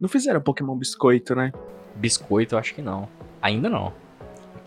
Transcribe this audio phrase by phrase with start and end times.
[0.00, 1.52] Não fizeram Pokémon Biscoito, né?
[1.94, 3.08] Biscoito, eu acho que não.
[3.40, 3.92] Ainda não.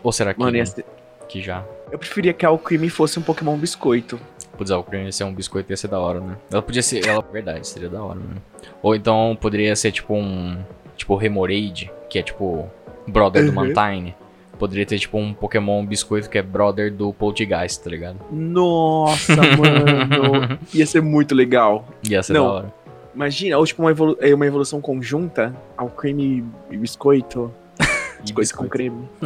[0.01, 0.85] Ou será que, Mano, ia ser-
[1.27, 1.63] que já?
[1.91, 4.19] eu preferia que a Alcremie fosse um Pokémon Biscoito.
[4.57, 6.35] Putz, o creme ia ser um biscoito ia ser da hora, né?
[6.51, 7.07] Ela podia ser.
[7.07, 8.35] Ela, verdade, seria da hora, né?
[8.81, 10.57] Ou então poderia ser tipo um.
[10.97, 12.67] Tipo Remoraid, que é tipo.
[13.07, 13.73] Brother do Uhum.
[13.73, 14.13] Mantine.
[14.57, 18.17] Poderia ter tipo um Pokémon biscoito que é brother do Poltergeist, tá ligado?
[18.29, 20.59] Nossa, mano.
[20.73, 21.87] Ia ser muito legal.
[22.09, 22.43] Ia ser Não.
[22.45, 22.73] da hora.
[23.13, 27.53] Imagina, ou tipo uma, evolu é, uma evolução conjunta, Alcremie e biscoito.
[28.19, 29.07] E Biscoito com creme.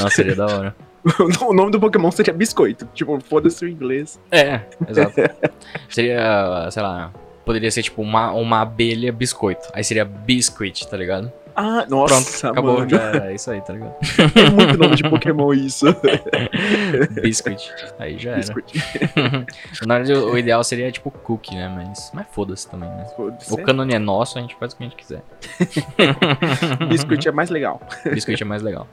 [0.00, 0.74] Nossa, seria da hora.
[1.46, 2.88] o nome do Pokémon seria Biscoito.
[2.94, 4.18] Tipo, foda-se o inglês.
[4.30, 5.14] É, exato.
[5.90, 7.12] seria, sei lá.
[7.44, 9.68] Poderia ser tipo uma, uma abelha biscoito.
[9.74, 11.30] Aí seria biscuit, tá ligado?
[11.54, 12.78] Ah, nossa, Pronto, acabou.
[12.78, 12.90] mano.
[12.90, 13.94] Já era isso aí, tá ligado?
[14.36, 15.86] É muito nome de Pokémon isso.
[17.22, 17.72] Biscuit.
[17.98, 18.38] Aí já era.
[18.40, 18.72] Biscoito.
[19.86, 21.68] Na verdade, o o ideal seria tipo cookie, né?
[21.68, 23.04] Mas, mas foda-se também, né?
[23.16, 23.52] Foda-se.
[23.52, 25.22] O cânone é nosso, a gente faz o que a gente quiser.
[26.88, 27.80] Biscoito é mais legal.
[28.12, 28.86] Biscuit é mais legal.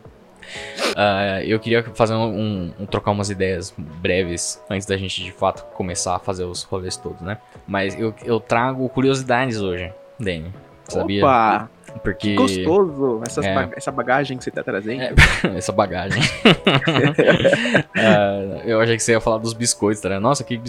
[0.96, 5.32] Ah, eu queria fazer um, um- um- trocar umas ideias breves antes da gente de
[5.32, 7.38] fato começar a fazer os rolês todos, né?
[7.68, 10.54] Mas eu, eu trago curiosidades hoje, Dani.
[10.88, 11.22] Sabia?
[11.26, 11.70] Opa,
[12.04, 12.30] Porque.
[12.30, 13.70] que gostoso É.
[13.76, 15.02] essa bagagem que você tá trazendo.
[15.02, 15.14] É,
[15.58, 16.22] essa bagagem.
[18.00, 20.22] Ah, eu achei que você ia falar dos biscoitos, tá ligado?
[20.22, 20.60] Nossa, que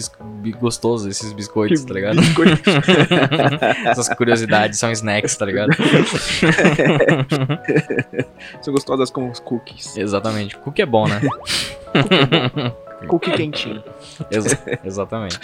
[0.59, 2.17] gostoso esses biscoitos, tá ligado?
[3.85, 5.69] Essas curiosidades são snacks, tá ligado?
[8.61, 9.95] São gostosas como os cookies.
[9.97, 10.57] Exatamente.
[10.57, 11.21] Cookie é bom, né?
[13.07, 13.83] Cookie quentinho.
[14.31, 15.39] Exa- exatamente.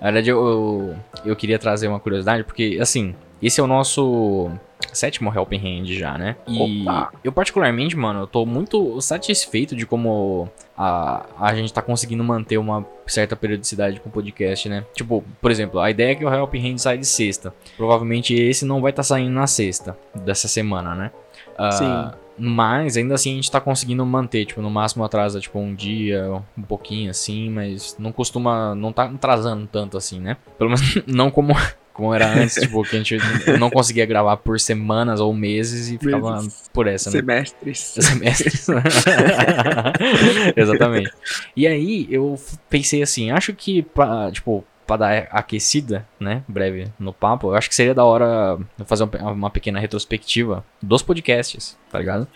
[0.00, 4.50] Na verdade, eu, eu queria trazer uma curiosidade, porque, assim, esse é o nosso
[4.92, 6.36] sétimo Helping Hand já, né?
[6.46, 7.12] E Opa!
[7.24, 12.58] eu, particularmente, mano, eu tô muito satisfeito de como a, a gente tá conseguindo manter
[12.58, 14.84] uma certa periodicidade com o podcast, né?
[14.94, 17.54] Tipo, por exemplo, a ideia é que o Helping Hand sai de sexta.
[17.76, 21.10] Provavelmente esse não vai estar saindo na sexta dessa semana, né?
[21.56, 22.22] Ah, Sim.
[22.38, 26.42] Mas ainda assim a gente tá conseguindo manter, tipo, no máximo atrasa, tipo, um dia,
[26.56, 30.36] um pouquinho assim, mas não costuma, não tá atrasando tanto assim, né?
[30.58, 31.54] Pelo menos não como,
[31.92, 33.16] como era antes, tipo, que a gente
[33.58, 36.70] não conseguia gravar por semanas ou meses e ficava Meses.
[36.72, 37.18] por essa, né?
[37.18, 37.78] Semestres.
[38.00, 38.66] semestres.
[40.56, 41.10] Exatamente.
[41.56, 42.38] E aí eu
[42.68, 47.68] pensei assim, acho que pra, tipo, pra dar aquecida, né, breve no papo, eu acho
[47.68, 52.26] que seria da hora fazer um uma pequena retrospectiva dos podcasts, tá ligado?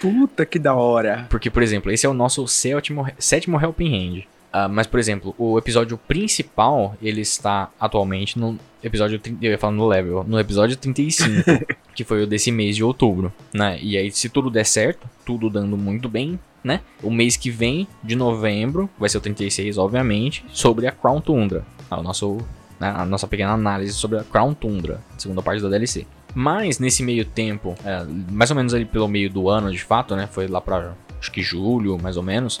[0.00, 1.26] Puta que da hora.
[1.30, 4.24] Porque, por exemplo, esse é o nosso sétimo, sétimo Helping Hand.
[4.52, 9.20] Ah, mas, por exemplo, o episódio principal, ele está atualmente no episódio...
[9.40, 10.24] Eu ia falar no level.
[10.26, 11.44] No episódio 35,
[11.94, 13.78] que foi o desse mês de outubro, né?
[13.80, 16.80] E aí, se tudo der certo, tudo dando muito bem, né?
[17.02, 21.64] O mês que vem, de novembro, vai ser o 36, obviamente, sobre a Crown Tundra.
[21.88, 22.38] Ah, O nosso,
[22.78, 26.06] né, a nossa pequena análise sobre a Crown Tundra, segunda parte da DLC.
[26.34, 30.14] Mas, nesse meio tempo, é, mais ou menos ali pelo meio do ano, de fato,
[30.16, 30.28] né?
[30.30, 32.60] Foi lá pra, acho que julho, mais ou menos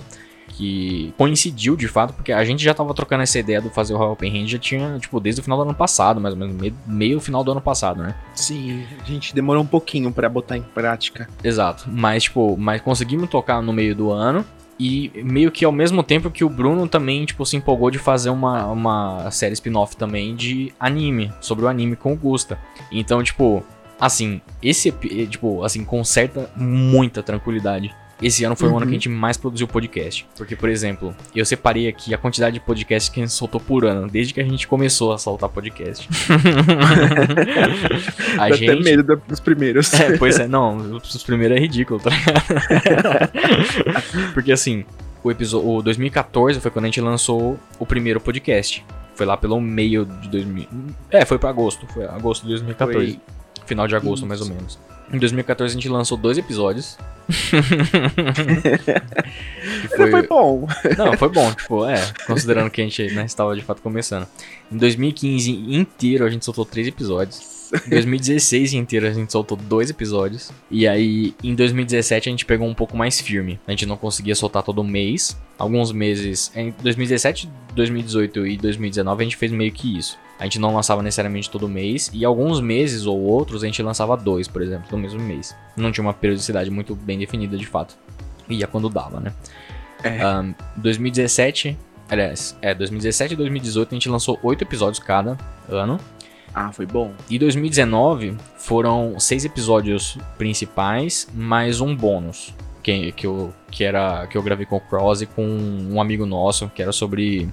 [0.60, 4.02] que coincidiu de fato, porque a gente já tava trocando essa ideia do fazer o
[4.02, 6.74] Helping Hand já tinha, tipo, desde o final do ano passado, mais ou menos, meio,
[6.86, 8.14] meio final do ano passado, né?
[8.34, 11.26] Sim, a gente demorou um pouquinho pra botar em prática.
[11.42, 11.88] Exato.
[11.90, 14.44] Mas, tipo, mas conseguimos tocar no meio do ano.
[14.78, 18.30] E meio que ao mesmo tempo que o Bruno também, tipo, se empolgou de fazer
[18.30, 22.58] uma, uma série spin-off também de anime, sobre o anime com o Gusta.
[22.90, 23.62] Então, tipo,
[24.00, 24.90] assim, esse,
[25.28, 27.94] tipo, assim, conserta muita tranquilidade.
[28.22, 28.86] Esse ano foi o ano Uhum.
[28.86, 30.26] que a gente mais produziu podcast.
[30.36, 33.84] Porque, por exemplo, eu separei aqui a quantidade de podcasts que a gente soltou por
[33.86, 36.08] ano, desde que a gente começou a soltar podcast.
[38.38, 38.70] a Dá gente...
[38.70, 39.92] até medo dos primeiros.
[39.94, 42.10] É, pois é, não, os primeiros é ridículo, tá?
[44.34, 44.84] Porque assim,
[45.22, 48.84] o episódio, o 2014 foi quando a gente lançou o primeiro podcast.
[49.14, 50.66] Foi lá pelo meio de 2000.
[51.10, 53.12] É, foi pra agosto, foi agosto de 2014.
[53.12, 53.20] Foi.
[53.66, 54.78] Final de agosto, mais ou menos.
[55.12, 56.96] Em 2014 a gente lançou dois episódios.
[59.92, 60.68] Ele foi bom.
[60.96, 64.26] não, foi bom, tipo, é, considerando que a gente né, estava de fato começando.
[64.70, 67.49] Em 2015 inteiro a gente soltou três episódios.
[67.86, 70.50] Em 2016 inteiro a gente soltou dois episódios.
[70.70, 73.60] E aí, em 2017 a gente pegou um pouco mais firme.
[73.66, 75.40] A gente não conseguia soltar todo mês.
[75.58, 76.50] Alguns meses.
[76.54, 80.18] Em 2017, 2018 e 2019 a gente fez meio que isso.
[80.38, 82.10] A gente não lançava necessariamente todo mês.
[82.12, 85.54] E alguns meses ou outros a gente lançava dois, por exemplo, no mesmo mês.
[85.76, 87.96] Não tinha uma periodicidade muito bem definida de fato.
[88.48, 89.32] Ia quando dava, né?
[90.02, 90.20] É.
[90.20, 91.78] Ahn, 2017.
[92.08, 95.38] Aliás, é, 2017 e 2018 a gente lançou oito episódios cada
[95.68, 96.00] ano.
[96.54, 97.12] Ah, foi bom.
[97.28, 102.54] E 2019 foram seis episódios principais, mais um bônus.
[102.82, 106.24] Que, que, eu, que, era, que eu gravei com o Cross e com um amigo
[106.24, 107.48] nosso, que era sobre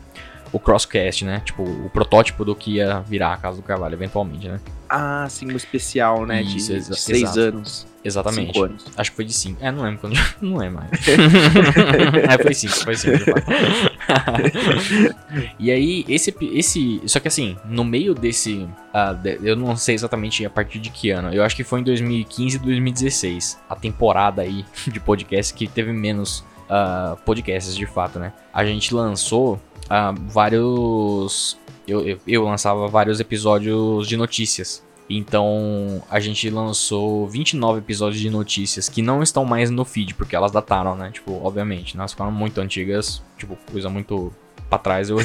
[0.52, 1.42] o Crosscast, né?
[1.46, 4.60] Tipo, o protótipo do que ia virar a Casa do Carvalho, eventualmente, né?
[4.90, 6.42] Ah, sim, um especial, né?
[6.42, 7.40] de, Isso, exa- de seis exato.
[7.40, 7.86] anos.
[8.04, 8.54] Exatamente.
[8.54, 8.86] Cinco anos.
[8.96, 9.58] Acho que foi de 5.
[9.62, 10.16] É, não lembro quando.
[10.42, 10.90] Não é mais.
[12.30, 13.12] é, foi 5, foi 5.
[15.60, 17.02] e aí, esse, esse.
[17.06, 18.68] Só que assim, no meio desse.
[18.94, 21.34] ah, de- eu não sei exatamente a partir de que ano.
[21.34, 23.60] Eu acho que foi em 2015 e 2016.
[23.70, 28.32] A temporada aí de podcast que teve menos ah, podcasts de fato, né?
[28.54, 31.58] A gente lançou ah, vários.
[31.88, 34.86] Eu, eu, eu lançava vários episódios de notícias.
[35.10, 40.36] Então, a gente lançou 29 episódios de notícias que não estão mais no feed, porque
[40.36, 41.12] elas dataram, né?
[41.14, 42.02] Tipo, obviamente, né?
[42.02, 44.34] elas ficaram muito antigas, tipo, coisa muito
[44.70, 45.10] pra trás.
[45.10, 45.18] Eu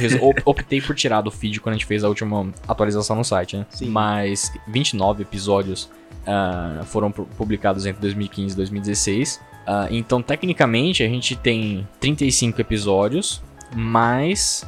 [0.45, 3.65] optei por tirar do feed quando a gente fez a última atualização no site, né?
[3.71, 3.89] Sim.
[3.89, 5.89] Mas 29 episódios
[6.25, 9.41] ah, foram pu- publicados entre 2015 e 2016.
[9.67, 13.41] Ah, então, tecnicamente, a gente tem 35 episódios,
[13.75, 14.65] mais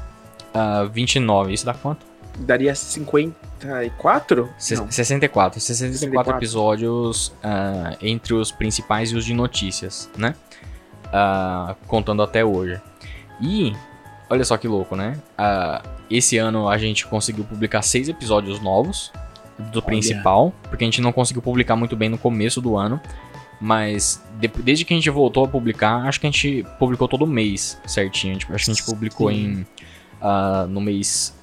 [0.54, 1.54] ah, 29.
[1.54, 2.06] Isso dá quanto?
[2.40, 4.50] Daria 54?
[4.57, 4.92] Se- Não.
[4.92, 5.60] 64.
[5.60, 6.38] 64 64.
[6.38, 10.36] episódios ah, entre os principais e os de notícias, né?
[11.13, 12.81] Ah, contando até hoje.
[13.42, 13.74] E,
[14.30, 15.18] olha só que louco, né?
[15.38, 19.12] Ah, esse ano a gente conseguiu publicar seis episódios novos
[19.72, 23.00] do principal, porque a gente não conseguiu publicar muito bem no começo do ano.
[23.60, 27.25] Mas de- desde que a gente voltou a publicar, acho que a gente publicou todo
[27.25, 28.38] mês certinho.
[28.38, 29.36] Tipo, acho que a gente publicou Sim.
[29.36, 29.66] em.
[30.22, 31.34] ah, no mês.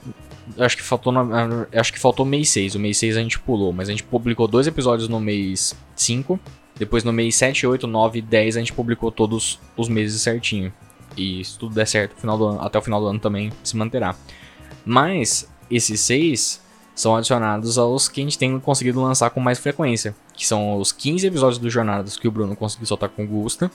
[0.58, 2.74] Acho que faltou na- acho que faltou mês 6.
[2.74, 6.38] O mês 6 a gente pulou, mas a gente publicou dois episódios no mês 5.
[6.78, 10.72] Depois no mês 7, 8, 9 e 10 a gente publicou todos os meses certinho.
[11.16, 13.76] E se tudo der certo, final do ano- até o final do ano também se
[13.76, 14.14] manterá.
[14.84, 16.60] Mas esses seis
[16.94, 20.14] são adicionados aos que a gente tem conseguido lançar com mais frequência.
[20.42, 23.70] Que são os 15 episódios do Jornadas que o Bruno conseguiu soltar com o Gusta.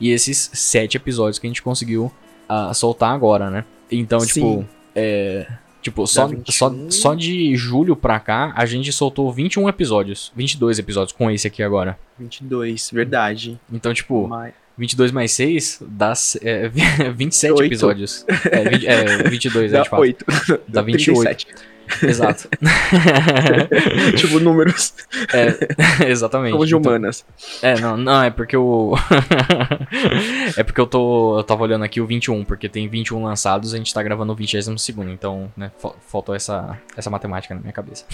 [0.00, 2.10] E esses 7 episódios que a gente conseguiu
[2.48, 3.62] ah, soltar agora, né?
[3.92, 4.26] Então, Sim.
[4.26, 5.46] tipo, é.
[5.82, 6.50] Tipo, só, 21.
[6.50, 10.32] só, só de julho pra cá, a gente soltou 21 episódios.
[10.34, 11.98] 22 episódios com esse aqui agora.
[12.18, 13.60] 22, verdade.
[13.70, 16.68] Então, tipo, Mas- 22 mais 6 dá é,
[17.12, 17.64] 27 Oito.
[17.64, 18.24] episódios.
[18.50, 20.00] É, 20, é 22, é Dá de fato.
[20.00, 20.24] 8.
[20.66, 21.20] Dá 28.
[21.20, 21.77] 37.
[22.02, 22.48] Exato.
[24.16, 24.94] tipo, números
[25.32, 26.52] É, exatamente.
[26.52, 27.24] como de Então- humanas.
[27.62, 28.94] É, não, não, é porque o.
[30.56, 31.38] é porque eu tô.
[31.38, 34.36] Eu tava olhando aqui o 21, porque tem 21 lançados, a gente tá gravando o
[34.36, 38.04] 22 então, né, fa- faltou essa, essa matemática na minha cabeça.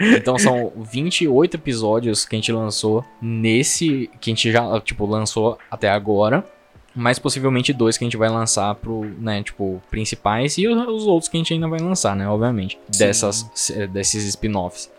[0.00, 4.10] então são 28 episódios que a gente lançou nesse.
[4.20, 6.44] Que a gente já, tipo, lançou até agora.
[6.94, 11.06] Mas possivelmente dois que a gente vai lançar pro, né, tipo, principais e os, os
[11.06, 12.78] outros que a gente ainda vai lançar, né, obviamente.
[12.90, 12.98] Sim.
[13.04, 14.90] Dessas, eh, desses spin-offs.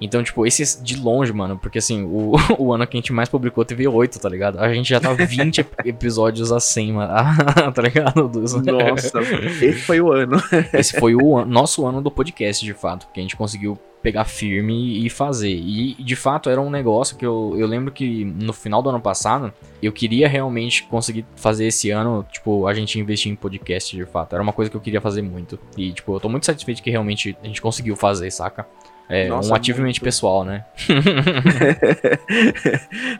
[0.00, 3.28] Então, tipo, esses de longe, mano, porque assim, o, o ano que a gente mais
[3.28, 4.60] publicou teve 8, tá ligado?
[4.60, 7.08] A gente já tá 20 ep- episódios acima,
[7.74, 8.28] tá ligado?
[8.28, 9.18] Dos- Nossa,
[9.60, 10.36] esse foi o ano.
[10.72, 14.24] Esse foi o an- nosso ano do podcast, de fato, que a gente conseguiu pegar
[14.24, 15.54] firme e fazer.
[15.54, 19.00] E, de fato, era um negócio que eu, eu lembro que no final do ano
[19.00, 19.52] passado,
[19.82, 24.34] eu queria realmente conseguir fazer esse ano, tipo, a gente investir em podcast, de fato.
[24.34, 25.58] Era uma coisa que eu queria fazer muito.
[25.76, 28.66] E, tipo, eu tô muito satisfeito que realmente a gente conseguiu fazer, saca?
[29.08, 30.00] É Nossa, um achievement muito.
[30.02, 30.64] pessoal, né?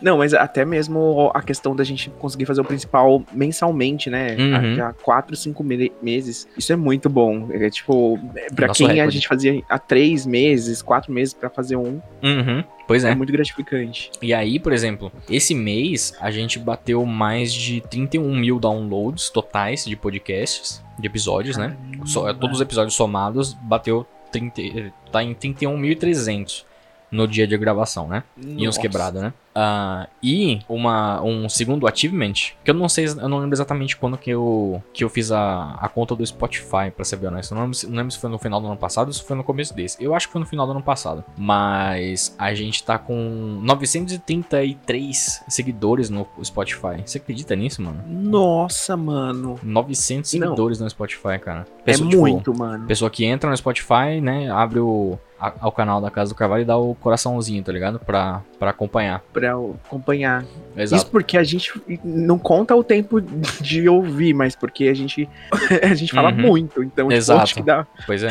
[0.03, 4.37] Não, mas até mesmo a questão da gente conseguir fazer o principal mensalmente, né?
[4.39, 4.83] Uhum.
[4.85, 6.49] Há- Há quatro, cinco me- meses.
[6.57, 7.49] Isso é muito bom.
[7.53, 9.15] É, tipo, é, pra Nosso quem a recorde.
[9.17, 12.65] gente fazia há três meses, quatro meses pra fazer um, Uhum.
[12.87, 13.15] Pois é, é.
[13.15, 14.11] muito gratificante.
[14.23, 19.85] E aí, por exemplo, esse mês a gente bateu mais de 31 mil downloads totais
[19.85, 21.77] de podcasts, de episódios, né?
[22.07, 26.65] So- todos os episódios somados bateu 30, eh, tá em 31.300
[27.11, 28.23] no dia de gravação, né?
[28.37, 28.81] E uns Nossa.
[28.81, 29.33] quebrados, né?
[29.55, 32.33] Ah, e uma, um segundo achievement,
[32.65, 35.77] que eu não sei, eu não lembro exatamente quando que eu, que eu fiz a,
[35.81, 37.53] a conta do Spotify, pra ser bem honesto.
[37.53, 39.23] Eu não lembro, se- não lembro se foi no final do ano passado ou se
[39.23, 40.03] foi no começo desse.
[40.03, 41.25] Eu acho que foi no final do ano passado.
[41.37, 47.03] Mas a gente tá com 933 seguidores no Spotify.
[47.05, 48.03] Você acredita nisso, mano?
[48.07, 49.59] Nossa, mano.
[49.63, 50.41] 900 Não.
[50.41, 51.67] seguidores no Spotify, cara.
[51.81, 52.87] É Pessoa, tipo, muito, mano.
[52.87, 56.63] Pessoa que entra no Spotify, né, abre o, a- o canal da Casa do Carvalho
[56.63, 57.99] e dá o coraçãozinho, tá ligado?
[57.99, 59.23] Pra, pra acompanhar.
[59.41, 59.53] Pra
[59.87, 60.45] acompanhar.
[60.77, 61.03] Exato.
[61.03, 61.73] Isso porque a gente
[62.05, 65.29] não conta o tempo de ouvir, mas porque a gente,
[65.83, 66.37] a gente fala Uhum.
[66.37, 66.83] muito.
[66.83, 67.43] Então, tipo, Exato.
[67.43, 67.87] acho que dá.
[68.07, 68.29] Pois é.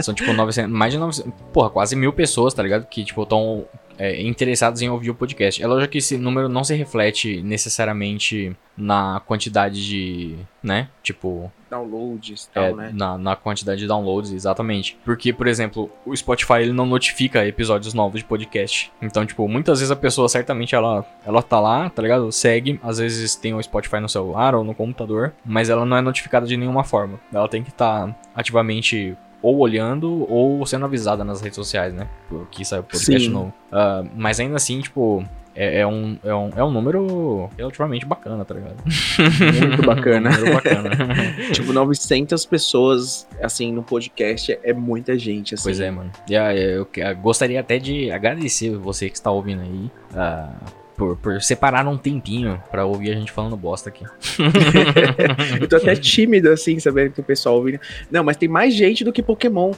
[0.00, 2.86] São tipo 900, mais de 900, porra, quase mil pessoas, tá ligado?
[2.86, 3.64] Que tipo estão
[4.02, 5.62] é, interessados em ouvir o podcast.
[5.62, 10.88] É lógico que esse número não se reflete necessariamente na quantidade de, né?
[11.04, 12.90] Tipo, Downloads e tal, é, né?
[12.92, 14.98] na, na quantidade de downloads, exatamente.
[15.04, 18.90] Porque, por exemplo, o Spotify ele não notifica episódios novos de podcast.
[19.00, 22.32] Então, tipo, muitas vezes a pessoa certamente ela, ela tá lá, tá ligado?
[22.32, 26.00] Segue, às vezes tem o Spotify no celular ou no computador, mas ela não é
[26.00, 27.20] notificada de nenhuma forma.
[27.32, 32.06] Ela tem que estar ativamente ou olhando ou sendo avisada nas redes sociais, né?
[32.50, 33.28] Que saiu o podcast Sim.
[33.30, 33.52] novo.
[33.70, 35.24] Ah, mas ainda assim, tipo.
[35.54, 38.76] É, é um, é, um, é um número relativamente bacana, tá ligado?
[39.68, 40.30] Muito bacana.
[40.30, 40.90] um bacana.
[41.52, 45.64] tipo, 900 pessoas, assim, no podcast é muita gente, assim.
[45.64, 46.10] Pois é, mano.
[46.26, 49.90] E, ah, eu que- ah, gostaria até de agradecer você que está ouvindo aí.
[50.16, 50.54] ah,
[50.96, 54.04] por, por separar um tempinho pra ouvir a gente falando bosta aqui.
[55.60, 57.80] Eu tô até tímido, assim, sabendo que o pessoal ouvindo.
[58.10, 59.72] Não, mas tem mais gente do que Pokémon,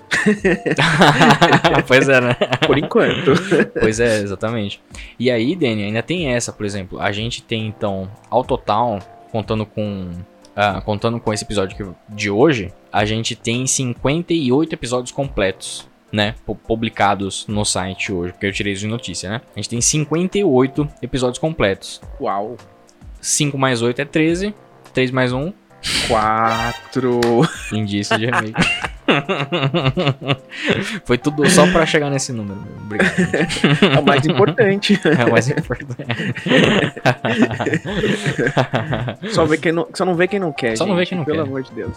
[1.86, 2.36] pois é, né?
[2.66, 3.32] por enquanto.
[3.80, 4.80] Pois é, exatamente.
[5.18, 7.00] E aí, Dani, ainda tem essa, por exemplo.
[7.00, 8.98] A gente tem, então, ao total,
[9.30, 10.10] contando com.
[10.54, 16.34] ah, contando com esse episódio de hoje, a gente tem 58 episódios completos, né?
[16.46, 19.40] pu- Publicados no site hoje, porque eu tirei isso de notícia, né?
[19.54, 22.00] A gente tem 58 episódios completos.
[22.20, 22.56] Uau.
[23.20, 24.54] 5 mais 8 é 13.
[24.92, 25.52] 3 mais 1,
[26.06, 27.20] Quatro.
[27.72, 28.52] indício de remake.
[31.04, 32.58] Foi tudo só pra chegar nesse número.
[32.84, 33.14] Obrigado.
[33.94, 34.98] É o mais importante.
[35.04, 36.04] É o mais importante.
[39.30, 40.76] Só, vê quem não, só não vê quem não quer.
[40.76, 41.48] Só não vê gente, quem não pelo quer.
[41.48, 41.96] amor de Deus.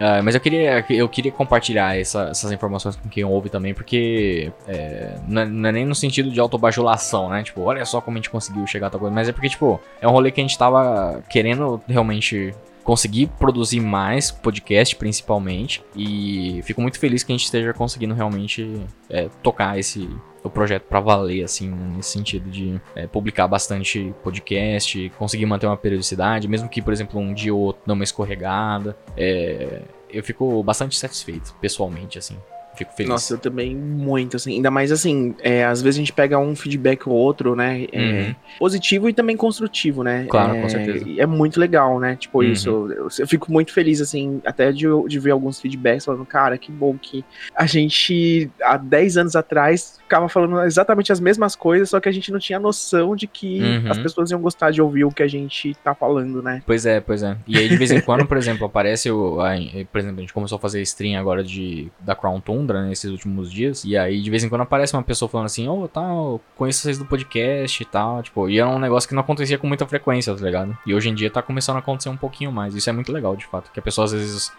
[0.00, 4.52] Ah, mas eu queria, eu queria compartilhar essa- essas informações com quem ouve também, porque
[4.66, 7.42] é, não, é, não é nem no sentido de autobajulação, né?
[7.42, 9.14] Tipo, olha só como a gente conseguiu chegar a tal coisa.
[9.14, 12.54] Mas é porque, tipo, é um rolê que a gente tava querendo realmente
[12.88, 15.84] conseguir produzir mais podcast, principalmente.
[15.94, 18.80] E fico muito feliz que a gente esteja conseguindo realmente
[19.10, 20.08] é, tocar esse
[20.42, 25.76] o projeto pra valer, assim, nesse sentido de é, publicar bastante podcast, conseguir manter uma
[25.76, 28.96] periodicidade, mesmo que, por exemplo, um dia ou outro dê uma escorregada.
[29.14, 32.38] É, eu fico bastante satisfeito, pessoalmente, assim.
[32.78, 33.10] Fico feliz.
[33.10, 34.54] Nossa, eu também muito, assim.
[34.54, 37.86] Ainda mais assim, é, às vezes a gente pega um feedback ou outro, né?
[37.92, 38.34] é, Uhum.
[38.58, 40.26] Positivo e também construtivo, né?
[40.30, 41.04] Claro, é, com certeza.
[41.08, 42.16] e É muito legal, né?
[42.16, 42.44] Tipo, Uhum.
[42.52, 42.68] isso.
[42.90, 46.70] Eu, eu fico muito feliz, assim, até de, de ver alguns feedbacks falando, cara, que
[46.72, 51.98] bom que a gente, há 10 anos atrás, ficava falando exatamente as mesmas coisas, só
[52.00, 53.90] que a gente não tinha noção de que Uhum.
[53.90, 56.62] as pessoas iam gostar de ouvir o que a gente tá falando, né?
[56.66, 57.36] Pois é, pois é.
[57.46, 59.40] E aí, de vez em quando, por exemplo, aparece o.
[59.40, 59.56] a-
[59.90, 63.10] por exemplo, a gente começou a fazer stream agora de, da Crown Tundra né, nesses
[63.10, 63.84] últimos dias.
[63.84, 66.98] E aí, de vez em quando, aparece uma pessoa falando assim: Ô, tal, conheço vocês
[66.98, 68.22] do podcast e tal.
[68.22, 70.76] Tipo, e era um negócio que não acontecia com muita frequência, tá ligado?
[70.86, 72.74] E hoje em dia tá começando a acontecer um pouquinho mais.
[72.74, 73.72] Isso é muito legal, de fato.
[73.72, 74.52] Que a pessoa às vezes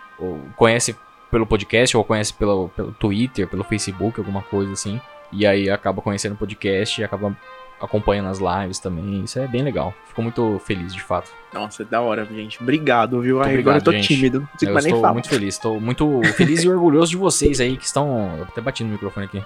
[0.56, 0.96] conhece
[1.32, 5.00] pelo podcast ou conhece pelo, pelo Twitter, pelo Facebook, alguma coisa assim.
[5.32, 7.36] E aí acaba conhecendo o podcast e acaba
[7.82, 9.24] acompanhando as lives também.
[9.24, 9.94] Isso é bem legal.
[10.08, 11.32] Fico muito feliz, de fato.
[11.54, 12.62] Nossa, da hora, gente.
[12.62, 13.42] Obrigado, viu?
[13.42, 14.08] Ai, obrigado, agora eu tô gente.
[14.08, 14.48] tímido.
[14.62, 15.14] Não Eu estou falar.
[15.14, 18.36] muito feliz, estou muito feliz e orgulhoso de vocês aí que estão.
[18.38, 19.44] Eu até bati no microfone aqui.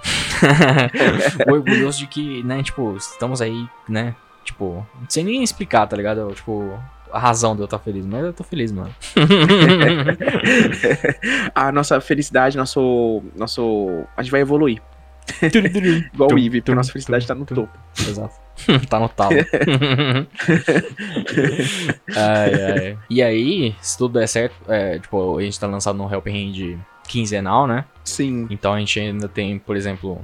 [1.49, 4.15] orgulhoso de que, né, tipo, estamos aí, né?
[4.43, 6.27] Tipo, sei nem explicar, tá ligado?
[6.33, 6.77] Tipo,
[7.13, 8.93] a razão de eu estar feliz, mas eu tô feliz, mano.
[11.53, 13.21] a nossa felicidade, nosso.
[13.35, 14.03] nosso.
[14.17, 14.81] A gente vai evoluir.
[16.13, 17.69] Igual o Eve, porque a nossa felicidade tá no topo.
[17.99, 18.35] Exato.
[18.89, 19.35] tá no talo.
[22.15, 22.97] ai, ai.
[23.09, 26.79] E aí, se tudo der certo, é, tipo, a gente tá lançado no Helping Hand
[27.07, 27.85] quinzenal, né?
[28.03, 28.47] Sim.
[28.49, 30.21] Então a gente ainda tem, por exemplo,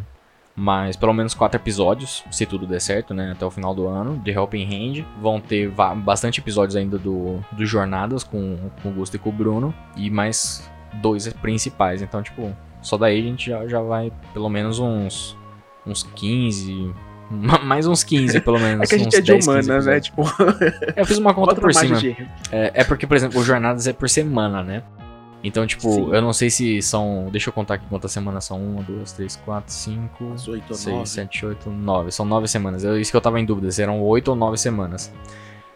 [0.56, 3.32] mais pelo menos quatro episódios, se tudo der certo, né?
[3.32, 5.06] Até o final do ano, de Helping Hand.
[5.22, 9.34] Vão ter bastante episódios ainda do, do Jornadas com, com o Gusto e com o
[9.34, 9.74] Bruno.
[9.96, 10.70] E mais
[11.02, 12.02] dois principais.
[12.02, 15.38] Então, tipo, só daí a gente já, já vai pelo menos uns,
[15.86, 16.94] uns 15.
[17.30, 18.84] ma- Mais uns 15, pelo menos.
[18.84, 20.00] É que a gente é de 10, 15 humanas, né?
[20.00, 20.24] Tipo,
[20.96, 21.98] Eu fiz uma conta bota por cima.
[21.98, 22.12] de.
[22.52, 24.84] É, é porque, por exemplo, o Jornadas é por semana, né?
[25.42, 26.10] Então, tipo, Sim.
[26.14, 27.30] eu não sei se são.
[27.32, 28.62] Deixa eu contar aqui quantas semanas são.
[28.62, 31.08] Uma, duas, três, quatro, cinco, Umas oito seis, nove.
[31.08, 32.12] sete, oito, nove.
[32.12, 32.84] São nove semanas.
[32.84, 35.14] É isso que eu tava em dúvida, se eram oito ou nove semanas.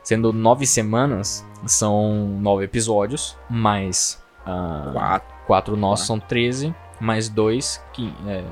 [0.03, 5.33] Sendo nove semanas, são nove episódios, mais ah, Quatro.
[5.48, 8.43] quatro nossos são 13, mais dois, que é.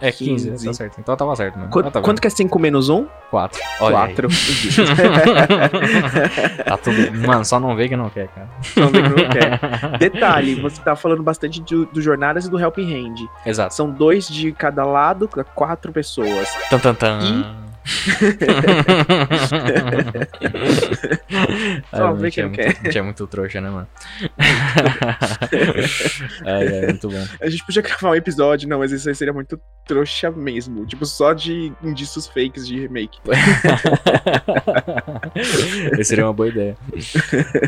[0.00, 0.66] É 15, 15.
[0.66, 1.00] tá certo.
[1.00, 1.70] Então tava certo, mano.
[1.70, 3.06] Quanto, tá quanto que é 5 menos 1?
[3.30, 3.60] 4.
[3.80, 4.14] Olha aí.
[4.14, 4.28] 4.
[6.64, 7.12] tá tudo.
[7.26, 8.48] Mano, só não vê que não quer, cara.
[8.76, 9.60] Não vê que não quer.
[9.98, 13.16] Detalhe, você tá falando bastante do, do Jornadas e do Helping Hand.
[13.44, 13.74] Exato.
[13.74, 16.48] São dois de cada lado, quatro pessoas.
[16.70, 17.18] Tan, tan, tan.
[17.22, 17.65] E
[21.94, 22.96] Só gente quem é muito, quer.
[22.96, 23.86] é muito trouxa, né, mano?
[26.86, 27.24] muito bom.
[27.40, 30.84] A gente podia gravar um episódio, não, mas isso aí seria muito trouxa mesmo.
[30.86, 33.18] Tipo, só de indícios fakes de remake.
[36.02, 36.76] Seria uma boa ideia.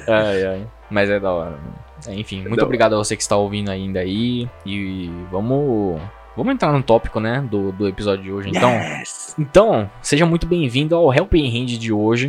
[0.08, 0.66] Ai, ai.
[0.90, 1.50] Mas é da hora.
[1.52, 1.74] mano.
[2.06, 4.48] É, Enfim, muito da obrigado a você que está ouvindo ainda aí.
[4.64, 6.00] E vamos.
[6.38, 7.44] Vamos entrar no tópico, né?
[7.50, 8.50] Do, do episódio de hoje.
[8.50, 9.34] Então, Yes!
[9.36, 12.28] então seja muito bem-vindo ao Helping Hand de hoje.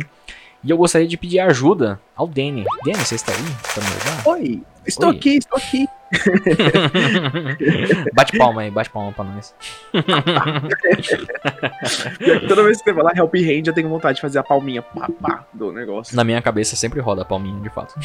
[0.64, 2.64] E eu gostaria de pedir ajuda ao Danny.
[2.84, 3.38] Danny, você está aí?
[3.72, 4.32] Tá me?
[4.32, 5.16] Oi, estou Oi.
[5.16, 5.86] aqui, estou aqui.
[8.12, 9.54] bate palma aí, bate palma pra nós.
[12.48, 14.82] Toda vez que você vai lá, Help Hand, eu tenho vontade de fazer a palminha
[14.82, 16.16] pá, pá, do negócio.
[16.16, 17.94] Na minha cabeça sempre roda a palminha, de fato.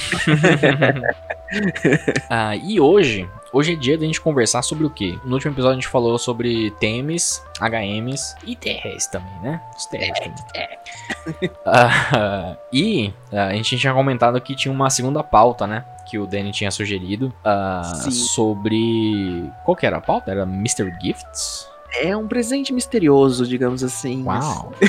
[2.29, 5.17] Ah, e hoje, hoje é dia da gente conversar sobre o quê?
[5.23, 9.61] No último episódio a gente falou sobre TMs, HMs e TRs também, né?
[9.77, 10.35] Os TRs também.
[11.65, 15.85] Ah, e ah, a gente tinha comentado que tinha uma segunda pauta, né?
[16.05, 17.33] Que o Danny tinha sugerido
[18.01, 18.11] Sim.
[18.11, 19.49] sobre.
[19.63, 20.31] Qual que era a pauta?
[20.31, 20.91] Era Mr.
[21.01, 21.67] Gifts?
[22.01, 24.23] É um presente misterioso, digamos assim.
[24.23, 24.73] Uau!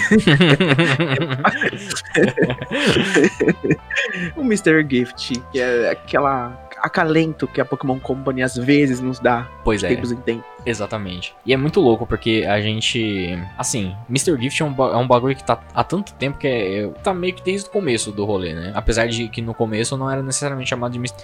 [4.36, 4.86] O Mr.
[4.88, 9.86] Gift, que é aquela acalento que a Pokémon Company às vezes nos dá pois de
[9.86, 9.88] é.
[9.90, 10.44] tempos em tempos.
[10.64, 11.34] Exatamente.
[11.44, 13.38] E é muito louco porque a gente.
[13.56, 14.40] Assim, Mr.
[14.40, 17.14] Gift é um, é um bagulho que tá há tanto tempo que é, é- tá
[17.14, 18.72] meio que desde o começo do rolê, né?
[18.74, 21.14] Apesar de que no começo não era necessariamente chamado de Mr.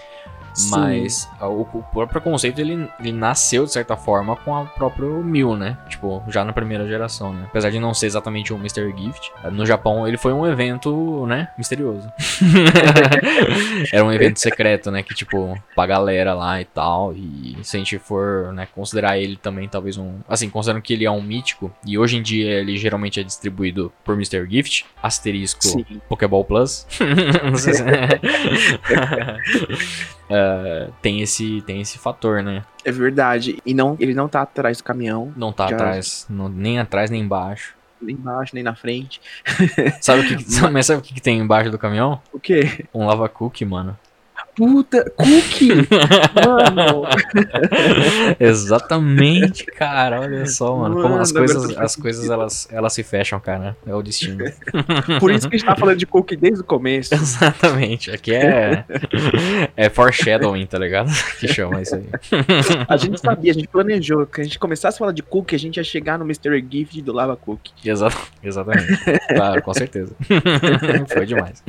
[0.70, 5.22] Mas a- o, o próprio conceito ele, ele nasceu de certa forma com a próprio
[5.24, 5.76] Mew, né?
[5.88, 7.44] Tipo, já na primeira geração, né?
[7.48, 8.92] Apesar de não ser exatamente um Mr.
[8.96, 11.48] Gift, no Japão ele foi um evento, né?
[11.58, 12.10] Misterioso.
[13.92, 15.02] Era um evento secreto, né?
[15.02, 17.12] Que tipo, pra galera lá e tal.
[17.14, 20.18] E se a gente for, né, considerar ele também talvez um.
[20.28, 23.92] Assim, considerando que ele é um mítico, e hoje em dia ele geralmente é distribuído
[24.04, 24.46] por Mr.
[24.48, 25.84] Gift, asterisco Sim.
[26.08, 26.86] Pokéball Plus.
[27.50, 27.82] Não sei se-
[30.30, 30.41] É,
[31.00, 32.64] tem esse tem esse fator, né?
[32.84, 33.58] É verdade.
[33.64, 37.10] E não, ele não tá atrás do caminhão, Não tá Já- atrás, não- nem atrás
[37.10, 37.74] nem embaixo.
[38.00, 39.20] nem embaixo, nem na frente.
[40.00, 42.20] Sabe o que, que- sabe- mas sabe o que, que tem embaixo do caminhão?
[42.32, 42.84] O quê?
[42.92, 43.96] Um lava cookie, mano.
[44.54, 45.70] Puta, cookie!
[46.44, 47.04] Mano!
[48.38, 50.20] Exatamente, cara.
[50.20, 51.00] Olha só, mano.
[51.00, 53.74] Como as Mano, agora coisas, as coisas elas, elas se fecham, cara.
[53.86, 54.44] É o destino.
[55.18, 57.14] Por isso que a gente tá falando de cookie desde o começo.
[57.14, 58.10] Exatamente.
[58.10, 58.84] Aqui é.
[59.74, 61.10] É foreshadowing, tá ligado?
[61.40, 62.06] Que chama isso aí.
[62.88, 65.58] A gente sabia, a gente planejou que a gente começasse a falar de cookie, a
[65.58, 66.62] gente ia chegar no Mr.
[66.70, 67.72] Gift do Lava Cookie.
[67.88, 68.08] Exa
[68.42, 68.98] exatamente.
[69.34, 70.14] Claro, com certeza.
[71.08, 71.62] Foi demais.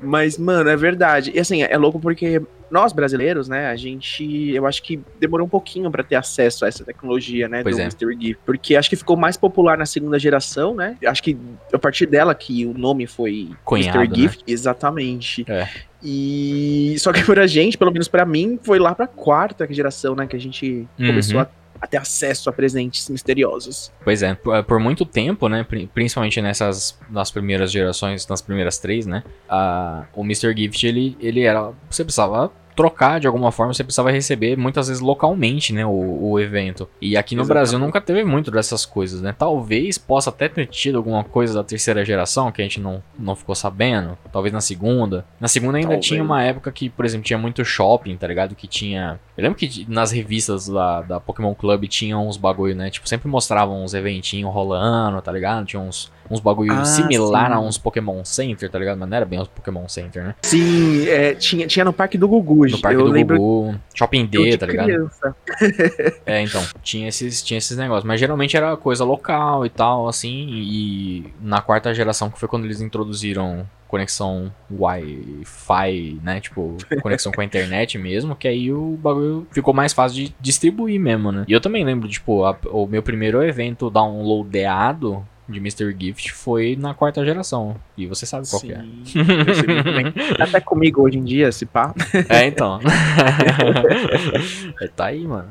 [0.00, 1.32] Mas, mano, é verdade.
[1.34, 5.48] E assim, é louco porque nós brasileiros, né, a gente, eu acho que demorou um
[5.50, 7.84] pouquinho pra ter acesso a essa tecnologia, né, Pois do é.
[7.84, 8.16] Mr.
[8.20, 8.38] Gift.
[8.44, 10.96] Porque acho que ficou mais popular na segunda geração, né?
[11.06, 11.36] Acho que
[11.72, 14.14] a partir dela que o nome foi Cunhado, Mr.
[14.20, 14.44] Gift.
[14.46, 15.44] Exatamente.
[15.48, 15.68] É.
[16.02, 20.26] E só que pra gente, pelo menos pra mim, foi lá pra quarta geração, né,
[20.26, 21.06] que a gente Uhum.
[21.08, 21.48] começou a,
[21.80, 23.92] a ter acesso a presentes misteriosos.
[24.04, 25.64] Pois é, por, muito tempo, né?
[25.64, 29.22] pri- Principalmente nessas nas primeiras gerações, nas primeiras três, né?
[29.48, 30.54] a- o Mr.
[30.56, 31.72] Gift ele, ele era.
[31.90, 35.84] Você precisava trocar de alguma forma, você precisava receber muitas vezes localmente, né?
[35.86, 36.88] O, o evento.
[37.00, 37.62] E aqui no Exatamente.
[37.62, 39.34] Brasil nunca teve muito dessas coisas, né?
[39.36, 43.34] Talvez possa até ter tido alguma coisa da terceira geração que a gente não, não
[43.34, 44.16] ficou sabendo.
[44.30, 45.24] Talvez na segunda.
[45.40, 46.06] Na segunda ainda Talvez.
[46.06, 48.54] tinha uma época que, por exemplo, tinha muito shopping, tá ligado?
[48.54, 49.18] Que tinha.
[49.36, 52.90] Eu lembro que nas revistas da, da Pokémon Club tinham uns bagulho, né?
[52.90, 55.64] Tipo, sempre mostravam uns eventinhos rolando, tá ligado?
[55.66, 57.54] Tinha uns, uns bagulho Ah, similar sim.
[57.54, 58.98] a uns Pokémon Center, tá ligado?
[58.98, 60.34] Mas não era bem uns Pokémon Center, né?
[60.42, 62.65] Sim, é, tinha, tinha no Parque do Gugu.
[62.72, 64.86] No Parque do lembro Gugu, Shopping D, tá ligado?
[64.86, 65.36] criança.
[66.26, 68.04] É, então, tinha esses, tinha esses negócios.
[68.04, 70.48] Mas geralmente era coisa local e tal, assim.
[70.50, 76.40] E na quarta geração, que foi quando eles introduziram conexão Wi-Fi, né?
[76.40, 81.00] Tipo, conexão com a internet mesmo, que aí o bagulho ficou mais fácil de distribuir
[81.00, 81.44] mesmo, né?
[81.46, 85.94] E eu também lembro, tipo, a- o meu primeiro evento downloadeado de Mr.
[85.98, 87.76] Gift foi na quarta geração.
[87.96, 88.80] E você sabe qual que é.
[89.04, 90.12] Sim, bem.
[90.38, 91.94] Até comigo hoje em dia, se pá.
[92.28, 92.80] É, então.
[94.80, 95.48] É, tá aí, mano.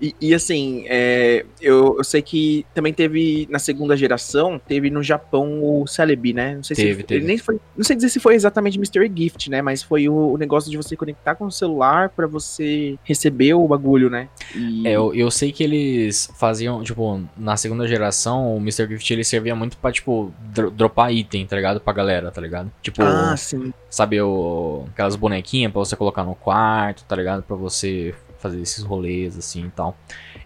[0.00, 5.02] E, e, assim, é, eu, eu sei que também teve na segunda geração, teve no
[5.02, 6.56] Japão o Celebi, né?
[6.56, 7.20] Não sei Teve, se teve.
[7.20, 9.62] ele nem foi, não sei dizer se foi exatamente Mystery Gift, né?
[9.62, 13.66] Mas foi o, o negócio de você conectar com o celular pra você receber o
[13.66, 14.28] bagulho, né?
[14.54, 18.86] E, É, eu, eu sei que eles faziam, tipo, na segunda geração, o Mr.
[18.88, 21.80] Gift ele servia muito pra, tipo, dro- dropar item, tá ligado?
[21.80, 22.70] Pra galera, tá ligado?
[22.82, 23.72] Tipo, ah, sim.
[23.90, 27.42] sabe, o, aquelas bonequinhas pra você colocar no quarto, tá ligado?
[27.42, 29.96] Pra você fazer esses rolês assim e tal.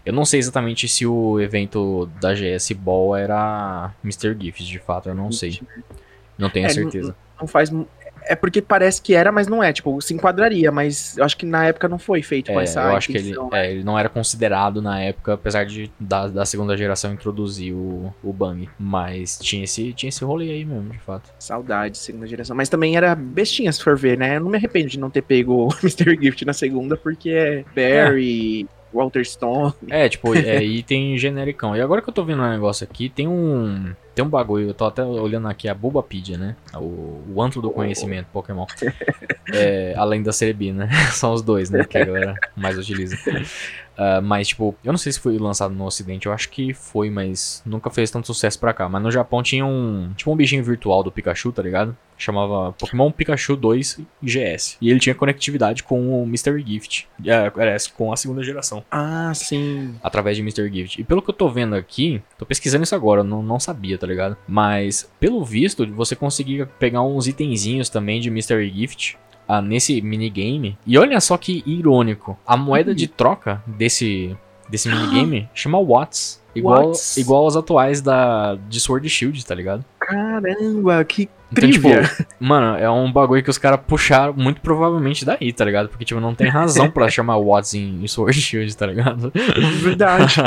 [0.05, 4.35] Eu não sei exatamente se o evento da GS Ball era Mr.
[4.39, 5.61] Gift, de fato, eu não sei.
[6.37, 7.09] Não tenho É, certeza.
[7.09, 7.69] Não, não faz.
[8.23, 9.73] É porque parece que era, mas não é.
[9.73, 12.81] Tipo, se enquadraria, mas eu acho que na época não foi feito com É, essa
[12.81, 13.67] eu acho que ele, intenção, né?
[13.67, 18.13] é, ele não era considerado na época, apesar de da, da segunda geração introduzir o,
[18.23, 18.69] o Bang.
[18.79, 21.29] Mas tinha esse, tinha esse rolê aí mesmo, de fato.
[21.39, 22.55] Saudade, segunda geração.
[22.55, 24.37] Mas também era bestinha, se for ver, né?
[24.37, 26.17] Eu não me arrependo de não ter pego o Mr.
[26.21, 29.73] Gift na segunda, porque é Barry, Walter Stone.
[29.89, 31.75] É, tipo, é item genericão.
[31.75, 33.93] E agora que eu tô vendo um negócio aqui, tem um.
[34.13, 36.55] Tem um bagulho, eu tô até olhando aqui a Bulbapedia, né?
[36.75, 38.65] O, o antro do conhecimento Pokémon.
[39.53, 40.89] É, além da Cerebi, né?
[41.11, 41.85] São os dois, né?
[41.85, 43.17] Que a galera mais utiliza.
[44.03, 47.11] Ah, mas, tipo, eu não sei se foi lançado no ocidente, eu acho que foi,
[47.11, 48.89] mas nunca fez tanto sucesso pra cá.
[48.89, 50.11] Mas no Japão tinha um.
[50.17, 51.95] Tipo um bichinho virtual do Pikachu, tá ligado?
[52.17, 54.77] Chamava Pokémon Pikachu 2 GS.
[54.81, 57.07] E ele tinha conectividade com o Mystery Gift.
[57.23, 57.51] É,
[57.95, 59.93] com a segunda geração Ah, sim.
[60.03, 60.67] através de Mr.
[60.71, 60.99] Gift.
[60.99, 64.05] E pelo que eu tô vendo aqui, tô pesquisando isso agora, não, não sabia, tá
[64.07, 64.35] ligado?
[64.47, 68.67] Mas, pelo visto, você conseguia pegar uns itenzinhos também de Mr.
[68.69, 69.17] Gift
[69.51, 70.77] ah, nesse minigame.
[70.87, 72.37] E olha só que irônico.
[72.47, 74.33] A moeda de troca desse,
[74.69, 76.41] desse minigame chama Watts.
[76.55, 77.17] Igual, Watts.
[77.17, 79.83] igual aos atuais da, de Sword Shield, tá ligado?
[79.99, 81.89] Caramba, que Então, tipo,
[82.39, 85.89] mano, é um bagulho que os caras puxaram muito provavelmente daí, tá ligado?
[85.89, 89.31] Porque, tipo, não tem razão pra chamar Watts em, em Sword Shield, tá ligado?
[89.81, 90.35] Verdade.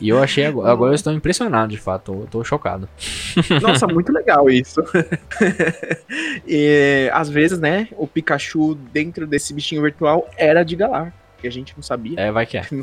[0.00, 2.88] e eu achei agora, agora eu estou impressionado, de fato, eu tô chocado.
[3.60, 4.82] Nossa, muito legal isso.
[6.46, 11.12] e às vezes, né, o Pikachu dentro desse bichinho virtual era de Galar.
[11.44, 12.18] Que a gente não sabia.
[12.18, 12.64] É, vai que é.
[12.72, 12.82] Não.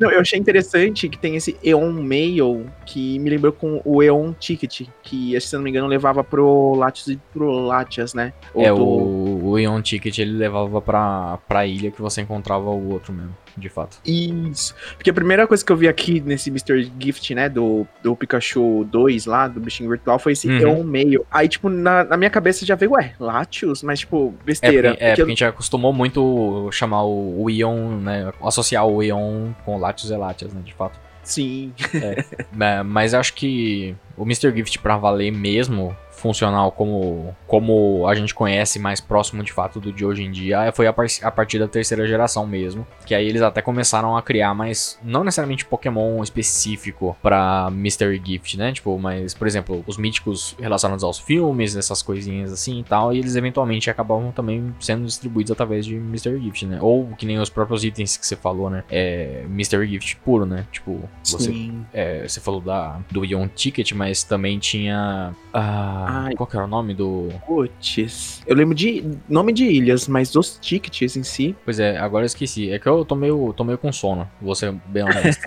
[0.00, 4.32] Não, eu achei interessante que tem esse Eon Mail que me lembrou com o Eon
[4.32, 8.32] Ticket, que, se não me engano, levava pro Latios e pro Latias, né?
[8.54, 12.70] Ou É, do- o, o Ion Ticket ele levava pra, pra ilha que você encontrava
[12.70, 13.98] o outro mesmo, de fato.
[14.04, 14.74] Isso.
[14.96, 16.90] Porque a primeira coisa que eu vi aqui nesse Mr.
[16.98, 20.58] Gift, né, do, do Pikachu 2 lá, do bichinho virtual, foi esse Uhum.
[20.58, 21.24] Eon Mail.
[21.30, 23.82] Aí, tipo, na, na minha cabeça já veio, ué, Latios?
[23.82, 24.88] Mas, tipo, É, besteira.
[24.90, 29.52] porque, é, porque a gente acostumou muito chamar o, o Ion, né, associar o Ion
[29.64, 30.98] com Latios e Latias, né, de fato.
[31.22, 31.72] Sim.
[31.94, 34.50] É, Mas acho que o Mr.
[34.56, 39.92] Gift pra valer mesmo, funcional como, como a gente conhece mais próximo de fato do
[39.92, 42.86] de hoje em dia, foi a, par- a partir da terceira geração mesmo.
[43.04, 48.56] Que aí eles até começaram a criar, mas não necessariamente Pokémon específico pra Mystery Gift,
[48.56, 48.72] né?
[48.72, 53.18] Tipo, mas, por exemplo, os míticos relacionados aos filmes, essas coisinhas assim e tal, e
[53.18, 56.78] eles eventualmente acabavam também sendo distribuídos através de Mystery Gift, né?
[56.80, 58.84] Ou que nem os próprios itens que você falou, né?
[58.90, 60.66] É Mystery Gift puro, né?
[60.70, 61.50] Tipo, você
[61.92, 65.34] é, você falou da, do Ion Ticket, mas também tinha.
[65.52, 66.34] ah, Ai.
[66.34, 67.28] qual que era o nome do.
[67.46, 68.42] Puts.
[68.46, 71.56] Eu lembro de nome de ilhas, mas dos tickets em si.
[71.64, 72.70] Pois é, agora eu esqueci.
[72.70, 75.42] É que eu tô meio, tô meio com sono, vou ser bem honesto.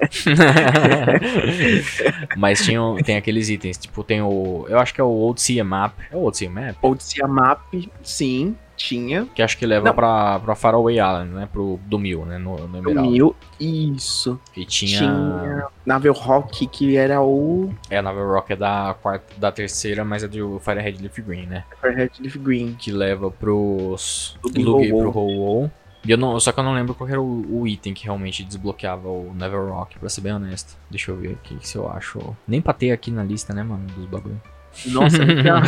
[2.38, 4.66] mas tinha, tem aqueles itens, tipo, tem o.
[4.70, 5.94] Eu acho que é o Old Sea Map.
[6.12, 6.76] É o Old Sea Map?
[6.82, 7.62] Odyssey Map,
[8.04, 9.26] sim, tinha.
[9.34, 9.94] Que acho que leva Não.
[9.96, 11.48] pra, pra Faraway Island, né?
[11.52, 12.38] Pro, do Mil, né?
[12.38, 13.10] No, no Emerald.
[13.10, 13.36] Mil.
[13.60, 14.40] Isso.
[14.56, 15.00] E tinha.
[15.00, 20.04] Tinha Navel Rock, que era o É, a Navel Rock é da, quarta, da terceira,
[20.04, 21.64] mas é do Firehead Leaf Green, né?
[21.80, 22.74] Firehead Leaf Green.
[22.74, 25.70] que leva pros Lug pro Ho-Oh.
[26.06, 29.08] Eu não, só que eu não lembro qual era o, o item que realmente desbloqueava
[29.08, 30.78] o Never Rock, pra ser bem honesto.
[30.92, 32.36] Deixa eu ver aqui se eu acho.
[32.46, 34.42] Nem pra ter aqui na lista, né, mano, dos bagulho.
[34.88, 35.62] Nossa, legal.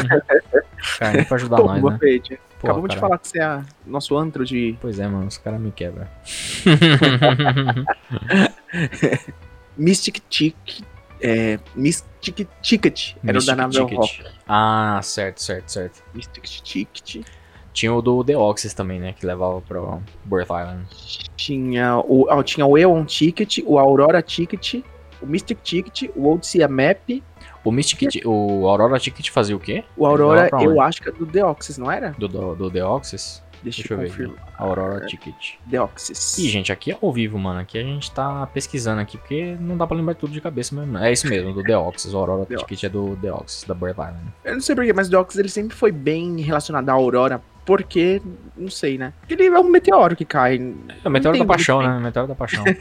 [0.99, 1.97] Cara, nem pra ajudar Pô, nós, né?
[1.99, 2.39] Fede.
[2.65, 3.07] Pô, Acabamos de cara.
[3.07, 6.07] falar que você é nosso antro de Pois é, mano, os caras me quebram.
[9.77, 10.81] Mystic Ticket.
[11.21, 13.15] É, Mystic Ticket.
[13.23, 13.85] Era o da Navel.
[13.87, 14.23] Rock.
[14.47, 16.03] Ah, certo, certo, certo.
[16.13, 17.23] Mystic Ticket.
[17.71, 20.87] Tinha o do Deoxys também, né, que levava pro Birth Island.
[21.35, 24.81] Tinha o, tinha o Eon Ticket, o Aurora Ticket,
[25.21, 27.21] o Mystic Ticket, o Odyssey Map.
[27.65, 29.83] O Mystic, Ti- o Aurora Ticket fazia o quê?
[29.97, 32.11] O Aurora, eu acho que é do Deoxys, não era?
[32.17, 33.43] Do, do, do Deoxys?
[33.63, 34.31] Deixa, Deixa eu eu ver.
[34.59, 35.55] Aurora Ticket.
[35.65, 36.37] Deoxys.
[36.37, 37.59] Ih, gente, aqui é ao vivo, mano.
[37.59, 40.95] Aqui a gente tá pesquisando aqui, porque não dá pra lembrar tudo de cabeça mesmo.
[40.99, 42.13] É isso mesmo, do Deoxys.
[42.13, 42.67] O Aurora Deoxys.
[42.67, 44.19] Ticket é do Deoxys, da Birth Island.
[44.43, 47.41] Eu não sei porquê, mas o Deoxys ele sempre foi bem relacionado à Aurora.
[47.65, 48.21] Porque,
[48.55, 49.11] não sei, né?
[49.21, 50.57] Porque ele é um meteoro que cai.
[51.03, 51.99] É o Meteoro da Paixão, né?
[51.99, 52.63] Meteoro da Paixão.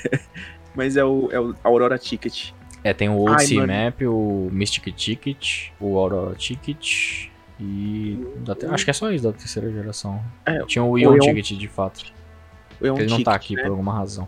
[0.74, 2.50] Mas é o, é o Aurora Ticket.
[2.84, 3.72] é, tem o Ai, Old Sea mano.
[3.72, 7.26] Map, o Mystic Ticket, o Aurora Ticket
[7.60, 8.18] e...
[8.58, 10.20] te- Acho que é só isso da terceira geração.
[10.46, 12.04] É, Tinha o Ion Ticket, de fato.
[12.80, 13.62] Ele não tá ticket, aqui né?
[13.62, 14.26] por alguma razão.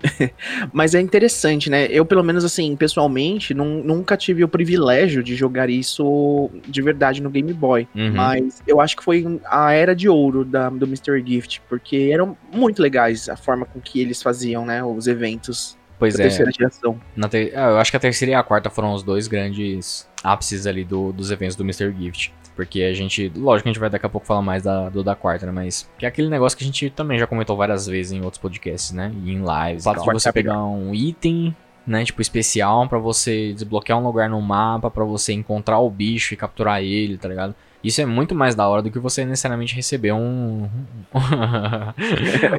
[0.72, 1.86] Mas é interessante, né?
[1.86, 7.20] Eu, pelo menos, assim, pessoalmente, num, nunca tive o privilégio de jogar isso de verdade
[7.22, 7.88] no Game Boy.
[7.94, 8.12] Uhum.
[8.14, 11.20] Mas eu acho que foi a era de ouro da, do Mr.
[11.26, 14.84] Gift, porque eram muito legais a forma com que eles faziam, né?
[14.84, 16.22] Os eventos Pois é.
[16.24, 16.98] terceira geração.
[17.16, 20.06] Na ter- ah, Eu acho que a terceira e a quarta foram os dois grandes
[20.22, 21.92] ápices ali do- dos eventos do Mr.
[21.98, 22.32] Gift.
[22.54, 23.30] Porque a gente.
[23.36, 25.52] Lógico que a gente vai daqui a pouco falar mais da, do da quarta, né?
[25.52, 25.88] Mas.
[25.98, 28.92] Que é aquele negócio que a gente também já comentou várias vezes em outros podcasts,
[28.92, 29.12] né?
[29.24, 29.82] E em lives.
[29.82, 31.54] O fato de você pegar um item,
[31.86, 32.02] né?
[32.04, 36.36] Tipo, especial pra você desbloquear um lugar no mapa, pra você encontrar o bicho e
[36.36, 37.54] capturar ele, tá ligado?
[37.86, 40.68] Isso é muito mais da hora do que você necessariamente receber um.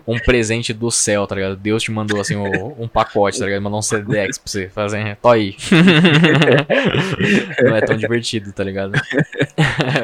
[0.07, 1.57] um presente do céu, tá ligado?
[1.57, 3.61] Deus te mandou assim um, pacote, tá ligado?
[3.61, 5.17] Mandou um CDX pra você fazer.
[5.17, 5.57] Tô aí.
[7.61, 8.93] Não é tão divertido, tá ligado?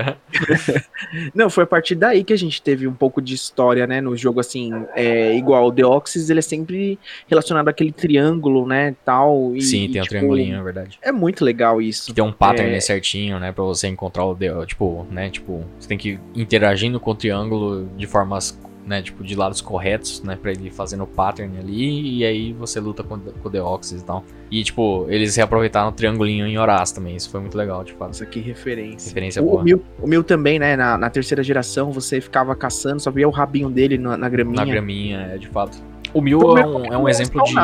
[1.33, 4.01] Não, foi a partir daí que a gente teve um pouco de história, né?
[4.01, 8.93] No jogo, assim, é, igual o Deoxys, ele é sempre relacionado àquele triângulo, né?
[9.05, 9.55] Tal.
[9.55, 10.99] E, Sim, e, tem um tipo, triangulinho, é verdade.
[11.01, 12.07] É muito legal isso.
[12.07, 12.73] Que tem um pattern É.
[12.73, 13.53] né, certinho, né?
[13.53, 14.35] Pra você encontrar o.
[14.65, 15.29] Tipo, né?
[15.29, 18.59] Tipo, você tem que ir interagindo com o triângulo de formas.
[18.85, 22.51] Né, tipo, de lados corretos, né, pra ele ir fazendo o pattern ali, e aí
[22.51, 24.25] você luta com, com o Deoxys e tal.
[24.51, 28.09] E, tipo, eles reaproveitaram o triangulinho em Horaz também, isso foi muito legal, de fato.
[28.09, 29.07] Nossa, que referência.
[29.07, 29.61] Referência o, boa.
[29.61, 30.75] o Mil, o Mil também, né?
[30.75, 34.65] Na, na terceira geração, você ficava caçando, só via o rabinho dele na, na graminha.
[34.65, 35.81] Na graminha, é, de fato.
[36.13, 37.55] O Mil O é um, é um exemplo de.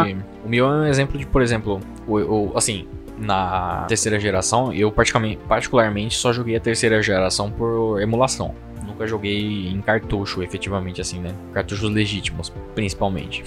[0.46, 2.88] O Mil é um exemplo de, por exemplo, o, o- assim,
[3.20, 8.56] na terceira geração, eu particularmente só joguei a terceira geração por emulação.
[8.90, 11.34] Nunca joguei em cartucho, efetivamente, assim, né?
[11.54, 13.44] Cartuchos legítimos, principalmente.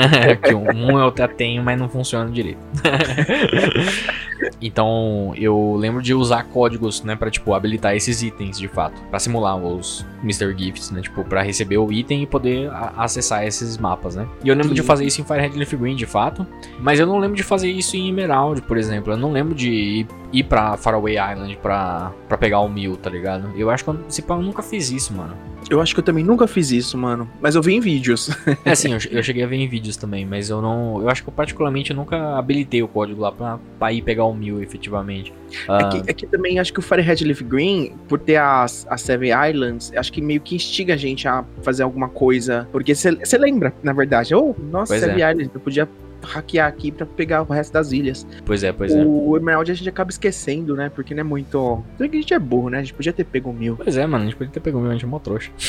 [0.42, 2.58] que um, eu até tenho, mas não funciona direito.
[4.60, 9.00] então, eu lembro de usar códigos, né, pra, tipo, habilitar esses itens, de fato.
[9.10, 10.56] Pra simular os Mr.
[10.56, 14.26] Gifts, né, tipo, pra receber o item e poder acessar esses mapas, né.
[14.42, 16.46] E eu lembro de fazer isso em Firehead Leaf Green, de fato.
[16.80, 19.12] Mas eu não lembro de fazer isso em Emerald, por exemplo.
[19.12, 23.10] Eu não lembro de ir, ir pra Faraway Island pra, pra pegar o Mil, tá
[23.10, 23.50] ligado?
[23.56, 25.36] Eu acho que eu, se eu nunca fiz isso, mano.
[25.68, 27.28] Eu acho que eu também nunca fiz isso, mano.
[27.40, 28.30] Mas eu vi em vídeos.
[28.64, 31.00] É assim, eu, eu cheguei a ver em vídeos também, mas eu não.
[31.00, 34.34] Eu acho que eu particularmente nunca habilitei o código lá pra, pra ir pegar o
[34.34, 35.32] mil efetivamente.
[35.68, 38.86] Ah, É, que, é que também acho que o Firehead Leaf Green, por ter as,
[38.88, 42.68] as Seven Islands, acho que meio que instiga a gente a fazer alguma coisa.
[42.72, 45.30] Porque você lembra, na verdade, oh, nossa, Pois Seven é.
[45.32, 45.88] Islands, eu podia
[46.22, 48.26] hackear aqui pra pegar o resto das ilhas.
[48.44, 49.04] pois é, pois é.
[49.04, 50.90] o Emerald a gente acaba esquecendo, né?
[50.94, 51.82] Porque não é muito.
[51.96, 52.78] Tudo que a gente é burro, né?
[52.78, 53.76] A gente podia ter pego o mil.
[53.76, 55.50] Pois é, mano, a gente podia ter pegado o meu, a gente é mó trouxa.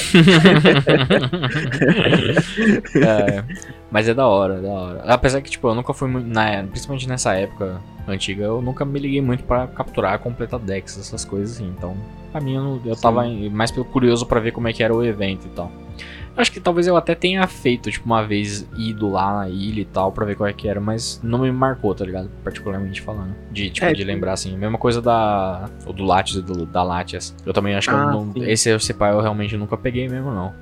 [2.98, 3.44] É,
[3.92, 5.04] mas é da hora, é da hora.
[5.04, 6.28] Apesar que, tipo, eu nunca fui muito.
[6.28, 11.24] Na, principalmente nessa época antiga, eu nunca me liguei muito pra capturar, completar decks, essas
[11.24, 11.68] coisas assim.
[11.78, 11.96] Então,
[12.32, 15.04] pra mim, eu, eu tava mais pelo curioso pra ver como é que era o
[15.04, 15.72] evento e tal.
[16.38, 19.86] Acho que talvez eu até tenha feito, tipo, uma vez ido lá na ilha e
[19.86, 22.30] tal, pra ver qual é que era, mas não me marcou, tá ligado?
[22.44, 23.36] Particularmente falando.
[23.52, 24.56] De, tipo, É, de tipo- lembrar, assim.
[24.56, 25.68] Mesma coisa da.
[25.86, 27.36] O do Latias e do, da Latias.
[27.46, 28.32] Eu também acho que eu Ah, não.
[28.38, 30.54] Esse esse pai eu realmente nunca peguei mesmo, não.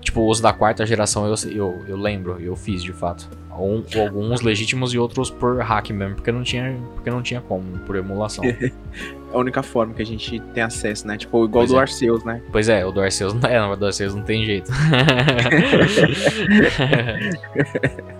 [0.00, 3.28] Tipo, os da quarta geração eu, eu, eu lembro, eu fiz de fato.
[3.60, 7.76] Um- alguns legítimos e outros por hack mesmo, porque não tinha, porque não tinha como,
[7.80, 8.44] por emulação.
[8.94, 11.16] É a única forma que a gente tem acesso, né?
[11.16, 11.80] Tipo, igual Pois do é.
[11.80, 12.42] Arceus, né?
[12.50, 14.70] pois é, o do Arceus não é, o do Arceus não tem jeito.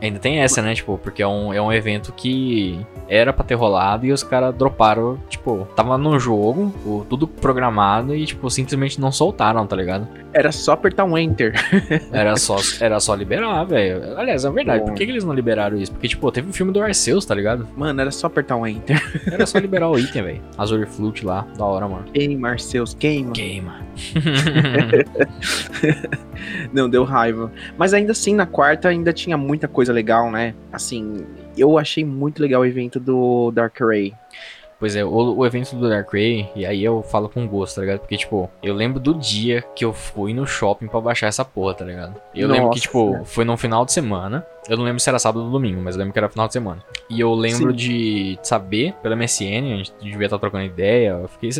[0.00, 0.74] Ainda tem essa, né?
[0.74, 4.54] Tipo, porque é um, é um evento que era pra ter rolado e os caras
[4.54, 10.06] droparam, tipo, tava no jogo, o- tudo programado e, tipo, simplesmente não soltaram, tá ligado?
[10.32, 11.52] Era só apertar um enter.
[12.12, 14.16] Era só, era só liberar, velho.
[14.16, 14.80] Aliás, é verdade.
[14.80, 14.86] Bom.
[14.86, 15.90] Por que, que eles não liberaram isso?
[15.90, 17.66] Porque, tipo, teve o filme do Arceus, tá ligado?
[17.76, 19.00] Mano, era só apertar um enter.
[19.30, 20.40] Era só liberar o item, velho.
[20.56, 21.46] Azure Flute lá.
[21.58, 22.04] Da hora, mano.
[22.12, 23.32] Queima, Arceus, queima.
[23.32, 23.80] Queima.
[26.72, 27.50] Não, deu raiva.
[27.76, 30.54] Mas ainda assim, na quarta ainda tinha muita coisa legal, né?
[30.72, 31.26] Assim,
[31.58, 34.14] eu achei muito legal o evento do Dark Ray.
[34.78, 37.80] Pois é, o, o evento do Dark Ray, e aí eu falo com gosto, tá
[37.82, 37.98] ligado?
[37.98, 41.74] Porque, tipo, eu lembro do dia que eu fui no shopping pra baixar essa porra,
[41.74, 42.14] tá ligado?
[42.34, 42.80] Eu lembro que, Nossa.
[42.80, 44.46] tipo, foi num final de semana.
[44.68, 46.54] Eu não lembro se era sábado ou domingo, mas eu lembro que era final de
[46.54, 46.82] semana.
[47.10, 47.76] E eu lembro Sim.
[47.76, 51.50] de saber, pela MSN, a gente devia estar trocando ideia, eu fiquei,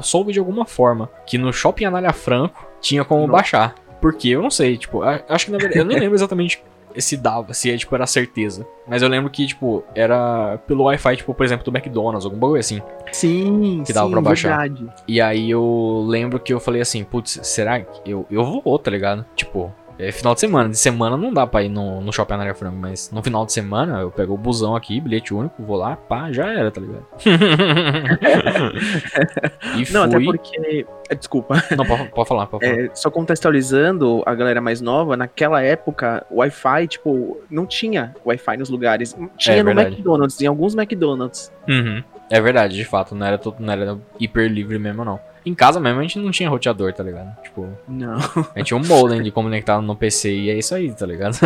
[0.00, 3.32] soube de alguma forma que no shopping Anália Franco tinha como Nossa.
[3.32, 3.74] baixar.
[4.00, 6.62] Porque eu não sei, tipo, acho que na verdade, eu nem lembro exatamente
[6.98, 8.66] se dava, se tipo, era certeza.
[8.88, 12.58] Mas eu lembro que, tipo, era pelo Wi-Fi, tipo, por exemplo, do McDonald's, algum bagulho
[12.60, 12.82] assim.
[13.12, 14.58] Sim, Que dava sim, pra baixar.
[14.68, 14.86] verdade.
[15.06, 18.90] E aí eu lembro que eu falei assim, putz, será que eu, eu vou, tá
[18.90, 19.24] ligado?
[19.36, 20.68] Tipo, É final de semana.
[20.70, 23.52] De semana não dá pra ir no, no shopping Anália Franco, mas no final de
[23.52, 27.04] semana eu pego o busão aqui, bilhete único, vou lá, pá, já era, tá ligado?
[29.76, 30.16] e não, fui...
[30.16, 30.86] até porque.
[31.10, 31.62] É, desculpa.
[31.76, 32.80] Não, pode, pode falar, pode falar.
[32.80, 38.56] É, só contextualizando a galera mais nova, naquela época, o Wi-Fi, tipo, não tinha Wi-Fi
[38.56, 39.16] nos lugares.
[39.36, 39.96] Tinha é, no verdade.
[39.96, 41.52] McDonald's, em alguns McDonald's.
[41.68, 42.02] Uhum.
[42.30, 45.18] É verdade, de fato, não era, tudo, não era hiper livre mesmo, não.
[45.44, 47.34] Em casa mesmo a gente não tinha roteador, tá ligado?
[47.42, 47.68] Tipo.
[47.88, 48.16] Não.
[48.54, 51.36] A gente tinha um modem de conectar no PC e é isso aí, tá ligado?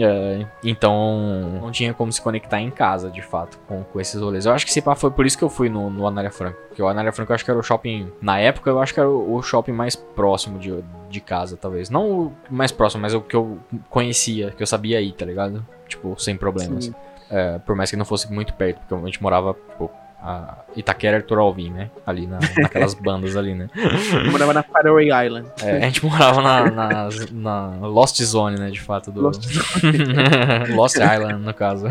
[0.00, 4.44] é, então não tinha como se conectar em casa, de fato, com, com esses rolês.
[4.44, 6.58] Eu acho que se pá, foi por isso que eu fui no, no Anália Franco.
[6.68, 8.12] Porque o Anália Franco eu acho que era o shopping.
[8.20, 11.88] Na época eu acho que era o, o shopping mais próximo de, de casa, talvez.
[11.88, 15.64] Não o mais próximo, mas o que eu conhecia, que eu sabia ir, tá ligado?
[15.88, 16.92] Tipo, sem problemas.
[17.30, 19.90] É, por mais que não fosse muito perto, porque a gente morava, tipo,
[20.22, 21.90] a Itaquera Arthur Alvim, né?
[22.04, 23.68] Ali na, naquelas bandas ali, né?
[24.30, 25.48] morava na Faroe Island.
[25.62, 28.70] É, a gente morava na, na, na, Lost Zone, né?
[28.70, 29.12] De fato.
[29.12, 29.20] Do...
[29.20, 29.44] Lost,
[30.74, 31.86] Lost Island, no caso.
[31.86, 31.90] uh,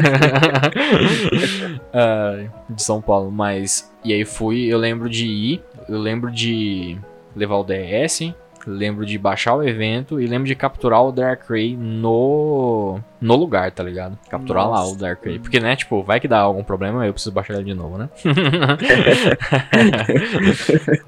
[2.70, 3.32] de São Paulo.
[3.32, 3.90] Mas.
[4.04, 6.98] E aí fui, eu lembro de ir, eu lembro de
[7.36, 8.34] levar o DS,
[8.66, 13.84] lembro de baixar o evento e lembro de capturar o Darkrai no no lugar, tá
[13.84, 14.18] ligado?
[14.30, 14.84] Capturar Nossa.
[14.84, 15.40] lá o Darkrai.
[15.40, 18.10] Porque, né, tipo, vai que dá algum problema, eu preciso baixar ele de novo, né?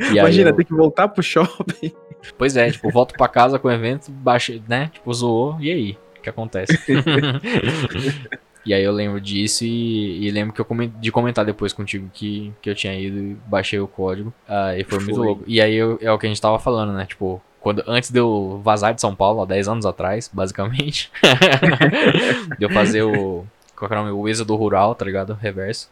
[0.12, 0.56] Imagina, eu...
[0.56, 1.92] tem que voltar pro shopping.
[2.38, 4.90] Pois é, tipo, volto pra casa com o evento, baixa, né?
[4.94, 5.98] Tipo, zoou, e aí?
[6.18, 6.78] O que acontece?
[8.66, 12.10] E aí eu lembro disso e, e lembro que eu coment, de comentar depois contigo
[12.14, 14.34] que, que eu tinha ido e baixei o código.
[14.46, 15.44] Uh, e foi, foi muito louco.
[15.48, 17.06] E aí eu, é o que a gente tava falando, né?
[17.06, 21.12] Tipo, quando, antes de eu vazar de São Paulo, há 10 anos atrás, basicamente.
[22.58, 23.46] de eu fazer o.
[23.76, 24.22] Qual era o?
[24.22, 25.34] O êxodo rural, tá ligado?
[25.34, 25.90] Reverso.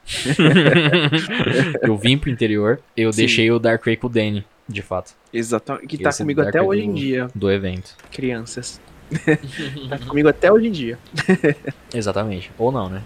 [1.82, 3.18] eu vim pro interior, eu Sim.
[3.18, 5.14] deixei o Dark Ray com o Danny, de fato.
[5.34, 5.88] Exatamente.
[5.88, 7.28] Que tá Esse comigo até hoje do, em dia.
[7.36, 7.96] Do evento.
[8.12, 8.80] Crianças.
[9.90, 10.98] tá comigo até hoje em dia.
[11.94, 12.52] Exatamente.
[12.58, 13.02] Ou não, né?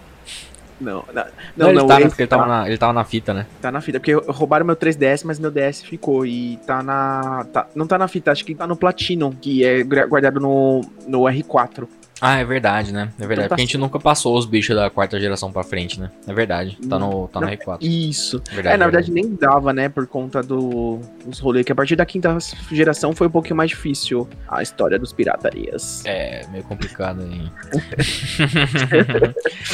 [0.79, 1.25] Não, não,
[1.57, 2.27] não, ele, tá, ele, tá...
[2.27, 3.45] tava na, ele tava na fita, né?
[3.61, 6.25] Tá na fita, porque roubaram meu 3DS, mas meu DS ficou.
[6.25, 7.45] E tá na.
[7.51, 11.23] Tá, não tá na fita, acho que tá no Platinum, que é guardado no, no
[11.23, 11.87] R4.
[12.21, 13.10] Ah, é verdade, né?
[13.17, 13.32] É verdade.
[13.32, 16.12] Então tá porque a gente nunca passou os bichos da quarta geração pra frente, né?
[16.27, 16.77] É verdade.
[16.88, 17.77] Tá no, tá no R4.
[17.82, 18.41] Isso.
[18.51, 19.89] Verdade, é, na verdade, nem dava, né?
[19.89, 21.65] Por conta do, dos rolês.
[21.65, 22.38] Que a partir da quinta
[22.71, 26.03] geração foi um pouquinho mais difícil a história dos piratarias.
[26.05, 27.51] É, meio complicado aí.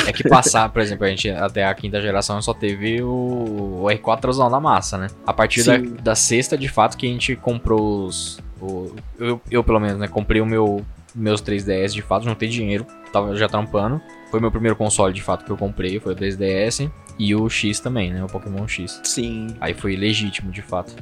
[0.08, 3.84] é que passar, por exemplo, a gente até a quinta geração só teve o, o
[3.86, 5.08] R4 usando na massa, né?
[5.26, 8.40] A partir da, da, sexta, de fato, que a gente comprou os.
[8.62, 10.08] O, eu, eu, pelo menos, né?
[10.08, 14.02] Comprei o meu meus 3DS de fato, não tem dinheiro, tava já trampando.
[14.30, 17.80] Foi meu primeiro console de fato que eu comprei, foi o 3DS e o X
[17.80, 18.24] também, né?
[18.24, 19.00] O Pokémon X.
[19.04, 19.48] Sim.
[19.62, 20.96] Aí foi legítimo de fato.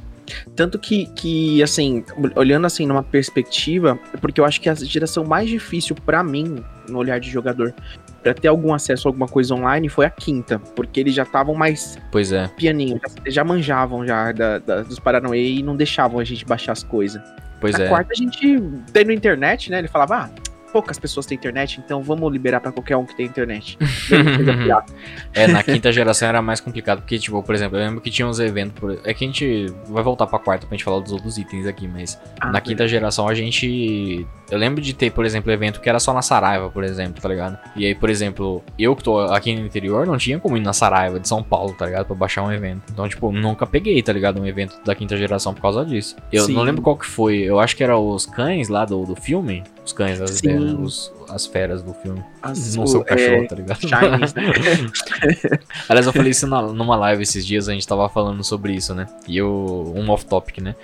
[0.56, 5.48] Tanto que, que, assim, olhando assim numa perspectiva, porque eu acho que a geração mais
[5.48, 7.74] difícil para mim, no olhar de jogador,
[8.22, 11.54] para ter algum acesso a alguma coisa online foi a quinta, porque eles já estavam
[11.54, 12.48] mais pois é.
[12.48, 16.72] pianinho, já, já manjavam já da, da, dos Paranauê e não deixavam a gente baixar
[16.72, 17.20] as coisas.
[17.64, 17.88] Pois Na é.
[17.88, 18.60] quarta a gente
[18.92, 19.78] tem no internet, né?
[19.78, 20.30] Ele falava, ah,
[20.74, 23.78] poucas pessoas têm internet, então vamos liberar para qualquer um que tem internet.
[25.32, 28.26] é, na quinta geração era mais complicado, porque, tipo, por exemplo, eu lembro que tinha
[28.26, 28.80] uns eventos.
[28.80, 28.98] Por...
[29.04, 31.86] É que a gente vai voltar pra quarta pra gente falar dos outros itens aqui,
[31.86, 34.26] mas ah, na quinta geração a gente.
[34.50, 37.28] Eu lembro de ter, por exemplo, evento que era só na Saraiva, por exemplo, tá
[37.28, 37.56] ligado?
[37.76, 40.72] E aí, por exemplo, eu que tô aqui no interior não tinha como ir na
[40.72, 42.06] Saraiva de São Paulo, tá ligado?
[42.06, 42.82] Pra baixar um evento.
[42.92, 44.40] Então, tipo, nunca peguei, tá ligado?
[44.40, 46.16] Um evento da quinta geração por causa disso.
[46.32, 46.54] Eu Sim.
[46.54, 47.38] não lembro qual que foi.
[47.38, 49.62] Eu acho que era os cães lá do, do filme.
[49.84, 52.22] Os cães, as, ideias, os, as feras do filme.
[52.42, 53.80] As, não sou o cachorro, é, tá ligado?
[53.80, 54.42] Shines, né?
[55.88, 58.94] Aliás, eu falei isso na, numa live esses dias, a gente tava falando sobre isso,
[58.94, 59.06] né?
[59.26, 59.92] E eu.
[59.94, 60.74] Um off-topic, né?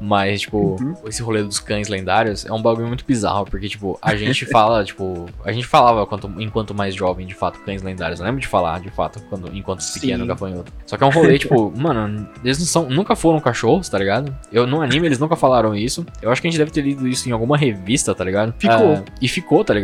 [0.00, 0.94] Mas, tipo, uhum.
[1.06, 4.84] esse rolê dos cães lendários é um bagulho muito bizarro, porque, tipo, a gente fala,
[4.84, 8.20] tipo, a gente falava quanto, enquanto mais jovem, de fato, cães lendários.
[8.20, 10.72] Eu lembro de falar, de fato, quando, enquanto pequeno, gafanhoto.
[10.86, 14.34] Só que é um rolê, tipo, mano, eles não são, nunca foram cachorros, tá ligado?
[14.52, 16.04] Eu, no anime, eles nunca falaram isso.
[16.20, 18.54] Eu acho que a gente deve ter lido isso em alguma revista, tá ligado?
[18.58, 18.94] Ficou.
[18.94, 19.83] Uh, e ficou, tá ligado?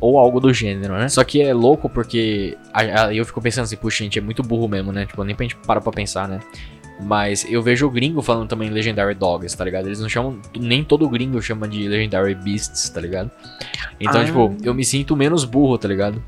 [0.00, 1.08] Ou algo do gênero, né?
[1.08, 4.68] Só que é louco porque aí eu fico pensando assim, puxa, gente, é muito burro
[4.68, 5.06] mesmo, né?
[5.06, 6.40] Tipo, nem pra gente para pra pensar, né?
[7.02, 9.86] Mas eu vejo o gringo falando também Legendary Dogs, tá ligado?
[9.86, 10.38] Eles não chamam.
[10.58, 13.30] Nem todo gringo chama de Legendary Beasts, tá ligado?
[13.98, 14.24] Então, ah.
[14.24, 16.22] tipo, eu me sinto menos burro, tá ligado?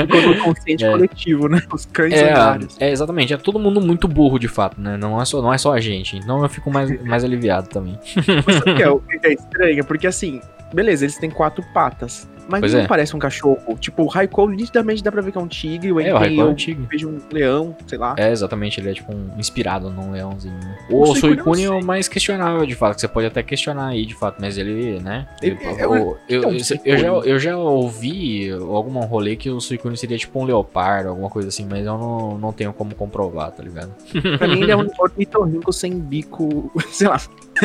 [0.00, 0.90] Ficou no consciente é.
[0.90, 1.62] coletivo, né?
[1.72, 2.34] Os cães é,
[2.80, 3.32] é, exatamente.
[3.32, 4.96] É todo mundo muito burro, de fato, né?
[4.96, 6.16] Não é só, não é só a gente.
[6.16, 7.98] Então eu fico mais, mais aliviado também.
[8.46, 9.84] Mas sabe o que é, o que é estranho?
[9.84, 10.40] Porque assim,
[10.72, 12.28] beleza, eles têm quatro patas.
[12.48, 12.86] Mas Pois não é.
[12.86, 13.58] parece um cachorro.
[13.78, 16.44] Tipo, o Raikou nitidamente dá pra ver que é um tigre, o É, o Raikou
[16.44, 16.86] é um eu tigre.
[16.90, 18.14] vejo um leão, sei lá.
[18.16, 20.58] É, exatamente, ele é tipo um, inspirado num leãozinho.
[20.90, 23.88] O O Suicune é eu o mais questionável, de fato, que você pode até questionar
[23.88, 25.28] aí, de fato, mas ele, né?
[25.42, 26.90] Ele- ele- é eu, um eu, Suicune.
[26.90, 31.28] eu já, eu já ouvi algum rolê que o Suicune seria tipo um leopardo, alguma
[31.28, 33.92] coisa assim, mas eu não, não tenho como comprovar, tá ligado?
[34.38, 37.20] Pra mim ele é um ornitorrinco sem bico, sei lá.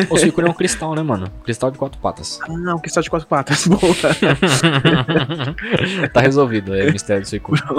[0.09, 1.27] O Suicune é um cristal, né, mano?
[1.43, 2.39] Cristal de quatro patas.
[2.41, 3.81] Ah, um cristal de quatro patas, boa.
[6.13, 7.61] tá resolvido, é o mistério do Suicune.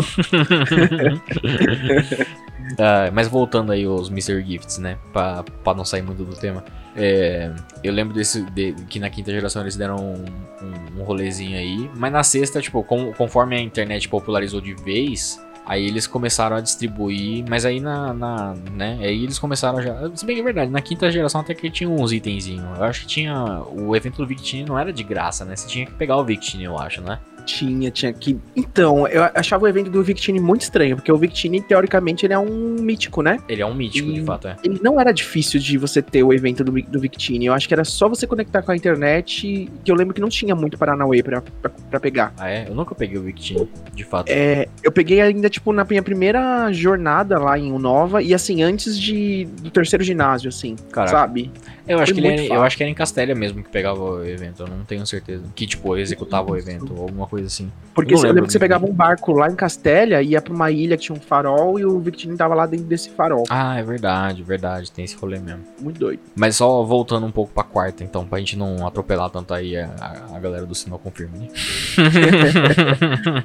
[2.79, 4.43] Ah, mas voltando aí aos Mr.
[4.43, 4.97] Gifts, né?
[5.13, 6.65] Pra, pra não sair muito do tema.
[6.97, 7.51] É,
[7.83, 10.25] eu lembro desse de- que na quinta geração eles deram um,
[10.65, 11.91] um, um rolezinho aí.
[11.95, 15.39] Mas na sexta, tipo, com- conforme a internet popularizou de vez.
[15.67, 20.27] Aí eles começaram a distribuir, mas aí na, na, né, aí eles começaram já, se
[20.27, 23.07] bem que é verdade, na quinta geração até que tinha uns itenzinhos, eu acho que
[23.07, 26.25] tinha, o evento do Victini não era de graça, né, você tinha que pegar o
[26.25, 27.19] Victini, eu acho, né?
[27.45, 28.39] Tinha, tinha que.
[28.57, 32.39] Então, eu achava o evento do Victini muito estranho, porque o Victini, teoricamente, ele é
[32.39, 33.39] um mítico, né?
[33.49, 34.57] Ele é um mítico, de E- fato, é.
[34.65, 37.47] Ele não era difícil de você ter o evento do, do Victini.
[37.47, 40.29] Eu acho que era só você conectar com a internet, que eu lembro que não
[40.29, 42.33] tinha muito Paranauê pra, pra, pra pegar.
[42.39, 42.67] Ah, é?
[42.69, 44.29] Eu nunca peguei o Victini, de fato.
[44.31, 48.99] É, eu peguei ainda, tipo, na minha primeira jornada lá em Unova, e assim, antes
[48.99, 51.13] de, do terceiro ginásio, assim, Caraca.
[51.13, 51.51] sabe?
[51.87, 54.25] Eu acho, que ele era, eu acho que era em Castélia mesmo que pegava o
[54.25, 55.45] evento, eu não tenho certeza.
[55.55, 57.71] Que, tipo, executava o evento, ou alguma coisa assim.
[57.95, 60.71] Porque eu lembro lembro que você pegava um barco lá em Castélia, ia pra uma
[60.71, 63.45] ilha que tinha um farol, e o Victini tava lá dentro desse farol.
[63.51, 65.63] Ah, é verdade, verdade, tem esse rolê mesmo.
[65.81, 66.21] Muito doido.
[66.35, 69.91] Mas só voltando um pouco pra quarta, então, pra gente não atropelar tanto aí a,
[70.01, 71.49] a- a galera do Sinal Confirme, né?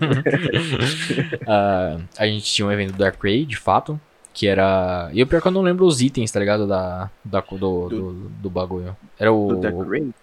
[1.47, 3.99] Ah, a gente tinha um evento do Dark Ray, de fato,
[4.33, 5.09] que era...
[5.13, 6.65] E o pior é que eu não lembro os itens, tá ligado?
[6.67, 8.95] Da, da, do, do, do bagulho.
[9.17, 9.49] Era o...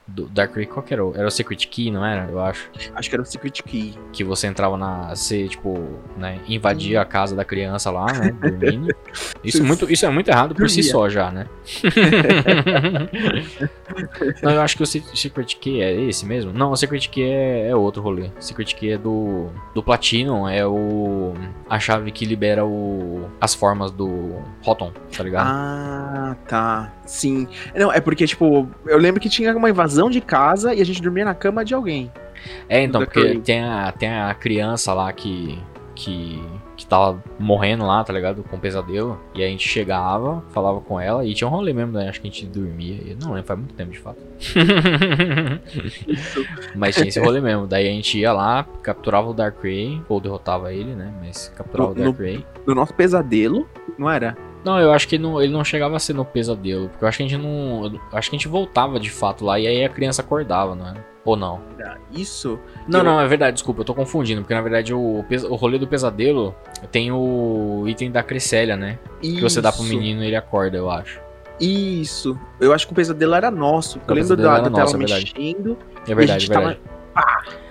[0.08, 1.04] Do Dark do Ray, qual que era?
[1.04, 2.30] o- Era o Secret Key, não era?
[2.30, 2.70] Eu acho.
[2.94, 3.94] Acho que era o Secret Key.
[4.12, 5.14] que você entrava na.
[5.14, 5.76] Você, tipo,
[6.16, 8.30] né, invadia a casa da criança lá, né?
[8.30, 8.94] Dormindo.
[9.44, 11.46] Isso, é muito, isso é muito errado por si só já, né?
[14.42, 16.52] Não, eu acho que o Se- Secret Key é esse mesmo.
[16.52, 18.30] Não, o Secret Key é, é outro rolê.
[18.40, 19.46] Secret Key é do.
[19.74, 21.34] Do Platinum, é o.
[21.68, 23.28] A chave que libera o.
[23.40, 25.46] As formas do Rotom, tá ligado?
[25.48, 26.92] Ah, tá.
[27.06, 27.48] Sim.
[27.74, 31.00] Não, é porque, tipo, eu lembro que tinha uma invasão de casa e a gente
[31.00, 32.12] dormia na cama de alguém.
[32.68, 35.58] É, então, porque tem a, tem a criança lá que.
[35.94, 36.42] que.
[36.76, 38.42] Que tava morrendo lá, tá ligado?
[38.44, 39.18] Com pesadelo.
[39.34, 42.08] E a gente chegava, falava com ela e tinha um rolê mesmo, né?
[42.08, 43.00] Acho que a gente dormia.
[43.06, 44.18] Eu não lembro, faz muito tempo de fato.
[46.74, 47.66] Mas tinha esse rolê mesmo.
[47.66, 51.12] Daí a gente ia lá, capturava o Dark Ray, ou derrotava ele, né?
[51.20, 52.44] Mas capturava No- o Dark Ray.
[52.66, 53.68] No nosso pesadelo,
[53.98, 54.36] não era?
[54.66, 56.88] Não, eu acho que não, ele não chegava a ser no pesadelo.
[56.88, 57.84] Porque eu acho que a gente não.
[57.86, 60.88] eu acho que a gente voltava de fato lá e aí a criança acordava, não
[60.88, 61.06] era?
[61.24, 61.60] Ou não?
[61.78, 62.58] Era Isso?
[62.88, 65.78] Não, Eu- não, é verdade, desculpa, eu tô confundindo, porque na verdade o, o rolê
[65.78, 66.52] do pesadelo
[66.90, 68.98] tem o item da Cressélia, né?
[69.20, 69.94] Que você dá pro Isso.
[69.94, 71.20] menino e ele acorda, eu acho.
[71.60, 72.36] Isso.
[72.60, 73.98] Eu acho que o pesadelo era nosso.
[74.00, 75.34] porque O Eu lembro pesadelo da, tela é verdade.
[75.36, 75.78] mexendo.
[76.08, 76.80] É verdade, gente é verdade.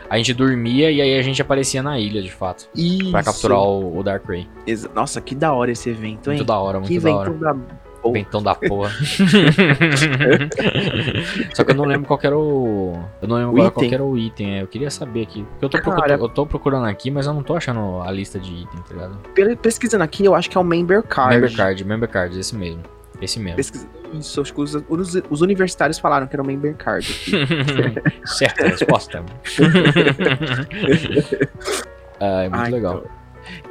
[0.09, 2.67] A gente dormia e aí a gente aparecia na ilha, de fato.
[2.75, 3.11] Isso.
[3.11, 4.47] Pra capturar o, o Dark Ray.
[4.67, 6.37] Exa- Nossa, que da hora esse evento, hein?
[6.37, 7.31] Muito da hora, muito que da hora.
[7.31, 7.55] da.
[8.01, 8.91] Pô, Ventão da porra.
[11.53, 12.93] Só que eu não lembro qual era o.
[13.21, 14.57] Eu não lembro qual era o item.
[14.57, 15.45] é, Eu queria saber aqui.
[15.59, 16.13] Porque eu tô, Cara.
[16.13, 19.17] eu tô procurando aqui, mas eu não tô achando a lista de item, tá ligado?
[19.33, 21.35] pe- Pesquisando aqui, eu acho que é o Member Card.
[21.35, 22.81] Member Card, Member Card, esse mesmo.
[23.21, 23.55] Esse mesmo.
[23.57, 23.87] Pesquisa...
[24.13, 27.05] Isso, acho que os, os, os universitários falaram que era o Member Card.
[28.25, 29.23] Certa resposta.
[32.19, 33.03] ah, é muito Ai, legal.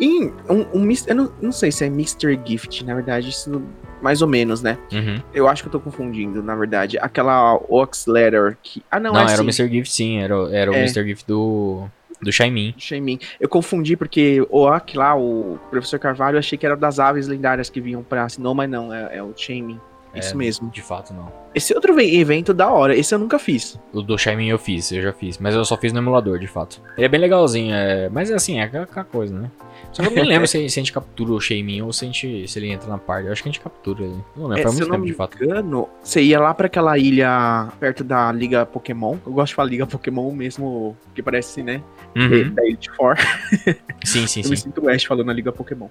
[0.01, 2.39] E um, um eu não, não sei se é Mr.
[2.45, 3.63] Gift, na verdade, isso
[4.01, 4.77] mais ou menos, né?
[4.93, 5.21] Uhum.
[5.33, 6.99] Eu acho que eu tô confundindo, na verdade.
[6.99, 8.83] Aquela Ox Letter que.
[8.91, 9.69] Ah, não, Não, é era assim, o Mr.
[9.69, 10.19] Gift, sim.
[10.19, 10.81] Era, o- era o É.
[10.81, 11.05] Mr.
[11.09, 11.89] Gift do.
[12.21, 12.75] Do Shaimin.
[12.79, 13.19] Shaymin.
[13.41, 17.27] Eu confundi porque o Oak lá, o professor Carvalho, eu achei que era das aves
[17.27, 19.79] lendárias que vinham pra Sinnoh, mas não, é, é o Shaymin.
[20.15, 20.71] Isso É, mesmo.
[20.71, 21.27] De fato, não.
[21.53, 23.77] Esse outro ve- evento da hora, esse eu nunca fiz.
[23.93, 25.39] O do Shaimin eu fiz, eu já fiz.
[25.39, 26.81] Mas eu só fiz no emulador, de fato.
[26.97, 28.09] Ele é bem legalzinho, é...
[28.09, 29.51] mas é assim, é aquela, coisa, né?
[29.93, 32.05] Só que eu não me lembro se, se a gente captura o Shaimin ou se,
[32.05, 33.27] a gente, se ele entra na parte.
[33.27, 34.13] Eu acho que a gente captura ele.
[34.37, 35.45] Eu não lembro, É, faz se eu muito não tempo, me de fato.
[35.45, 39.17] engano, você ia lá pra aquela ilha perto da Liga Pokémon.
[39.27, 41.83] Eu gosto de falar Liga Pokémon mesmo, que parece, né?
[42.17, 42.55] Uhum.
[42.55, 43.17] Da Elite Four.
[44.05, 44.65] Sim, sim, Eu me sim.
[44.65, 45.89] sinto Ash falando na Liga Pokémon.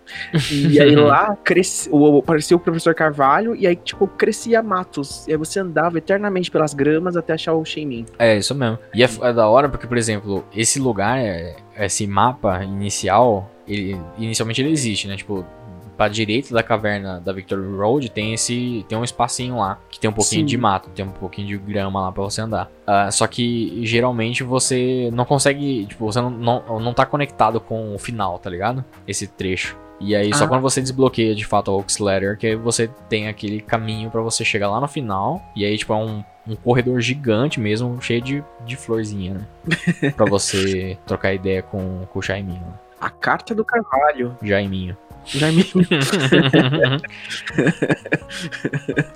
[0.52, 5.28] E aí lá cresce, apareceu o professor Carvalho e aí, tipo, crescia matos.
[5.28, 8.06] E aí você andava eternamente pelas gramas até achar o Shaymin.
[8.20, 8.78] É, isso mesmo.
[8.94, 14.00] E é, é da hora porque, por exemplo, esse lugar, é- esse mapa inicial, ele,
[14.20, 15.18] inicialmente ele existe, né?
[15.18, 15.44] Tipo,
[15.98, 18.86] pra direita da caverna da Victory Road tem esse.
[18.88, 19.80] Tem um espacinho lá.
[19.90, 20.46] Que tem um pouquinho Sim.
[20.46, 22.70] de mato, tem um pouquinho de grama lá pra você andar.
[22.86, 25.86] Ah, só que geralmente você não consegue.
[25.86, 28.84] Tipo, você não, não, não tá conectado com o final, tá ligado?
[29.08, 29.78] Esse trecho.
[30.00, 30.48] E aí, só Ah.
[30.48, 34.22] quando você desbloqueia de fato a Oaks Ladder, que aí você tem aquele caminho pra
[34.22, 35.42] você chegar lá no final.
[35.56, 40.12] E aí, tipo, é um, um corredor gigante mesmo, cheio de, de florzinha, né?
[40.18, 42.74] pra você trocar ideia com, com o Jaiminho.
[43.00, 44.36] A carta do Carvalho.
[44.42, 44.98] Jaiminho.
[45.26, 45.66] Jaiminho.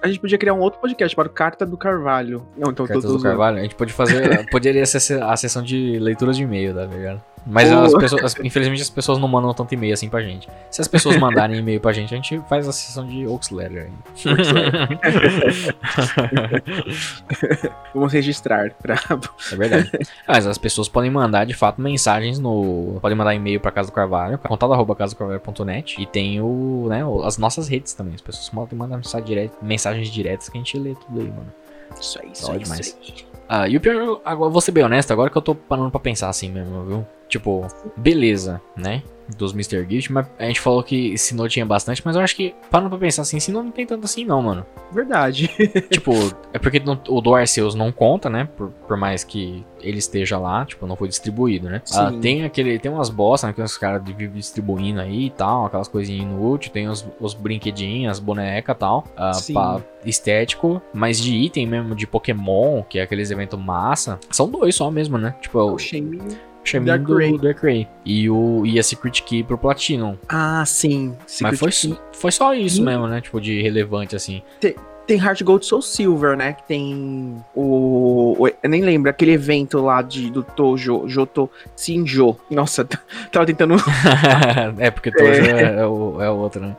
[0.02, 2.46] A gente podia criar um outro podcast para o Carta do Carvalho.
[2.58, 3.24] Não, então Cartas tô- tô do.
[3.24, 3.58] Carvalho.
[3.58, 4.46] A gente pode fazer.
[4.50, 7.22] poderia ser a sessão de leituras de e-mail, tá ligado?
[7.50, 10.50] Mas as pessoas, as- infelizmente as pessoas não mandam tanto e-mail assim pra gente.
[10.70, 13.84] Se as pessoas mandarem e-mail pra gente, a gente faz a sessão de Oaks Letter
[13.84, 13.92] aí.
[17.94, 18.96] Vamos registrar pra.
[19.52, 19.92] É verdade.
[20.28, 22.98] Mas as pessoas podem mandar, de fato, mensagens no.
[23.02, 25.97] Podem mandar e-mail pra Casa do Carvalho, contato arroba casadocarvalho.net.
[25.98, 28.14] E tem o, né, as nossas redes também.
[28.14, 31.54] As pessoas podem mandar mensagem direta, mensagens diretas que a gente lê tudo aí, mano.
[32.00, 32.60] Isso aí, isso aí.
[32.60, 32.88] demais.
[32.88, 33.28] Isso aí.
[33.50, 36.00] Ah, e o pior, agora vou ser bem honesto, agora que eu tô parando pra
[36.00, 37.08] pensar assim mesmo, viu?
[37.30, 39.02] Tipo, beleza, né?
[39.38, 39.86] Dos Mr.
[39.90, 42.98] Gift, mas a gente falou que Sinnoh tinha bastante, mas eu acho que, parando pra
[43.00, 44.66] pensar assim, Sinnoh não tem tanto assim não, mano.
[44.92, 45.48] Verdade.
[45.92, 46.12] tipo,
[46.54, 48.48] é porque não- o do Arceus não conta, né?
[48.56, 51.82] Por, por mais que ele esteja lá, tipo, não foi distribuído, né?
[51.84, 52.00] Sim.
[52.00, 53.54] Ah, tem aquele, tem umas bosta, né?
[53.54, 58.12] Que os caras vivem distribuindo aí e tal, aquelas coisinhas inúteis, tem os, os brinquedinhos,
[58.14, 59.54] as bonecas e tal, ah, Sim.
[59.54, 64.74] pra estético, mas de item mesmo, de Pokémon, que é aqueles eventos massa, são dois
[64.76, 65.36] só mesmo, né?
[65.42, 65.78] Tipo, é O o
[66.68, 67.38] Shamin do Darkrai.
[67.38, 70.18] Darkrai e, o, e a Secret Key pro Platinum.
[70.28, 71.16] Ah, sim.
[71.42, 73.22] mas foi, Secret só- foi só isso mesmo, né?
[73.22, 74.42] Tipo, de relevante, assim.
[75.08, 76.52] Tem Heart Gold Soul Silver, né?
[76.52, 82.36] Que tem o, o- Eu nem lembro, aquele evento lá de, do Tojo, Joto Shinjo.
[82.52, 82.84] Nossa,
[83.32, 83.76] tava tentando.
[84.78, 86.76] é, porque Tojo é, é o, é o outro, né?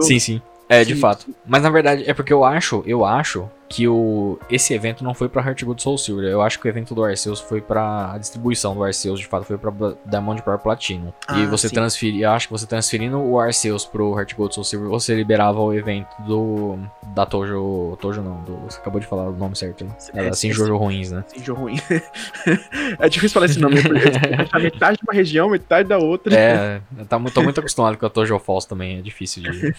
[0.00, 0.42] Sim, sim.
[0.68, 1.00] É, de Sim.
[1.00, 1.26] fato.
[1.46, 5.28] Mas na verdade, é porque eu acho, eu acho que o, esse evento não foi
[5.28, 6.24] pra Heart Gold Soul Silver.
[6.24, 8.12] Eu acho que o evento do Arceus foi pra.
[8.12, 11.08] A distribuição do Arceus, de fato, foi pra Bla- Diamond Power Platinum.
[11.08, 11.12] e
[11.42, 11.74] Ah, você sim.
[11.74, 12.22] transferir.
[12.22, 15.72] Eu acho que você transferindo o Arceus pro Heart Gold Soul Silver, você liberava o
[15.74, 16.78] evento do.
[17.14, 17.96] Da Tojo.
[18.00, 19.84] Tojo não, do, você acabou de falar o nome certo.
[19.84, 19.90] Né?
[20.14, 21.24] É, Era assim, sim, Jojo Ruins, né?
[21.34, 21.76] Shinjo ruim.
[22.98, 24.08] é difícil falar esse nome, porque
[24.52, 26.34] a metade de uma região, metade da outra.
[26.34, 29.74] É, eu tá, tô muito acostumado com a Tojo Falls também, é difícil de.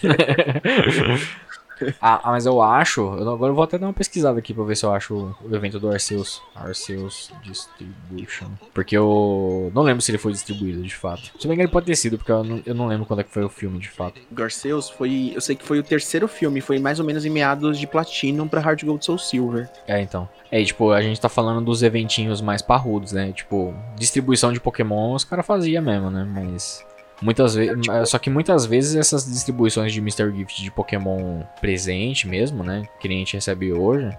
[2.00, 3.00] ah, ah, mas eu acho.
[3.00, 5.36] eu- agora eu vou até dar uma pesquisada aqui pra ver se eu acho o,
[5.50, 6.42] o evento do Arceus.
[6.54, 8.48] Arceus Distribution.
[8.74, 11.30] Porque eu não lembro se ele foi distribuído de fato.
[11.38, 13.24] Se bem que ele pode ter sido, porque eu não, eu não lembro quando é
[13.24, 14.20] que foi o filme de fato.
[14.30, 15.32] Garceus foi.
[15.34, 18.46] Eu sei que foi o terceiro filme, foi mais ou menos em meados de Platinum
[18.48, 19.68] pra Heart Gold Soul Silver.
[19.86, 20.28] É, então.
[20.50, 23.32] É, tipo, a gente tá falando dos eventinhos mais parrudos, né?
[23.32, 26.24] Tipo, distribuição de Pokémon os caras faziam mesmo, né?
[26.28, 26.84] Mas.
[27.20, 27.76] Muitas vezes.
[28.06, 30.34] Só que muitas vezes essas distribuições de Mr.
[30.34, 32.88] Gift de Pokémon presente mesmo, né?
[32.98, 34.10] Que a gente recebe hoje.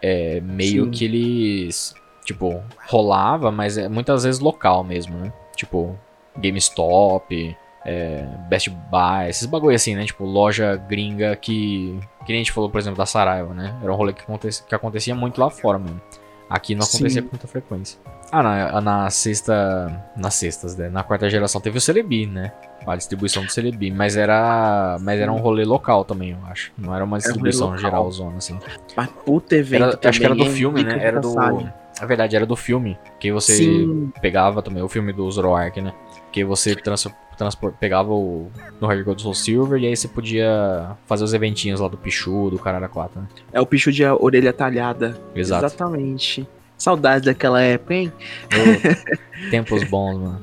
[0.00, 0.90] É meio Sim.
[0.90, 1.94] que eles.
[2.24, 5.32] Tipo, rolava, mas é muitas vezes local mesmo, né?
[5.56, 5.98] Tipo,
[6.36, 10.04] GameStop, é, Best Buy, esses bagulho assim, né?
[10.04, 11.98] Tipo, loja gringa que.
[12.26, 13.74] Que a gente falou, por exemplo, da Saraiva, né?
[13.82, 16.00] Era um rolê que acontecia, que acontecia muito lá fora, mano.
[16.48, 17.22] Aqui não acontecia Sim.
[17.22, 17.98] com muita frequência.
[18.32, 20.04] Ah, na, na sexta.
[20.16, 20.88] Nas sextas, né?
[20.88, 22.52] Na quarta geração teve o Celebi, né?
[22.86, 23.90] A distribuição do Celebi.
[23.90, 24.96] Mas era.
[25.00, 26.72] Mas era um rolê local também, eu acho.
[26.76, 27.80] Não era uma um distribuição local.
[27.80, 28.58] geral zona, assim.
[28.96, 29.82] Mas puta evento.
[29.82, 30.50] Era- acho que era do hein?
[30.50, 30.98] filme, né?
[31.02, 31.34] Era do.
[31.34, 32.98] Na verdade, era do filme.
[33.18, 34.12] Que você Sim.
[34.20, 35.92] pegava também, o filme do Zoroark, né?
[36.30, 37.08] Que você trans,
[37.38, 41.80] transpor- pegava o, no Hard Gold Soul Silver e aí você podia fazer os eventinhos
[41.80, 43.26] lá do Pichu, do Carara 4, né?
[43.52, 45.16] É o picho de orelha talhada.
[45.34, 45.64] Exato.
[45.64, 46.46] Exatamente.
[46.76, 48.12] Saudades daquela época, hein?
[48.54, 50.40] Ô, tempos bons, mano.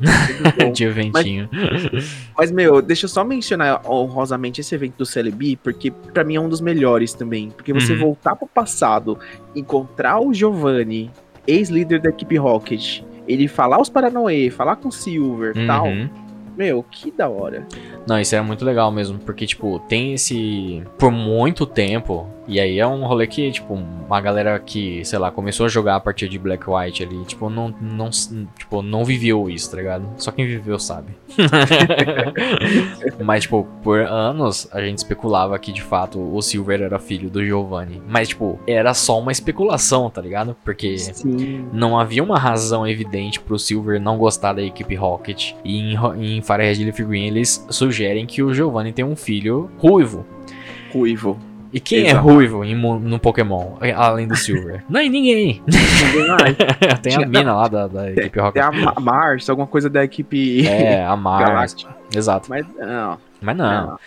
[0.59, 0.71] Bom.
[0.73, 1.47] De eventinho.
[2.37, 6.39] Mas, meu, deixa eu só mencionar honrosamente esse evento do Celebi, porque pra mim é
[6.41, 7.51] um dos melhores também.
[7.51, 7.99] Porque você Uhum.
[7.99, 9.17] voltar pro passado,
[9.55, 11.09] encontrar o Giovanni,
[11.47, 15.87] ex-líder da equipe Rocket, ele falar os Paranoê, falar com o Silver e tal.
[16.55, 17.67] Meu, que da hora.
[18.07, 20.83] Não, isso era muito legal mesmo, porque, tipo, tem esse.
[20.97, 22.27] Por muito tempo.
[22.47, 25.95] E aí é um rolê que, tipo, uma galera que, sei lá, começou a jogar
[25.95, 30.07] a partir de Black White ali, tipo, não, não, tipo, não viveu isso, tá ligado?
[30.17, 31.07] Só quem viveu sabe.
[33.23, 37.43] Mas, tipo, por anos a gente especulava que, de fato, o Silver era filho do
[37.43, 38.01] Giovanni.
[38.07, 40.55] Mas, tipo, era só uma especulação, tá ligado?
[40.63, 40.97] Porque.
[40.97, 41.67] Sim.
[41.73, 45.53] Não havia uma razão evidente pro Silver não gostar da equipe Rocket.
[45.63, 50.25] E em, em Firehead Leaf Green eles sugerem que o Giovanni tem um filho ruivo.
[50.93, 51.37] Ruivo.
[51.75, 52.23] E quem é Exato.
[52.25, 54.81] ruivo em, no Pokémon, além do Silver?
[54.89, 55.61] Não, é ninguém.
[55.67, 56.55] Ninguém.
[57.03, 58.53] Tem a mina lá da, da equipe Rocket.
[58.53, 61.45] Tem a Ma- Mars, alguma coisa da equipe É, a Mars.
[61.49, 61.95] Galáctica.
[62.15, 62.49] Exato.
[62.49, 63.17] Mas não.
[63.41, 63.99] Mas não.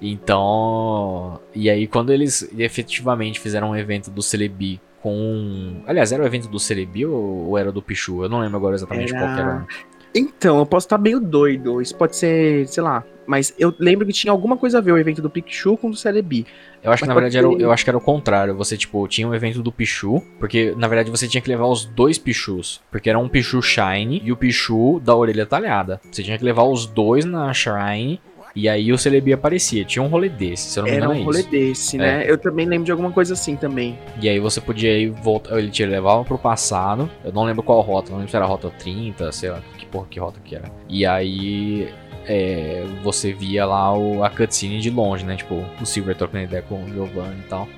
[0.00, 1.38] Então.
[1.54, 5.76] E aí, quando eles efetivamente fizeram um evento do Celebi com.
[5.86, 8.24] Aliás, era o evento do Celebi ou, ou era do Pichu?
[8.24, 9.66] Eu não lembro agora exatamente Era- qual que era.
[10.14, 11.80] Então, eu posso estar meio doido.
[11.80, 13.02] Isso pode ser, sei lá.
[13.32, 15.90] Mas eu lembro que tinha alguma coisa a ver o evento do Pikachu com o
[15.92, 16.46] do Celebi.
[16.82, 18.54] Eu acho que na verdade era, eu acho que era o contrário.
[18.56, 21.86] Você, tipo, tinha um evento do Pichu, porque na verdade você tinha que levar os
[21.86, 22.82] dois Pichus.
[22.90, 25.98] Porque era um Pichu Shine e o Pichu da orelha talhada.
[26.10, 28.20] Você tinha que levar os dois na Shrine.
[28.54, 29.82] E aí o Celebi aparecia.
[29.82, 31.50] Tinha um rolê desse, se eu não me Era engano um é rolê isso.
[31.50, 32.30] desse, né?
[32.30, 33.98] Eu também lembro de alguma coisa assim também.
[34.20, 35.58] E aí você podia ir voltar.
[35.58, 37.10] Ele te levava pro passado.
[37.24, 39.86] Eu não lembro qual rota, não lembro se era a rota 30, sei lá, que
[39.86, 40.70] porra que rota que era.
[40.86, 41.88] E aí.
[42.26, 45.36] É, você via lá o, a cutscene de longe, né?
[45.36, 47.68] Tipo, o Silver trocando ideia com o Giovanni e tal.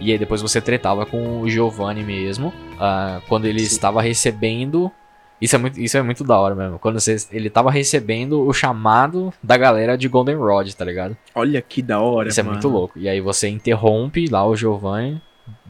[0.00, 2.52] E aí depois você tretava com o Giovanni mesmo.
[2.78, 3.66] ah, quando ele Sim.
[3.66, 4.90] estava recebendo.
[5.40, 6.78] Isso é, muito, isso é muito da hora mesmo.
[6.78, 11.16] Quando você, ele tava recebendo o chamado da galera de Golden Rod, tá ligado?
[11.34, 12.54] Olha que da hora, Isso é mano.
[12.54, 12.98] muito louco.
[12.98, 15.20] E aí você interrompe lá o Giovanni,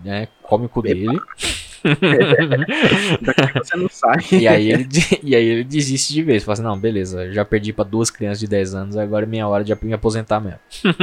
[0.05, 0.28] né?
[0.43, 1.18] Come o cu dele.
[3.20, 4.16] Daqui você não sai.
[4.32, 4.89] e, aí ele,
[5.22, 6.43] e aí ele desiste de vez.
[6.43, 9.47] Fala assim, não, beleza, já perdi pra duas crianças de 10 anos, agora é minha
[9.47, 10.59] hora de me aposentar mesmo.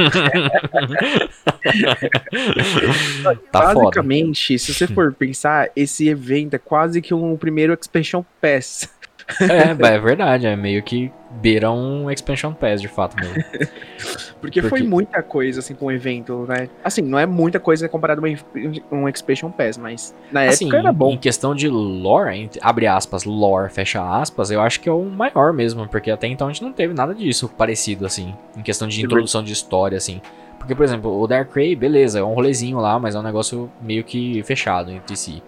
[3.52, 3.74] tá foda.
[3.74, 8.88] Basicamente, se você for pensar, esse evento é quase que um primeiro Expansion Pass.
[9.40, 13.34] É, é verdade, é meio que beira um expansion pass de fato mesmo.
[14.40, 16.68] Porque, foi Porque- muita coisa, assim, com o evento, né?
[16.82, 20.90] Assim, não é muita coisa comparado a um, Expansion Pass, mas na Assim, época era
[20.90, 21.16] em bom.
[21.16, 25.86] questão de lore, abre aspas, lore, fecha aspas, eu acho que é o maior mesmo,
[25.88, 29.44] porque até então a gente não teve nada disso parecido, assim, em questão de introdução
[29.44, 30.20] de história, assim.
[30.58, 34.02] Porque, por exemplo, o Darkrai, beleza, é um rolezinho lá, mas é um negócio meio
[34.04, 35.42] que fechado entre si.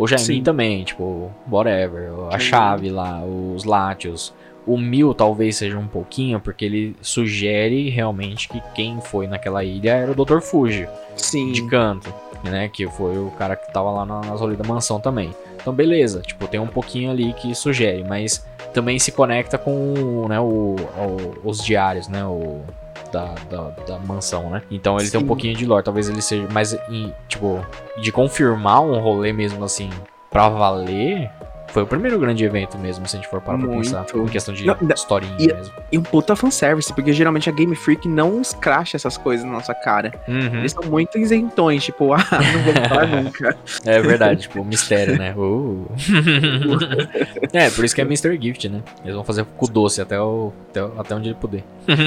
[0.00, 0.42] O Jaimin Sim.
[0.42, 4.32] também, tipo, whatever, a chave lá, os Latios.
[4.66, 9.90] O Mil talvez seja um pouquinho, porque ele sugere realmente que quem foi naquela ilha
[9.92, 10.40] era o Dr.
[10.40, 10.86] Fuji
[11.16, 11.52] Sim.
[11.52, 12.12] de canto,
[12.44, 12.68] né?
[12.68, 15.30] Que foi o cara que tava lá na- nas da mansão também.
[15.60, 20.38] Então, beleza, tipo, tem um pouquinho ali que sugere, mas também se conecta com né,
[20.40, 22.24] o, o- os diários, né?
[22.24, 22.60] O,
[23.12, 24.62] da, da, da mansão, né?
[24.70, 25.26] Então ele tem um Sim.
[25.26, 27.64] pouquinho de lore, talvez ele seja mais, em, tipo,
[28.00, 29.90] de confirmar um rolê mesmo assim,
[30.30, 31.30] pra valer.
[31.72, 33.82] Foi o primeiro grande evento mesmo, se a gente for parar pra Muito.
[33.84, 34.04] pensar.
[34.14, 35.74] Em questão de Não, historinha e- mesmo.
[35.92, 39.74] E um puta fanservice, porque geralmente a Game Freak não escracha essas coisas na nossa
[39.74, 40.12] cara.
[40.28, 40.58] Uhum.
[40.58, 43.56] Eles são muito isentões, tipo, ah, não vou falar nunca.
[43.84, 45.34] É verdade, tipo, mistério, né?
[45.36, 45.86] Uh.
[47.52, 48.38] é, por isso que é Mr.
[48.40, 48.82] Gift, né?
[49.02, 51.62] Eles vão fazer cu doce até, o, até, até onde ele puder.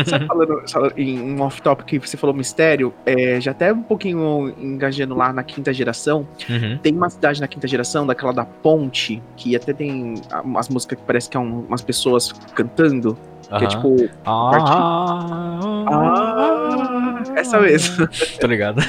[0.05, 0.64] Sabe, falando
[0.97, 5.43] em um off-topic que você falou mistério, é, já até um pouquinho engajando lá na
[5.43, 6.78] quinta geração, Uhum.
[6.82, 11.06] tem uma cidade na quinta geração, daquela da ponte, que até tem umas músicas que
[11.06, 13.18] parece que é um- umas pessoas cantando,
[13.58, 13.95] que é tipo,
[14.26, 18.08] Ah, ah, essa mesmo.
[18.39, 18.82] Tá ligado?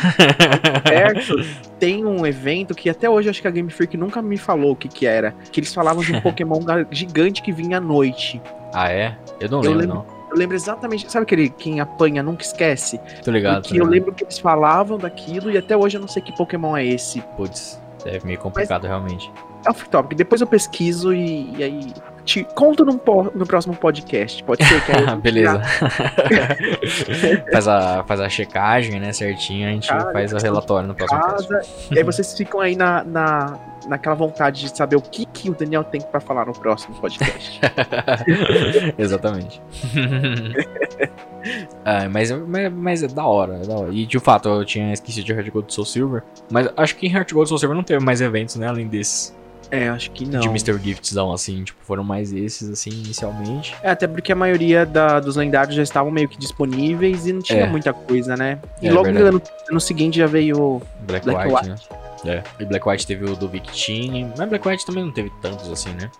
[0.84, 1.36] perto,
[1.78, 4.72] tem um evento que até hoje eu acho que a Game Freak nunca me falou
[4.72, 7.80] o que que era, que eles falavam de um Pokémon ga- gigante que vinha à
[7.80, 8.40] noite.
[8.72, 9.16] Ah, é?
[9.40, 10.14] Eu não Eu lembro, lembro- não.
[10.30, 12.98] Eu lembro exatamente, sabe aquele quem apanha nunca esquece?
[13.24, 13.62] Tô ligado.
[13.62, 16.76] Porque eu lembro que eles falavam daquilo e até hoje eu não sei que Pokémon
[16.76, 17.20] é esse.
[17.36, 19.30] Putz, é meio complicado realmente.
[19.66, 21.92] É off-topic, depois eu pesquiso e, e aí
[22.24, 23.00] te conto no,
[23.34, 24.42] no próximo podcast.
[24.44, 25.60] Pode ser que aí Beleza.
[27.52, 31.20] faz, a, faz a checagem, né, certinho, a gente Cara, faz o relatório no próximo
[31.20, 31.60] casa,
[31.90, 35.54] e aí vocês ficam aí na, na, naquela vontade de saber o que, que o
[35.54, 37.60] Daniel tem pra falar no próximo podcast.
[38.96, 39.60] Exatamente.
[41.84, 43.92] Ah, mas, mas, mas é da hora, é da hora.
[43.92, 46.22] E de fato, eu tinha esquecido de Heart Gold Soul Silver.
[46.50, 48.66] Mas acho que em Heart Gold Soul Silver não teve mais eventos, né?
[48.66, 49.34] Além desses.
[49.74, 50.40] É, acho que não.
[50.40, 50.78] De Mr.
[50.82, 51.64] Giftzão, assim.
[51.64, 53.74] Tipo, foram mais esses, assim, inicialmente.
[53.82, 57.42] É, até porque a maioria da- dos lendários já estavam meio que disponíveis e não
[57.42, 57.66] tinha É.
[57.66, 58.58] muita coisa, né?
[58.80, 60.80] E É, logo no, ano seguinte já veio.
[61.00, 61.76] Black, Black White, né?
[62.26, 62.42] É.
[62.58, 64.24] E Black White teve o do Victini.
[64.36, 66.10] Mas Black White também não teve tantos, assim, né?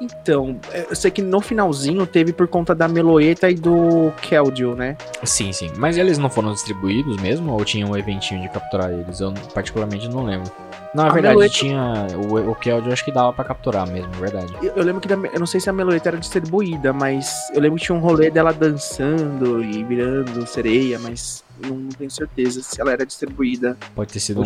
[0.00, 0.56] Então,
[0.88, 4.96] eu sei que no finalzinho teve por conta da Meloeta e do Keldeo, né?
[5.22, 5.70] Sim, sim.
[5.76, 7.52] Mas eles não foram distribuídos mesmo?
[7.52, 9.20] Ou tinha um eventinho de capturar eles?
[9.20, 10.50] Eu particularmente não lembro.
[10.94, 12.06] Na A verdade, Meloetta- tinha.
[12.30, 14.52] O, o acho que dava pra capturar mesmo, é verdade.
[14.62, 17.60] Eu, eu lembro que da, eu não sei se a Meloeta era distribuída, mas eu
[17.60, 22.62] lembro que tinha um rolê dela dançando e virando sereia, mas não, não tenho certeza
[22.62, 23.76] se ela era distribuída.
[23.94, 24.44] Pode ter sido um,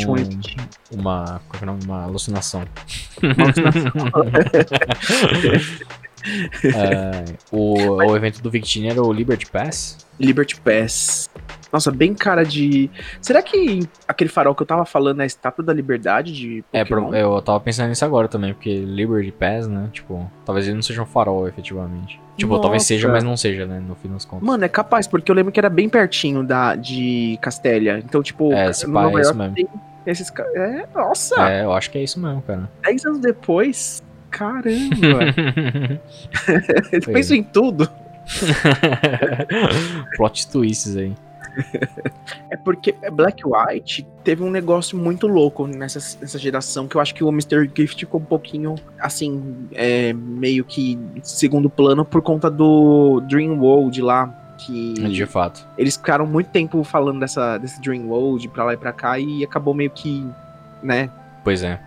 [0.90, 1.84] uma, que é o nome?
[1.84, 2.64] uma alucinação.
[6.64, 9.98] É, o, o evento do Victini era o Liberty Pass.
[10.18, 11.28] Liberty Pass.
[11.72, 12.90] Nossa, bem cara de.
[13.20, 16.82] Será que aquele farol que eu tava falando é a estátua da liberdade de É,
[16.84, 17.08] Pokémon?
[17.10, 19.88] pro- eu tava pensando nisso agora também, porque Liberty Pass, né?
[19.92, 22.18] Tipo, talvez ele não seja um farol, efetivamente.
[22.38, 22.86] Tipo, talvez Nossa.
[22.88, 23.80] seja, mas não seja, né?
[23.86, 24.46] No fim das contas.
[24.46, 27.98] Mano, é capaz, porque eu lembro que era bem pertinho da, de Castélia.
[28.04, 29.54] Então, tipo, É, esse pá, é isso mesmo.
[29.54, 29.68] tem
[30.06, 32.70] esses É, nossa, É, eu acho que é isso mesmo, cara.
[32.84, 34.02] 10 anos depois.
[34.30, 35.18] Caramba!
[37.12, 37.88] Pensam em tudo.
[40.16, 41.14] Plot twists aí.
[42.50, 47.14] É porque Black White teve um negócio muito louco nessa, nessa geração que eu acho
[47.14, 47.70] que o Mr.
[47.74, 54.00] Gift ficou um pouquinho, assim, é, meio que segundo plano por conta do Dream World
[54.02, 54.34] lá.
[54.58, 55.64] Que De fato.
[55.78, 59.44] eles ficaram muito tempo falando dessa, desse Dream World pra lá e pra cá e
[59.44, 60.26] acabou meio que,
[60.82, 61.08] né?
[61.44, 61.80] Pois é.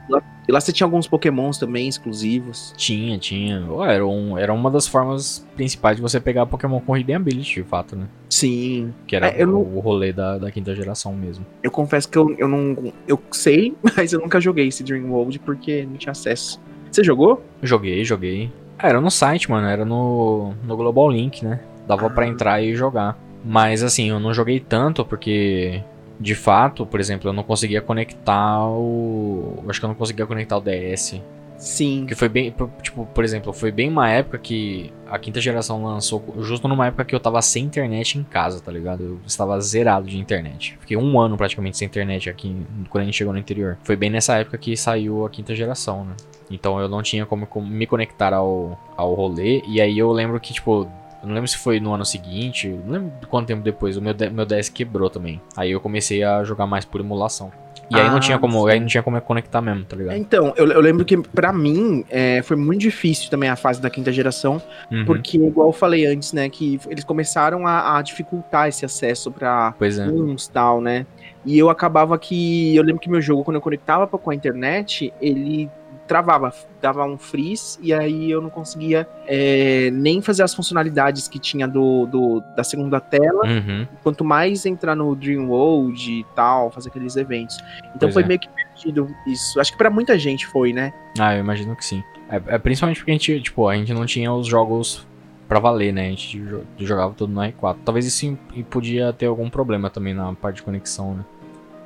[0.47, 2.73] E lá você tinha alguns pokémons também exclusivos.
[2.75, 3.63] Tinha, tinha.
[3.69, 7.55] Ó, Era, um, era uma das formas principais de você pegar Pokémon com Hidden Ability,
[7.55, 8.07] de fato, né?
[8.41, 8.93] Sim.
[9.05, 11.45] Que era É, o, não- o rolê da, da quinta geração mesmo.
[11.61, 12.91] Eu confesso que eu, eu não.
[13.07, 16.59] Eu sei, mas eu nunca joguei esse Dream World porque não tinha acesso.
[16.91, 17.43] Você jogou?
[17.61, 18.51] Joguei, joguei.
[18.79, 19.67] Ah, era no site, mano.
[19.67, 21.59] Era no, no Global Link, né?
[21.87, 22.27] Dava pra Ah.
[22.27, 23.17] entrar e jogar.
[23.45, 25.81] Mas assim, eu não joguei tanto porque,
[26.19, 29.59] de fato, por exemplo, eu não conseguia conectar o.
[29.63, 31.21] eu Acho que eu não conseguia conectar o DS.
[31.61, 32.07] Sim.
[32.07, 32.53] Que foi bem.
[32.81, 36.23] Tipo, por exemplo, foi bem uma época que a quinta geração lançou.
[36.39, 39.03] Justo numa época que eu tava sem internet em casa, tá ligado?
[39.03, 40.75] Eu estava zerado de internet.
[40.81, 43.77] Fiquei um ano praticamente sem internet aqui quando a gente chegou no interior.
[43.83, 46.15] Foi bem nessa época que saiu a quinta geração, né?
[46.49, 49.61] Então eu não tinha como, me conectar ao, ao rolê.
[49.67, 50.89] E aí eu lembro que, tipo.
[51.21, 54.15] Eu não lembro se foi no ano seguinte, não lembro quanto tempo depois, o meu,
[54.31, 55.39] meu DS quebrou também.
[55.55, 57.51] Aí eu comecei a jogar mais por emulação.
[57.91, 58.71] E aí não Ah, tinha como, sim.
[58.71, 60.15] aí não tinha como conectar mesmo, tá ligado?
[60.17, 63.89] Então, eu, eu lembro que pra mim é, foi muito difícil também a fase da
[63.89, 64.61] quinta geração,
[64.91, 65.03] Uhum.
[65.05, 69.73] porque, igual eu falei antes, né, que eles começaram a, a dificultar esse acesso pra
[69.77, 70.05] Pois é.
[70.07, 71.05] uns e tal, né?
[71.45, 72.75] E eu acabava que.
[72.75, 75.69] Eu lembro que meu jogo, quando eu conectava com a internet, ele
[76.11, 81.39] travava, dava um freeze, e aí eu não conseguia é, nem fazer as funcionalidades que
[81.39, 83.87] tinha do, do- da segunda tela, Uhum.
[84.03, 87.57] quanto mais entrar no Dream World e tal, fazer aqueles eventos.
[87.95, 88.25] Então Pois foi é.
[88.27, 89.57] meio que perdido isso.
[89.57, 90.91] Acho que pra muita gente foi, né?
[91.17, 92.03] Ah, eu imagino que sim.
[92.29, 95.07] É, é principalmente porque a gente, tipo, a gente não tinha os jogos
[95.47, 96.07] pra valer, né?
[96.07, 97.77] A gente jo- jogava tudo no R4.
[97.85, 98.37] Talvez isso
[98.69, 101.25] podia ter algum problema também na parte de conexão, né?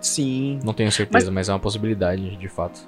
[0.02, 0.60] Sim.
[0.64, 2.80] Não tenho certeza, mas, é uma possibilidade, de fato.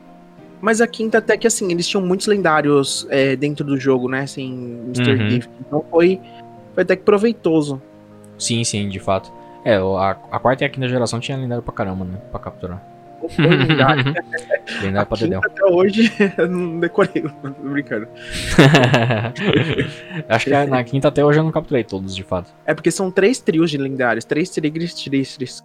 [0.61, 4.21] Mas a quinta até que assim, eles tinham muitos lendários é, dentro do jogo, né?
[4.21, 5.11] Assim, Mr.
[5.11, 5.29] Uhum.
[5.29, 5.51] Gift.
[5.59, 6.19] Então foi,
[6.73, 7.81] foi até que proveitoso.
[8.37, 9.31] Sim, sim, de fato.
[9.63, 12.17] É, a, a quarta e a quinta geração tinha lendário pra caramba, né?
[12.31, 12.81] Pra capturar.
[13.35, 14.13] Foi lendário.
[14.81, 15.41] lendário pra dedéu.
[15.43, 18.07] até hoje eu não decorei, tô brincando.
[20.29, 22.51] Acho que na quinta até hoje eu não capturei todos, de fato.
[22.65, 25.63] É porque são três trios de lendários, três tigres tristes.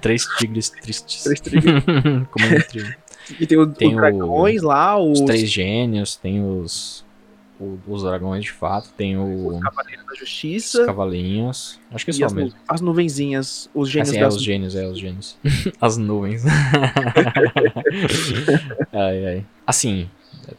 [0.00, 1.22] Três tigres tristes.
[1.24, 1.84] Três tigres.
[2.30, 3.03] Como é que é?
[3.40, 7.04] E tem, o- Tem os o- dragões lá, os, Os três gênios, tem os.
[7.58, 11.80] o- os dragões de fato, tem o, os cavaleiros da os justiça cavalinhos.
[11.92, 12.58] Acho que é só as, nu- mesmo.
[12.68, 15.36] as nuvenzinhas, os gênios Assim, é, das os gênios, é, os gênios.
[15.80, 16.42] As nuvens.
[18.92, 19.44] ai, ai.
[19.66, 20.08] Assim,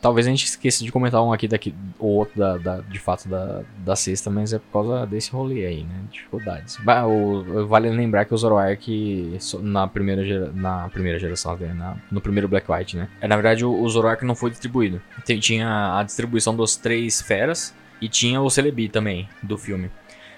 [0.02, 3.28] talvez a gente esqueça de comentar um aqui daqui, ou outro da, da- de fato
[3.28, 5.96] da, da sexta, mas é por causa desse rolê aí, né?
[6.12, 6.78] Dificuldades.
[7.08, 12.22] O- vale lembrar que o Zoroark, na primeira, gera- na primeira geração, né, na- no
[12.22, 13.08] primeiro Black White, né?
[13.22, 15.02] É, na verdade, o, o Zoroark não foi distribuído.
[15.40, 19.90] Tinha a distribuição dos três feras e tinha o Celebi também, do filme.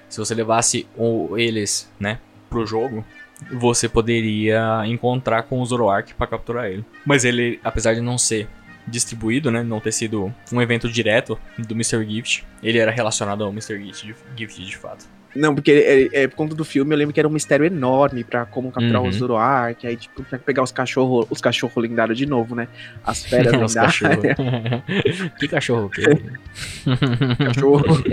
[0.09, 3.03] Se você levasse o- eles, né, pro jogo,
[3.51, 6.83] você poderia encontrar com o Zoroark pra capturar ele.
[7.05, 8.47] Mas ele, apesar de não ser
[8.87, 12.05] distribuído, né, não ter sido um evento direto do Mr.
[12.07, 13.79] Gift, ele era relacionado ao Mr.
[13.83, 15.05] Gift de, Gift de fato.
[15.35, 18.23] Não, porque é, é, por conta do filme, eu lembro que era um mistério enorme
[18.23, 19.09] pra como capturar Uhum.
[19.09, 22.67] o Zoroark, aí tipo, tinha que pegar os cachorros os cachorro lendários de novo, né?
[23.05, 23.99] As feras lendárias.
[23.99, 24.23] cachorros.
[25.37, 26.15] que cachorro que é?
[27.45, 28.03] cachorro.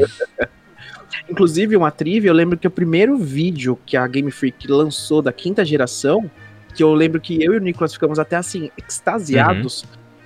[1.31, 5.33] Inclusive, uma trivia, eu lembro que o primeiro vídeo que a Game Freak lançou da
[5.33, 6.31] quinta geração,
[6.75, 9.85] que eu lembro que eu e o Nicolas ficamos até assim, extasiados,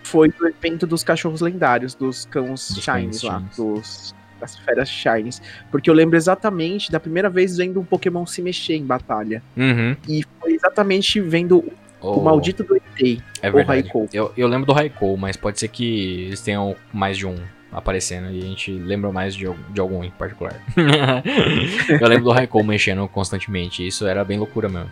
[0.09, 3.57] foi do evento dos cachorros lendários, dos cães Dos Shines lá, Shines.
[3.57, 5.43] dos, das feras Shines.
[5.71, 9.43] Porque eu lembro exatamente da primeira vez vendo um Pokémon se mexer em batalha.
[9.57, 9.97] Uhum.
[10.09, 13.83] E foi exatamente vendo o Oh, maldito do ET, é o verdade.
[13.83, 14.09] Raikou.
[14.13, 17.35] Eu, eu lembro do Raikou, mas pode ser que eles tenham mais de um
[17.73, 20.55] aparecendo e a gente lembra mais de, de algum em particular.
[22.01, 24.91] eu lembro do Raikou mexendo constantemente, isso era bem loucura mesmo.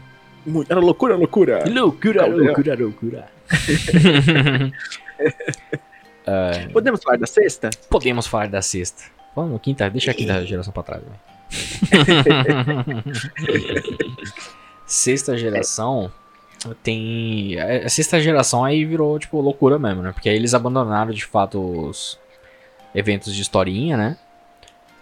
[0.69, 1.65] Era loucura, loucura.
[1.69, 2.45] Loucura, Caldeirão.
[2.47, 3.29] loucura,
[6.27, 6.67] loucura.
[6.73, 7.71] Podemos falar da sexta?
[7.89, 9.05] Podemos falar da sexta.
[9.35, 11.03] Vamos, quinta, deixa a quinta geração pra trás.
[14.87, 16.11] sexta geração
[16.83, 17.59] tem.
[17.61, 20.13] A sexta geração aí virou, tipo, loucura mesmo, né?
[20.13, 22.19] Porque aí eles abandonaram de fato os
[22.95, 24.17] eventos de historinha, né?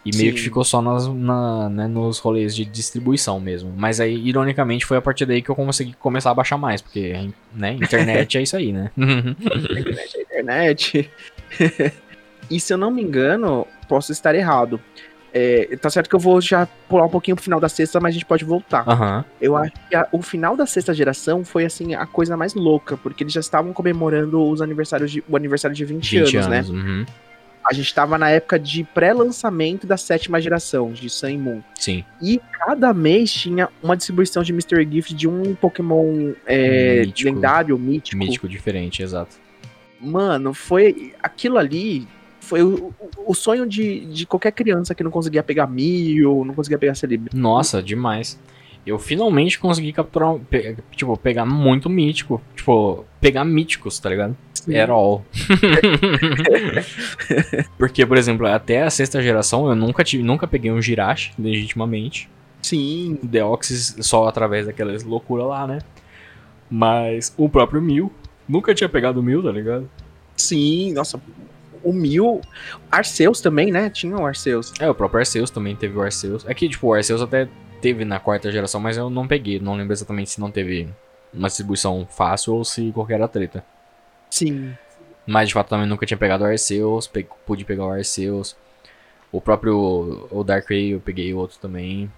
[0.05, 0.35] E meio Sim.
[0.37, 3.73] que ficou só nas, na, né, nos rolês de distribuição mesmo.
[3.75, 7.31] Mas aí, ironicamente, foi a partir daí que eu consegui começar a baixar mais, porque,
[7.55, 8.91] né, internet é isso aí, né?
[8.97, 11.11] internet é internet.
[12.51, 14.79] e se eu não me engano, posso estar errado.
[15.37, 18.11] É, tá certo que eu vou já pular um pouquinho pro final da sexta, mas
[18.11, 18.89] a gente pode voltar.
[18.89, 19.25] Aham.
[19.41, 22.97] Eu acho que a- o final da sexta geração foi assim a coisa mais louca,
[22.97, 26.71] porque eles já estavam comemorando os aniversários de, o aniversário de 20, 20 anos, anos,
[26.71, 26.79] né?
[26.79, 27.07] uhum.
[27.67, 31.63] A gente tava na época de pré-lançamento da sétima geração de Sun e Moon.
[31.79, 32.05] Sim.
[32.21, 37.31] E cada mês tinha uma distribuição de Mystery Gift de um Pokémon é, Mítico.
[37.35, 38.19] lendário, mítico.
[38.19, 39.37] Mítico diferente, exato.
[40.01, 41.15] Mano, foi.
[41.23, 42.07] Aquilo ali
[42.41, 42.93] foi o,
[43.27, 47.31] o- sonho de, de qualquer criança que não conseguia pegar mil, não conseguia pegar Celebi.
[47.33, 48.39] Nossa, demais.
[48.87, 52.41] Eu finalmente consegui capturar, pe- tipo, pegar muito mítico.
[52.55, 54.37] Tipo, pegar míticos, tá ligado?
[54.69, 55.25] Era all.
[57.79, 62.29] Porque, por exemplo, até a sexta geração eu nunca tive, nunca peguei um Jirachi, legitimamente.
[62.63, 65.79] Sim, Deoxys só através daquelas loucura lá, né?
[66.71, 68.11] Mas o próprio Mil,
[68.49, 69.89] nunca tinha pegado o Mil, tá ligado?
[70.37, 71.21] sim, nossa.
[71.83, 72.41] O mil.
[72.91, 73.91] Arceus também, né?
[73.91, 74.73] Tinha o Arceus.
[74.81, 76.43] É, o próprio Arceus também teve o Arceus.
[76.49, 77.47] É que, tipo, o Arceus até
[77.85, 79.61] teve na quarta geração, mas eu não peguei.
[79.61, 80.89] Não lembro exatamente se não teve
[81.35, 83.63] uma distribuição fácil ou se qualquer era treta.
[84.31, 84.73] Sim.
[85.27, 87.07] Mas, de fato, também nunca tinha pegado o Arceus.
[87.07, 88.57] pe- pude pegar o Arceus.
[89.31, 92.11] O próprio o Darkrai eu peguei outro também.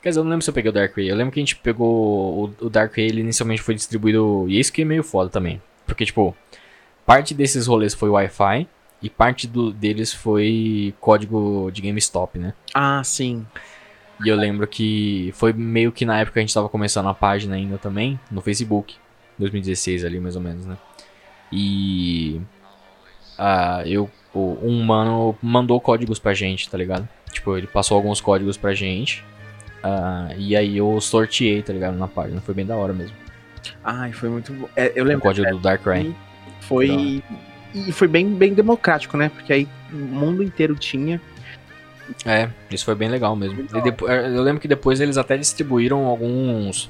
[0.00, 1.10] Quer dizer, eu não lembro se eu peguei o Darkrai.
[1.10, 4.46] Eu lembro que a gente pegou o, o Darkrai, ele inicialmente foi distribuído...
[4.48, 5.60] E isso que é meio foda também.
[5.84, 6.32] Porque, tipo,
[7.04, 8.68] parte desses rolês foi Wi-Fi.
[9.02, 12.54] E parte do, deles foi código de GameStop, né?
[12.72, 13.44] Ah, sim.
[14.24, 17.14] E eu lembro que foi meio que na época que a gente tava começando a
[17.14, 18.94] página ainda também, no Facebook.
[19.38, 20.76] 2016 ali, mais ou menos, né?
[21.52, 22.40] E.
[23.38, 24.10] Ah, eu.
[24.34, 27.06] o- Um mano mandou códigos pra gente, tá ligado?
[27.30, 29.22] Tipo, ele passou alguns códigos pra gente.
[29.82, 31.96] ah, e aí eu sorteei, tá ligado?
[31.96, 32.40] Na página.
[32.40, 33.14] Foi bem da hora mesmo.
[33.84, 34.68] Ai, foi muito bom.
[34.74, 35.22] É, eu O lembro.
[35.22, 36.14] código do Darkrai.
[36.62, 37.22] Foi.
[37.74, 39.28] E foi bem, bem democrático, né?
[39.28, 41.20] Porque aí o mundo inteiro tinha.
[42.24, 43.56] É, isso foi bem legal mesmo.
[43.56, 46.88] Muito E depo- eh, eu lembro que depois eles até distribuíram alguns.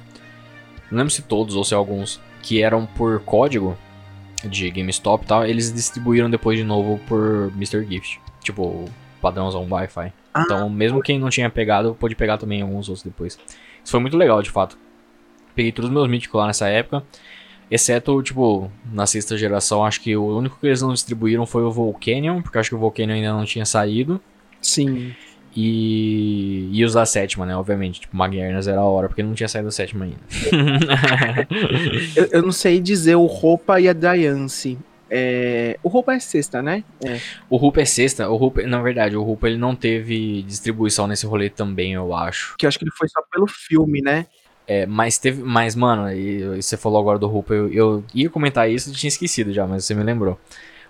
[0.90, 2.20] Não lembro se todos ou se alguns.
[2.42, 3.76] Que eram por código
[4.44, 5.44] de GameStop e tal.
[5.46, 7.84] Eles distribuíram depois de novo por Mr.
[7.88, 8.20] Gift.
[8.42, 8.84] Tipo,
[9.20, 10.12] padrãozão Wi-Fi.
[10.32, 10.42] Ah.
[10.44, 13.34] Então, mesmo quem não tinha pegado, pôde pegar também alguns outros depois.
[13.82, 14.78] Isso foi muito legal, de fato.
[15.54, 17.02] Peguei todos os meus míticos lá nessa época.
[17.68, 21.70] Exceto, tipo, na sexta geração, acho que o único que eles não distribuíram foi o
[21.72, 24.20] Volcanion, porque acho que o Volcanion ainda não tinha saído.
[24.66, 25.14] Sim.
[25.54, 27.56] E, e os da sétima, né?
[27.56, 28.00] Obviamente.
[28.00, 30.18] Tipo, Magiernas era a hora, porque não tinha saído da sétima ainda.
[32.14, 34.76] Eu, eu não sei dizer o Roupa e a Diance.
[35.08, 36.82] É, o Roupa é sexta, né?
[37.02, 37.20] É.
[37.48, 38.28] o Rupa é sexta.
[38.28, 42.56] O Rupa, na verdade, o Rupa ele não teve distribuição nesse rolê também, eu acho.
[42.58, 44.26] Que eu acho que ele foi só pelo filme, né?
[44.66, 45.42] É, mas teve.
[45.42, 48.94] Mas, mano, e, e você falou agora do Rupa, eu, eu ia comentar isso, eu
[48.94, 50.38] tinha esquecido já, mas você me lembrou.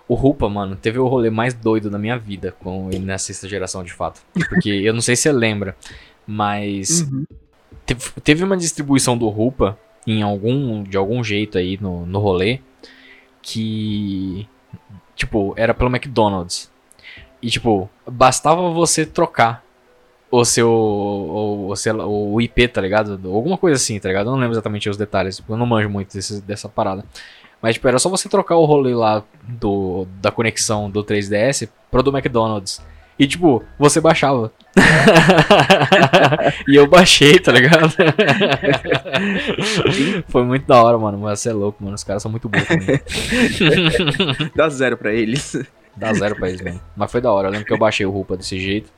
[0.07, 3.47] O Rupa, mano, teve o rolê mais doido da minha vida com ele na sexta
[3.47, 4.21] geração, de fato.
[4.49, 5.75] Porque eu não sei se você lembra,
[6.25, 7.25] mas Uhum.
[7.87, 12.59] Teve, teve uma distribuição do Rupa em algum de algum jeito aí no, no rolê
[13.41, 14.45] que
[15.15, 16.69] tipo era pelo McDonald's
[17.41, 19.63] e tipo bastava você trocar
[20.29, 24.39] o seu o, o, o IP tá ligado alguma coisa assim tá ligado eu não
[24.39, 27.05] lembro exatamente os detalhes eu não manjo muito desse, dessa parada
[27.61, 32.03] mas tipo era só você trocar o rolê lá do da conexão do 3DS pro
[32.03, 32.81] do McDonald's
[33.19, 34.51] e tipo você baixava
[36.67, 37.89] e eu baixei, tá ligado?
[40.29, 41.17] Foi muito da hora, mano.
[41.17, 41.95] Mas você é louco, mano.
[41.95, 42.99] Os caras são muito bons também.
[44.55, 45.55] Dá zero pra eles.
[45.95, 46.79] Dá zero pra eles, mano.
[46.95, 47.47] Mas foi da hora.
[47.47, 48.91] Eu lembro que eu baixei o Rupa desse jeito.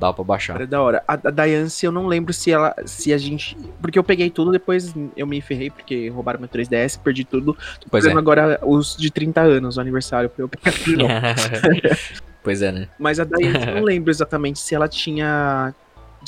[0.00, 0.56] Dava pra baixar.
[0.56, 1.02] Era da hora.
[1.06, 2.74] A, a Diance, eu não lembro se ela.
[2.84, 3.56] Se a gente.
[3.80, 7.54] Porque eu peguei tudo, depois eu me ferrei, porque roubaram meu 3DS, perdi tudo.
[7.80, 8.12] Tô Pois é.
[8.12, 11.04] agora os de 30 anos, o aniversário, pra eu pegar tudo
[12.42, 12.88] pois é, né?
[12.98, 15.74] Mas a Diance, eu não lembro exatamente se ela tinha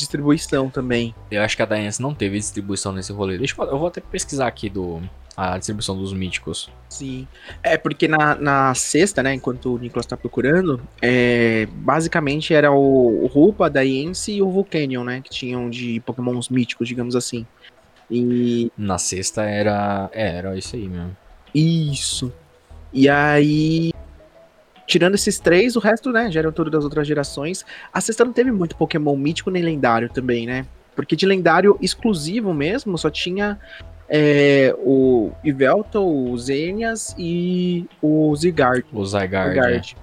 [0.00, 1.14] distribuição também.
[1.30, 3.38] Eu acho que a Dance não teve distribuição nesse rolê.
[3.38, 5.00] Deixa eu, eu vou até pesquisar aqui do,
[5.36, 6.70] a distribuição dos míticos.
[6.88, 7.26] Sim.
[7.62, 13.24] É, porque na, na sexta, né, enquanto o Nicolas tá procurando, é, basicamente era o,
[13.24, 17.46] o Rupa, a Diance e o Vulcanion, né, que tinham de pokémons míticos, digamos assim.
[18.10, 20.10] E Na sexta era.
[20.12, 21.16] É, era isso aí mesmo.
[21.54, 22.32] Isso.
[22.92, 23.92] E aí.
[24.90, 27.64] Tirando esses três, o resto, né, já eram tudo das outras gerações.
[27.92, 30.66] A sexta não teve muito Pokémon mítico nem lendário também, né?
[30.96, 33.56] Porque de lendário exclusivo mesmo, só tinha
[34.08, 38.84] é, o Yveltal, o Zenias e o Zygarde.
[38.92, 39.54] O Zygarde.
[39.54, 39.96] Zygarde.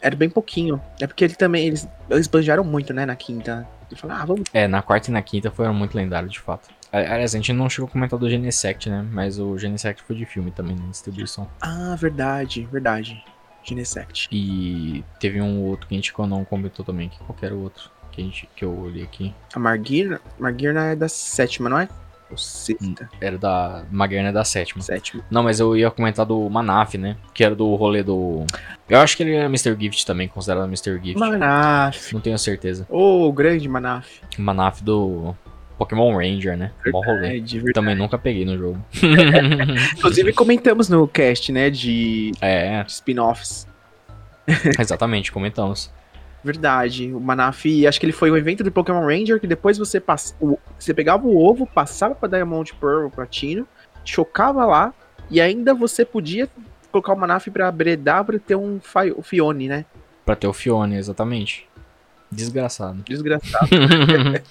[0.00, 0.80] Era bem pouquinho.
[1.00, 2.30] É porque ele também, eles, eles
[2.64, 3.66] muito, né, na quinta.
[3.96, 4.44] Falou, ah, vamos.
[4.54, 6.70] É, na quarta e na quinta foram muito lendários, de fato.
[6.92, 9.04] Aliás, a gente não chegou a comentar do Genesect, né?
[9.10, 11.48] Mas o Genesect foi de filme também, na distribuição.
[11.60, 13.22] Ah, verdade, verdade.
[13.62, 14.28] Genesect.
[14.30, 18.24] E teve um outro que a gente não comentou também, que qualquer outro que, a
[18.24, 19.34] gente, que eu olhei aqui.
[19.54, 21.88] A Margirna, Margirna é da sétima, não é?
[22.32, 23.10] Ou sexta?
[23.20, 23.84] Era da.
[23.90, 24.82] Magerna é da sétima.
[24.82, 25.22] Sétima.
[25.30, 27.16] Não, mas eu ia comentar do Manaf, né?
[27.34, 28.46] Que era do rolê do.
[28.88, 29.76] Eu acho que ele é Mr.
[29.78, 30.98] Gift também, considerado Mr.
[30.98, 31.18] Gift.
[31.18, 32.12] Manaf.
[32.12, 32.86] Não tenho certeza.
[32.88, 34.08] Ô, oh, grande Manaf.
[34.38, 35.36] Manaf do
[35.84, 36.70] Pokémon Ranger, né?
[36.92, 37.20] Bom rolê.
[37.40, 37.72] Verdade.
[37.72, 38.84] Também nunca peguei no jogo.
[39.98, 43.66] Inclusive comentamos no cast, né, de, É, de spin-offs.
[44.78, 45.90] exatamente, comentamos.
[46.44, 47.12] Verdade.
[47.12, 50.34] O Manaf, acho que ele foi um evento do Pokémon Ranger que depois você passa,
[50.40, 53.66] o- você pegava o ovo, passava pra Diamond Pearl, Platino,
[54.04, 54.92] chocava lá
[55.30, 56.48] e ainda você podia
[56.90, 59.84] colocar o Manaf pra bredar pra ter um Fi- o Fione, né?
[60.26, 61.66] Pra ter o Fione, exatamente.
[62.32, 63.02] Desgraçado.
[63.02, 63.68] Desgraçado.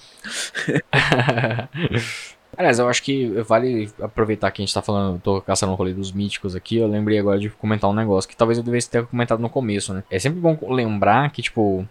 [2.56, 5.94] Aliás, eu acho que vale aproveitar que a gente tá falando, tô caçando o rolê
[5.94, 9.06] dos míticos aqui, eu lembrei agora de comentar um negócio que talvez eu devesse ter
[9.06, 10.04] comentado no começo, né?
[10.10, 11.88] É sempre bom lembrar que, tipo,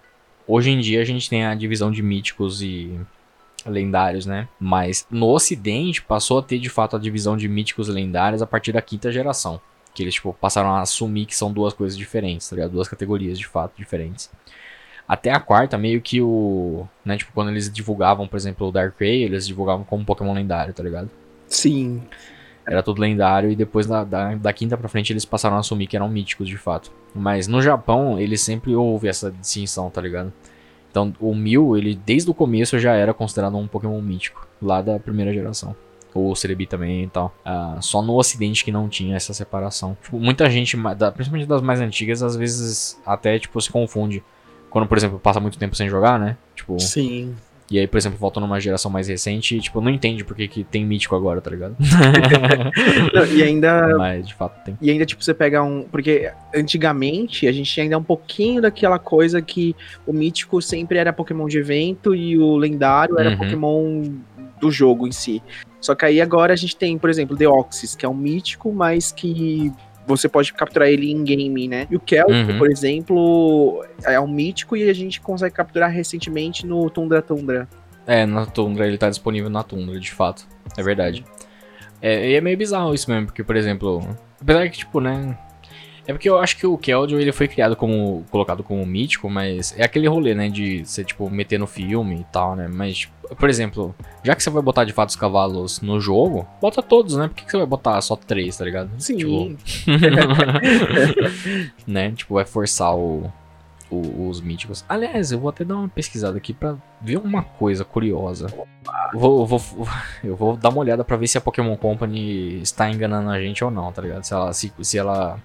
[0.47, 2.95] hoje em dia a gente tem a divisão de míticos e
[3.65, 4.47] lendários, né?
[4.59, 8.47] Mas no ocidente passou a ter de fato a divisão de míticos e lendários a
[8.47, 9.59] partir da quinta geração.
[9.93, 12.71] Que eles, tipo, passaram a assumir que são duas coisas diferentes, tá ligado?
[12.71, 14.29] Duas categorias de fato diferentes.
[15.11, 16.87] Até a quarta, meio que o.
[17.03, 20.81] Né, tipo, quando eles divulgavam, por exemplo, o Darkrai, eles divulgavam como Pokémon lendário, tá
[20.81, 21.09] ligado?
[21.49, 22.01] Sim.
[22.65, 25.87] Era tudo lendário e depois da, da, da quinta pra frente eles passaram a assumir
[25.87, 26.93] que eram míticos de fato.
[27.13, 30.31] Mas no Japão, eles sempre houve essa distinção, tá ligado?
[30.89, 34.97] Então o Mew, ele desde o começo já era considerado um Pokémon mítico, lá da
[34.97, 35.75] primeira geração.
[36.13, 37.35] O Celebi também e tal.
[37.43, 39.97] Ah, só no ocidente que não tinha essa separação.
[40.01, 40.77] Tipo, muita gente,
[41.13, 44.23] principalmente das mais antigas, às vezes até tipo se confunde.
[44.71, 46.35] Quando, por exemplo, passa muito tempo sem jogar, né?
[46.55, 47.35] Tipo, Sim.
[47.69, 50.63] e aí, por exemplo, volta numa geração mais recente tipo, não entende por que, que
[50.63, 51.75] tem mítico agora, tá ligado?
[53.13, 54.77] Não, e ainda Mas, de fato, tem.
[54.81, 55.83] E ainda, tipo, você pega um.
[55.83, 59.75] Porque antigamente a gente tinha ainda um pouquinho daquela coisa que
[60.07, 63.37] o mítico sempre era Pokémon de evento e o lendário era Uhum.
[63.37, 64.03] Pokémon
[64.59, 65.41] do jogo em si.
[65.81, 69.11] Só que aí agora a gente tem, por exemplo, Deoxys, que é um mítico, mas
[69.11, 69.71] que
[70.05, 71.87] você pode capturar ele em game, né?
[71.89, 72.57] E o Kelp, Uhum.
[72.57, 77.67] por exemplo, é um mítico e a gente consegue capturar recentemente no Tundra Tundra.
[78.07, 80.47] É, na Tundra, ele tá disponível na Tundra, de fato.
[80.77, 81.23] É verdade.
[82.01, 84.01] É, e é meio bizarro isso mesmo, porque, por exemplo,
[84.41, 85.37] apesar que, tipo, né.
[86.07, 88.25] É porque eu acho que o Keldeo, ele foi criado como.
[88.31, 92.23] colocado como mítico, mas é aquele rolê, né, de você, tipo, meter no filme e
[92.31, 92.67] tal, né?
[92.67, 96.45] Mas, tipo, por exemplo, já que você vai botar de fato os cavalos no jogo,
[96.59, 97.27] bota todos, né?
[97.27, 98.89] Por que, que você vai botar só três, tá ligado?
[98.97, 99.17] Sim.
[99.17, 99.55] Tipo,
[101.87, 102.11] né?
[102.11, 103.31] Tipo, vai forçar o,
[103.89, 104.83] o- os míticos.
[104.87, 108.47] Aliás, eu vou até dar uma pesquisada aqui pra ver uma coisa curiosa.
[109.13, 109.61] Vou, vou,
[110.23, 113.63] eu vou dar uma olhada pra ver se a Pokémon Company está enganando a gente
[113.63, 114.23] ou não, tá ligado?
[114.23, 115.39] Se ela, se, se ela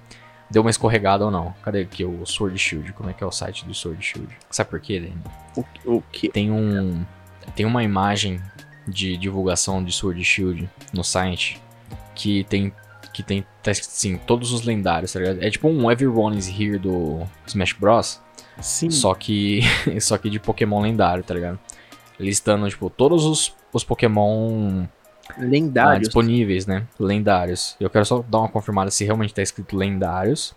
[0.51, 1.55] deu uma escorregada ou não.
[1.63, 2.93] Cadê aqui o Sword Shield?
[2.93, 4.37] Como é que é o site do Sword Shield?
[4.51, 5.23] Sabe por quê, Dani?
[5.57, 6.29] O, o que?
[6.29, 7.05] Tem um.
[7.55, 8.41] Tem uma imagem
[8.87, 11.61] de divulgação de Sword Shield no site
[12.15, 12.73] que tem.
[13.13, 13.45] Que tem.
[13.63, 15.43] Tá assim, todos os lendários, tá ligado?
[15.43, 18.21] É tipo um Everyone is Here do Smash Bros.
[18.61, 18.91] Sim.
[18.91, 19.61] Só que.
[20.01, 21.59] só que de Pokémon lendário, tá ligado?
[22.19, 24.87] Listando, tipo, todos os, os Pokémon
[25.37, 26.09] ah, Lendários.
[26.09, 26.87] disponíveis, né?
[26.99, 27.77] Lendários.
[27.81, 30.55] Eu quero só dar uma confirmada se realmente tá escrito lendários.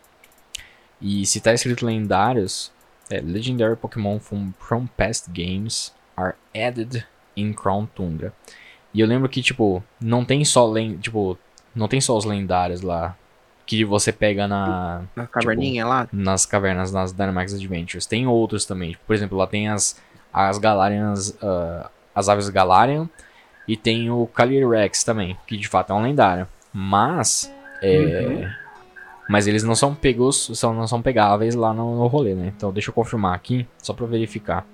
[1.01, 2.71] E se tá escrito lendários,
[3.09, 7.05] é Legendary Pokémon from, from past games are added
[7.35, 8.33] in Crown Tundra.
[8.93, 11.37] E eu lembro que, tipo, não tem só len tipo,
[11.75, 13.15] não tem só os lendários lá
[13.65, 16.07] que você pega na Na caverninha lá.
[16.11, 18.05] nas cavernas nas Dynamax Adventures.
[18.07, 18.91] Tem outros também.
[18.91, 19.95] Tipo, por exemplo, lá tem as
[20.33, 23.07] as Galarians, ah, as aves Galarian
[23.71, 26.47] e tem o Calyrex também, que de fato é um lendário.
[26.73, 28.49] Mas é,
[29.29, 32.51] mas eles não são pegos, são não são pegáveis lá no, no rolê, né?
[32.55, 34.65] Então deixa eu confirmar aqui, só pra verificar.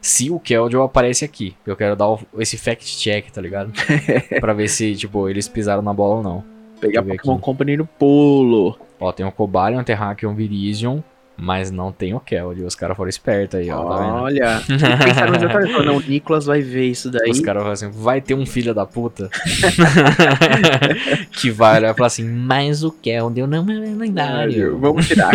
[0.00, 3.72] Se o Keldeo aparece aqui, eu quero dar o- esse fact check, tá ligado?
[4.40, 6.44] pra ver se, tipo, eles pisaram na bola ou não.
[6.80, 7.42] Pegar Pokémon aqui.
[7.42, 8.76] Company no pulo.
[8.98, 11.00] Ó, tem o Cobalion, Terrakion, Virizion,
[11.36, 12.62] Mas não tem o Keld.
[12.62, 13.82] Os caras foram espertos aí, ó.
[13.82, 14.22] Tá?
[14.22, 17.30] Olha, pensaram exatamente, falaram, não, o Nicolas vai ver isso daí.
[17.30, 19.28] Os caras falam assim, vai ter um filho da puta
[21.32, 24.78] que vai olhar e falar assim, mas o Keldeu não é lendário.
[24.78, 25.32] Vamos tirar.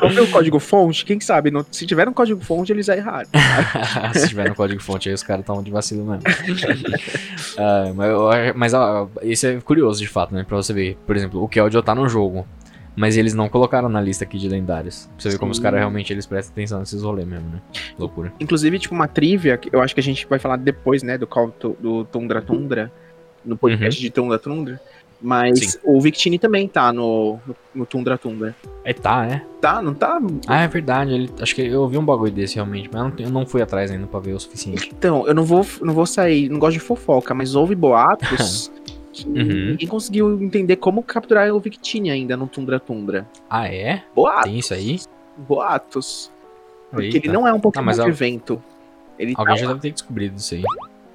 [0.00, 1.04] Vamos ver o código fonte?
[1.04, 1.50] Quem sabe?
[1.50, 3.28] não- se tiver um código fonte, eles erraram.
[4.14, 6.22] Se tiver no código fonte aí, os caras estão de vacilo mesmo.
[7.58, 10.44] Ah, mas eu mas ó, isso é curioso de fato, né?
[10.46, 10.96] Pra você ver.
[11.06, 12.46] Por exemplo, o Keldeo tá no jogo.
[12.96, 15.06] Mas eles não colocaram na lista aqui de lendários.
[15.06, 17.60] Pra você ver como os caras realmente eles prestam atenção nesses rolês mesmo, né?
[17.98, 18.32] Loucura.
[18.38, 21.26] Inclusive, tipo, uma trivia, que eu acho que a gente vai falar depois, né, do
[21.26, 22.92] call do Tundra Tundra,
[23.44, 24.80] no podcast de Tundra Tundra.
[25.20, 25.78] Mas Sim.
[25.82, 28.54] o Victini também tá no, no, no Tundra Tundra.
[28.84, 29.42] Aí tá, é.
[29.58, 30.20] Tá, não tá?
[30.46, 31.14] Ah, é verdade.
[31.14, 33.62] Ele, acho que eu ouvi um bagulho desse realmente, mas eu não, eu não fui
[33.62, 34.92] atrás ainda pra ver o suficiente.
[34.96, 38.70] Então, eu não vou, não vou sair, não gosto de fofoca, mas houve boatos
[39.22, 39.70] que Uhum.
[39.70, 43.26] ninguém conseguiu entender como capturar o Victini ainda no Tundra Tundra.
[43.48, 44.02] Ah, é?
[44.14, 44.44] Boatos.
[44.44, 44.98] Tem isso aí?
[45.36, 46.30] Boatos.
[46.90, 47.18] Porque Eita.
[47.18, 48.62] ele não é um Pokémon mas de evento.
[49.18, 49.72] Ele Alguém tá já lá.
[49.74, 50.62] deve ter descobrido isso aí.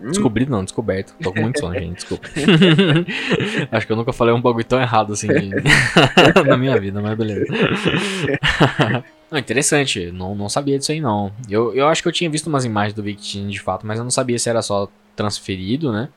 [0.02, 1.14] Hum, Descobrido não, descoberto.
[1.22, 2.26] Tô com muito sono, gente, desculpa.
[3.72, 5.28] Acho que eu nunca falei um bagulho tão errado assim
[6.48, 7.46] na minha vida, mas beleza.
[9.32, 11.32] Não, interessante, não, não sabia disso aí não.
[11.48, 14.04] Eu, eu acho que eu tinha visto umas imagens do Victini de fato, mas eu
[14.04, 16.10] não sabia se era só transferido, né?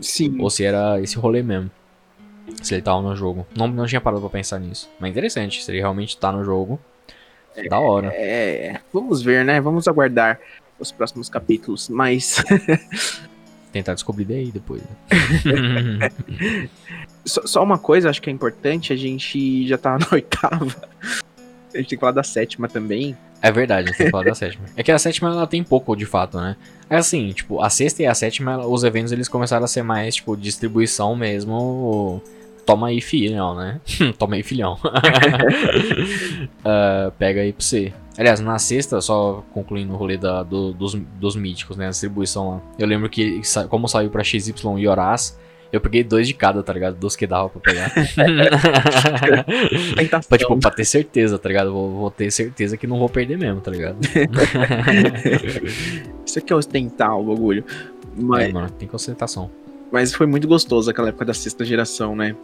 [0.00, 0.40] Sim.
[0.40, 1.70] Ou se era esse rolê mesmo.
[2.62, 3.46] Se ele tava no jogo.
[3.56, 4.90] Não, não tinha parado pra pensar nisso.
[4.98, 6.80] Mas interessante, se ele realmente tá no jogo.
[7.68, 8.10] Da hora.
[8.14, 9.60] É, vamos ver, né?
[9.60, 10.40] Vamos aguardar
[10.78, 11.88] os próximos capítulos.
[11.88, 12.42] Mas
[13.72, 14.82] Tentar descobrir daí depois.
[14.82, 16.10] né?
[17.24, 20.76] só, só uma coisa, acho que é importante, a gente já tá na oitava.
[21.72, 23.16] A gente tem que falar da sétima também.
[23.42, 24.64] É verdade, que falar da sétima.
[24.76, 26.56] É que a sétima ela tem pouco de fato, né?
[26.88, 29.82] É assim, tipo, a sexta e a sétima, ela- os eventos eles começaram a ser
[29.82, 32.22] mais, tipo, distribuição mesmo.
[32.64, 33.80] Toma aí, filhão, né?
[34.16, 34.78] Toma aí, filhão.
[36.64, 37.92] Ah, pega aí pra você.
[38.16, 41.86] Aliás, na sexta, só concluindo o rolê da, do- dos, dos míticos, né?
[41.86, 42.60] A distribuição lá.
[42.78, 45.38] Eu lembro que, como saiu pra XY e Horaz,
[45.72, 46.96] eu peguei dois de cada, tá ligado?
[46.96, 47.92] Dos que dava pra pegar.
[50.28, 51.72] Pra, tipo, pra ter certeza, tá ligado?
[51.72, 53.96] Vou, vou ter certeza que não vou perder mesmo, tá ligado?
[56.24, 57.64] Isso aqui é ostentar o bagulho.
[58.16, 59.50] Mas, É, mano, tem concentração.
[59.90, 62.36] mas foi muito gostoso aquela época da sexta geração, né?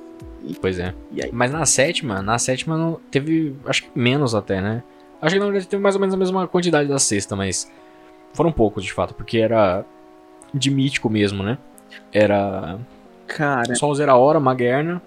[0.61, 0.95] Pois é.
[1.15, 1.29] E?
[1.33, 4.83] Mas na sétima, na sétima não teve, acho que menos até, né?
[5.21, 7.71] Acho que na verdade teve mais ou menos a mesma quantidade da sexta, mas
[8.33, 9.85] foram poucos de fato, porque era
[10.55, 11.59] de mítico mesmo, né?
[12.13, 12.79] Era
[13.29, 15.01] Cara, só o Zeraora, Magerna.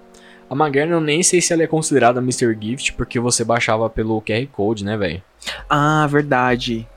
[0.49, 2.55] A Magerna eu nem sei se ela é considerada Mr.
[2.59, 5.21] Gift, porque você baixava pelo QR Code, né, velho?
[5.69, 6.87] ah, verdade.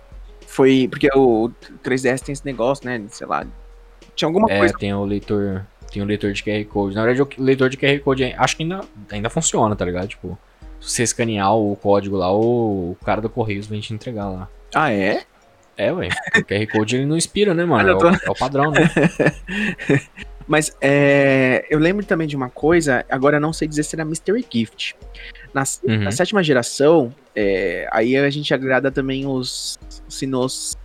[0.46, 1.50] Foi porque o
[1.82, 3.02] 3DS tem esse negócio, né?
[3.08, 3.44] Sei lá.
[4.14, 4.74] Tinha alguma É, coisa.
[4.78, 5.64] tem o leitor.
[5.90, 6.94] Tem o leitor de QR Code.
[6.94, 10.08] Na verdade, o leitor de QR Code é- acho que ainda, ainda funciona, tá ligado?
[10.08, 10.38] Tipo,
[10.80, 14.48] se você escanear o código lá, o, cara do Correios vem te entregar lá.
[14.74, 15.22] Ah, é?
[15.76, 16.08] É, ué.
[16.36, 17.88] O QR Code ele não inspira, né, mano?
[17.88, 18.80] Ah, É o, tô- é o padrão, né?
[20.46, 24.04] Mas é, eu lembro também de uma coisa, agora eu não sei dizer se era
[24.04, 24.94] Mystery Gift.
[25.54, 26.02] Na, Uhum.
[26.02, 29.78] na sétima geração, é, aí a gente agrada também os
[30.08, 30.76] sinos.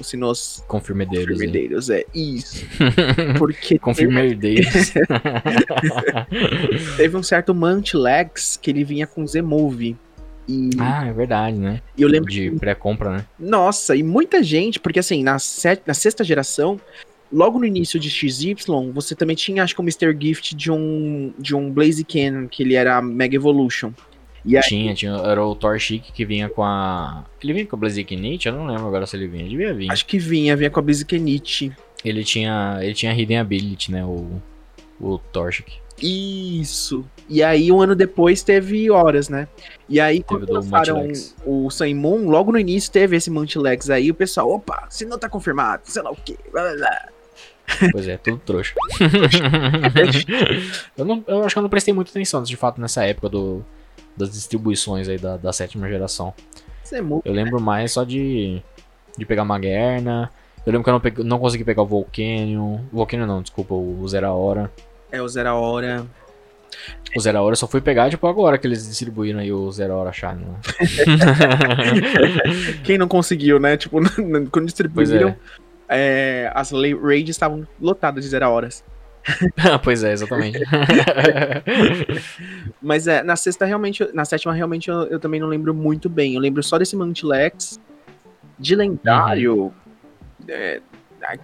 [0.00, 1.28] Os sinos Confirmedeiros.
[1.38, 1.46] aí.
[1.46, 2.64] vermelheiros, é isso.
[3.36, 4.90] Porque Confirmedeiros.
[4.90, 5.06] teve,
[6.96, 9.96] teve um certo Mantlex que ele vinha com Z-Move.
[10.48, 11.80] E, ah, é verdade, né?
[11.96, 13.26] e eu lembro De que pré-compra, né?
[13.38, 16.80] Nossa, e muita gente, porque assim, na, set, na sexta geração,
[17.32, 18.56] logo no início de XY,
[18.92, 20.16] você também tinha, acho que o Mr.
[20.18, 23.92] Gift de um, de um Blaziken, que ele era Mega Evolution.
[24.44, 25.12] E aí, Tinha, tinha.
[25.12, 27.24] Era o Thor Chic que vinha com a.
[27.42, 28.48] Ele vinha com a Blazikenite?
[28.48, 29.46] Eu não lembro agora se ele vinha.
[29.46, 29.92] Devia vir.
[29.92, 31.70] acho que vinha, vinha com a Blazikenite.
[32.02, 32.78] Ele tinha.
[32.80, 34.04] Ele tinha Hidden Ability, né?
[34.04, 34.40] O.
[34.98, 35.72] O Torchic.
[36.02, 37.04] Isso.
[37.28, 39.46] E aí, um ano depois, teve Horas, né?
[39.88, 41.08] E aí, quando do lançaram
[41.44, 45.18] o Sun Moon, logo no início teve esse Mantlex aí, o pessoal, opa, se não
[45.18, 47.08] tá confirmado, sei lá o quê, blá, blá, blá.
[47.92, 48.74] Pois é, tudo trouxa.
[50.96, 53.64] eu, não, eu acho que eu não prestei muita atenção, de fato, nessa época do,
[54.16, 56.32] das distribuições aí da, da sétima geração.
[56.86, 58.60] Z-Move, Eu lembro mais só de,
[59.16, 60.30] de pegar Magerna.
[60.66, 62.80] Eu lembro que eu não, peguei- não consegui pegar o Volcanion.
[62.92, 64.70] O Volcanion não, desculpa, o Zera Hora.
[65.10, 66.04] é o Zera Hora.
[67.16, 69.94] O Zera Hora eu só fui pegar, tipo, agora que eles distribuíram aí o Zera
[69.94, 70.44] Hora Shine.
[70.44, 70.56] Né?
[72.84, 73.76] Quem não conseguiu, né?
[73.76, 75.36] Tipo, quando Pois distribuíram, é.
[75.90, 78.84] É, as raids estavam lotadas de zero horas.
[79.82, 80.58] pois é, exatamente.
[82.80, 86.34] Mas é, na sexta realmente, na sétima realmente eu, eu também não lembro muito bem.
[86.34, 87.78] Eu lembro só desse Mantlex
[88.58, 89.72] de lendário.
[90.48, 90.80] é,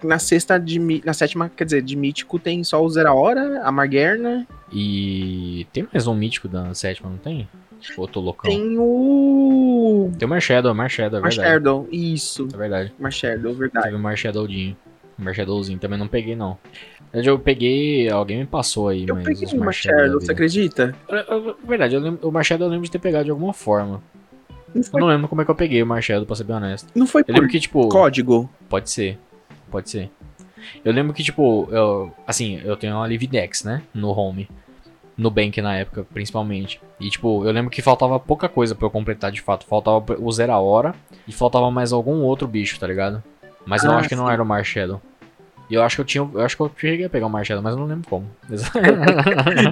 [0.03, 3.71] na sexta de na sétima, quer dizer, de mítico tem só o Zera Hora, a
[3.71, 4.47] Margerna.
[4.71, 7.47] e tem mais um mítico da sétima, não tem?
[7.95, 8.49] Outro loucão.
[8.49, 10.11] Tem o.
[10.17, 11.37] Tem o Marshadow, Marshadow, é verdade.
[11.39, 12.47] Marshadow, isso.
[12.53, 12.93] É verdade.
[12.99, 13.85] Marshadow, verdade.
[13.85, 14.77] Teve o Marshadowzinho.
[15.17, 16.57] Marshadowzinho também não peguei, não.
[17.13, 20.93] Eu peguei, alguém me passou aí, Eu mas peguei os o Marshadow você acredita?
[21.07, 24.01] Eu- eu- Verdade, eu lembro- o Marshadow eu lembro de ter pegado de alguma forma.
[24.75, 26.55] Não Eu foi, não lembro como é que eu peguei o Marshadow, pra ser bem
[26.57, 26.87] honesto.
[26.93, 27.87] não foi Eu por que, tipo...
[27.89, 28.49] código.
[28.69, 29.17] Pode ser.
[29.71, 30.11] Pode ser.
[30.83, 33.81] Eu lembro que, tipo, eu, assim, eu tenho uma Lividex, né?
[33.93, 34.47] No home.
[35.17, 36.79] No Bank na época, principalmente.
[36.99, 39.65] E, tipo, eu lembro que faltava pouca coisa pra eu completar de fato.
[39.65, 40.93] Faltava o Zero a Hora
[41.27, 43.23] e faltava mais algum outro bicho, tá ligado?
[43.65, 45.01] Mas eu Ah, acho que não era o Marshadow.
[45.69, 46.29] E eu acho que eu tinha.
[46.33, 48.25] Eu acho que eu cheguei a pegar o Marshadow, mas eu não lembro como.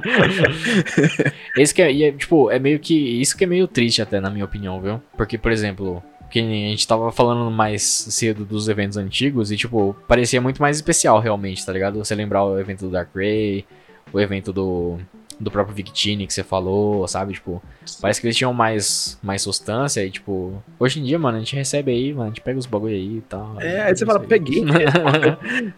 [1.55, 2.93] Esse que é, e é, tipo, é meio que.
[3.21, 5.01] Isso que é meio triste até, na minha opinião, viu?
[5.15, 9.95] Porque, por exemplo, que a gente tava falando mais cedo dos eventos antigos e, tipo,
[10.07, 11.97] parecia muito mais especial realmente, tá ligado?
[11.97, 13.65] Você lembrar o evento do Dark Ray,
[14.11, 14.97] o evento do,
[15.39, 17.33] do próprio Victini que você falou, sabe?
[17.33, 17.61] Tipo,
[18.01, 21.55] parece que eles tinham mais, mais substância e, tipo, hoje em dia, mano, a gente
[21.55, 23.59] recebe aí, mano, a gente pega os bagulho aí e tal.
[23.59, 24.63] É, aí você fala, Isso peguei.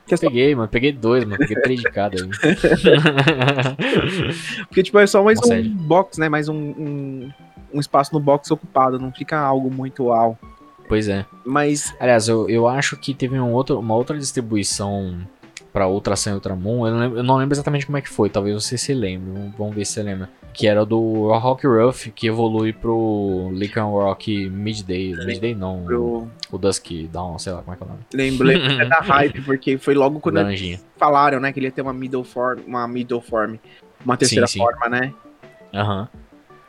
[0.19, 2.29] Peguei, mano, peguei dois, mano, peguei três de cada aí.
[4.67, 5.69] Porque, tipo, é só mais Uma um série.
[5.69, 6.29] box, né?
[6.29, 7.31] Mais um, um,
[7.73, 8.99] um espaço no box ocupado.
[8.99, 10.37] Não fica algo muito uau.
[10.87, 11.25] pois é.
[11.45, 15.17] Mas, Aliás, eu, eu acho que teve um outro, uma outra distribuição
[15.71, 16.87] pra Ultra Sun e Ultramon.
[16.87, 19.51] Eu não, lembro, eu não lembro exatamente como é que foi, talvez você se lembre.
[19.57, 20.29] vamos- ver se você lembra.
[20.53, 25.13] Que era do Rock Ruff, que evolui pro Lycan Rock Midday.
[25.13, 28.01] Midday não, eu o Dusky Down, sei lá como é que é o nome.
[28.13, 31.51] lembro, lembro até da hype, porque foi logo quando eles falaram, né?
[31.51, 33.55] Que ele ia ter uma middle form, uma middle form.
[34.03, 34.59] Uma terceira sim.
[34.59, 35.13] forma, né?
[35.73, 36.07] Aham.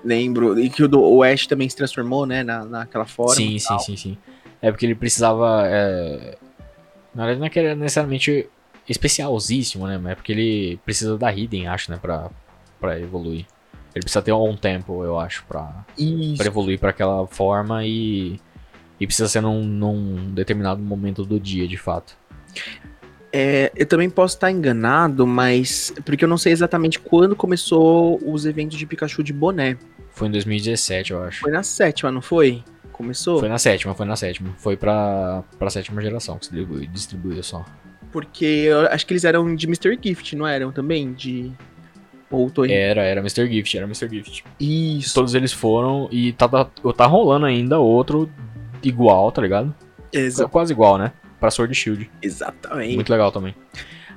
[0.04, 0.58] Lembro.
[0.58, 2.42] E que o, do, o Ash também se transformou, né?
[2.42, 3.34] Na, naquela forma.
[3.34, 4.18] Sim, sim, sim, sim.
[4.60, 5.62] É porque ele precisava.
[5.66, 6.36] É...
[7.14, 8.48] Na verdade, não é que é necessariamente
[8.89, 9.98] especialzíssimo, né?
[9.98, 11.98] Mas é porque ele precisa da Hidden, acho, né?
[12.01, 12.31] Pra,
[12.81, 13.47] pra evoluir.
[13.94, 16.36] Ele precisa ter um tempo, eu acho, pra, Isso.
[16.36, 18.39] pra evoluir pra aquela forma e.
[19.01, 22.16] E precisa ser num, num determinado momento do dia, de fato.
[23.32, 25.93] É, eu também posso estar enganado, mas.
[26.05, 29.77] Porque eu não sei exatamente quando começou os eventos de Pikachu de boné.
[30.10, 31.40] Foi em 2017, eu acho.
[31.40, 32.62] Foi na sétima, não foi?
[32.93, 33.39] Começou?
[33.39, 34.52] Foi na sétima, foi na sétima.
[34.59, 37.65] Foi pra, pra sétima geração que se distribui- distribuiu só.
[38.20, 39.97] Porque eu acho que eles eram de Mr.
[40.03, 41.12] Gift, não eram também?
[41.12, 41.53] De.
[42.31, 42.65] Ou tô...
[42.65, 43.47] Era, era Mr.
[43.51, 44.09] Gift, era Mr.
[44.11, 44.45] Gift.
[44.61, 45.15] Isso.
[45.15, 46.65] Todos eles foram e tá, tá,
[46.97, 48.28] tá rolando ainda outro
[48.82, 49.74] igual, tá ligado?
[50.12, 51.12] Exa- Quase igual, né?
[51.39, 52.11] Pra Sword Shield.
[52.20, 52.97] exatamente.
[52.97, 53.55] Muito legal também.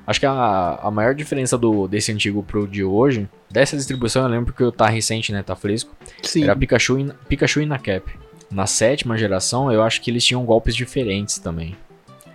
[0.04, 4.28] Acho que a, a maior diferença do, desse antigo pro de hoje, dessa distribuição eu
[4.28, 5.42] lembro que tá recente, né?
[5.44, 5.94] Tá fresco.
[6.22, 6.42] Sim.
[6.42, 8.10] Era Pikachu e, Pikachu e Nakap.
[8.50, 11.76] Na sétima geração, eu acho que eles tinham golpes diferentes também.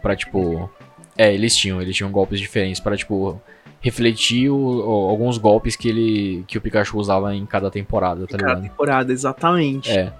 [0.01, 0.69] Pra tipo.
[1.17, 3.41] É, eles tinham, eles tinham golpes diferentes pra, tipo,
[3.81, 6.43] refletir o- o- alguns golpes que ele.
[6.47, 8.63] que o Pikachu usava em cada temporada, tá Cada ligado?
[8.71, 9.89] temporada, exatamente.
[9.91, 10.11] É.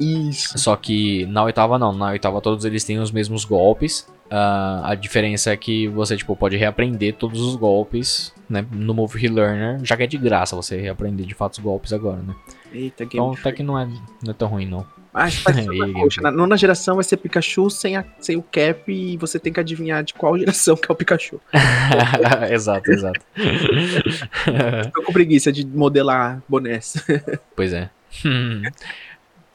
[0.00, 0.58] Isso.
[0.58, 4.06] Só que na oitava não, na oitava todos eles têm os mesmos golpes.
[4.30, 9.18] Ah, a diferença é que você tipo, pode reaprender todos os golpes né, no Move
[9.18, 12.34] Relearner, já que é de graça você reaprender de fato os golpes agora, né?
[12.72, 14.86] Eita, Game Então até que não é, não é tão ruim não.
[15.14, 15.74] Ah, você faz tudo
[16.18, 19.52] E na nona geração vai ser Pikachu sem, a- sem o cap e você tem
[19.52, 21.38] que adivinhar de qual geração que é o Pikachu.
[22.50, 23.20] exato, exato.
[24.94, 26.94] Tô com preguiça de modelar bonés.
[27.54, 27.90] pois é.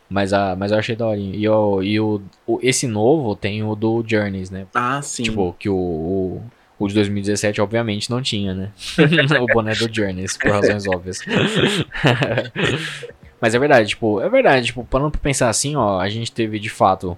[0.10, 1.35] mas, a, mas eu achei daorinha.
[1.35, 4.68] E, o, e o, o- esse novo tem o do Journeys, né?
[4.76, 5.23] Ah, sim.
[5.23, 6.44] Tipo, que o, o,
[6.79, 8.71] o de 2017, obviamente, não tinha, né?
[9.41, 11.19] o boné do Journeys, por razões óbvias.
[13.41, 16.59] Mas é verdade, tipo, é verdade, tipo, parando pra pensar assim, ó, a gente teve
[16.59, 17.17] de fato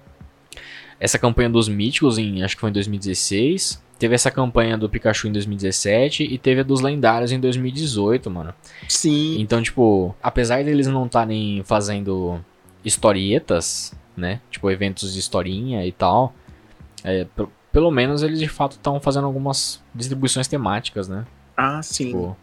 [0.98, 3.82] essa campanha dos míticos em, acho que foi em 2016.
[3.98, 8.54] Teve essa campanha do Pikachu em 2017 e teve a dos lendários em 2018, mano.
[8.88, 9.38] sim.
[9.40, 12.42] Então, tipo, apesar deles não estarem fazendo
[12.84, 14.40] historietas, né?
[14.50, 16.34] Tipo, eventos de historinha e tal,
[17.04, 17.26] é,
[17.72, 21.24] pelo menos eles de fato estão fazendo algumas distribuições temáticas, né?
[21.56, 22.06] Ah, sim.
[22.06, 22.36] Tipo,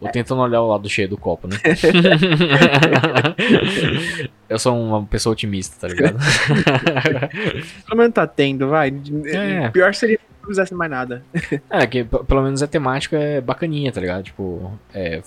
[0.00, 1.56] ou tentando olhar o lado cheio do copo, né?
[4.48, 6.18] Eu sou uma pessoa otimista, tá ligado?
[7.86, 8.92] Pelo menos tá tendo, vai.
[9.26, 9.70] É.
[9.70, 11.24] Pior seria se não fizesse mais nada.
[11.70, 14.24] É, que pelo menos a temática é bacaninha, tá ligado?
[14.24, 15.22] Tipo, é,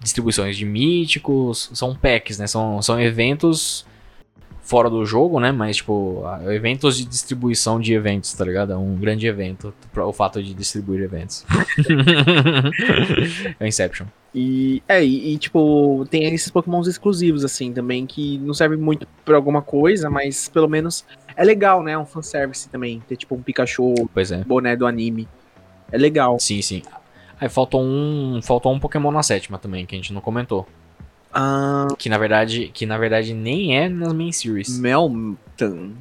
[0.00, 2.46] distribuições de míticos, são packs, né?
[2.46, 3.84] São, são eventos
[4.70, 5.50] fora do jogo, né?
[5.50, 8.72] Mas, tipo, eventos de distribuição de eventos, tá ligado?
[8.72, 11.44] É um grande evento, o fato de distribuir eventos.
[13.58, 14.06] é o Inception.
[14.32, 19.34] E, é, e, tipo, tem esses pokémons exclusivos, assim, também, que não servem muito pra
[19.34, 21.04] alguma coisa, mas pelo menos
[21.36, 21.92] é legal, né?
[21.92, 24.44] É um fanservice também, ter, tipo, um Pikachu Pois é.
[24.44, 25.26] boné do anime.
[25.90, 26.38] É legal.
[26.38, 26.82] Sim, sim.
[27.40, 30.64] Aí faltou um, faltou um Pokémon na sétima também, que a gente não comentou.
[31.32, 34.78] Ah, Que na verdade, que na verdade nem é nas main series.
[34.78, 35.92] Melton.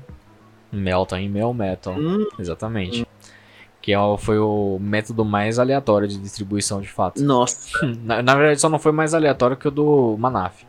[0.71, 1.95] Melton e Mel Metal.
[1.97, 3.05] Hum, Exatamente.
[3.81, 7.21] Que é foi o método mais aleatório de distribuição de fato.
[7.23, 7.69] nossa.
[8.03, 10.63] Na, na verdade, só não foi mais aleatório que o do Manaf.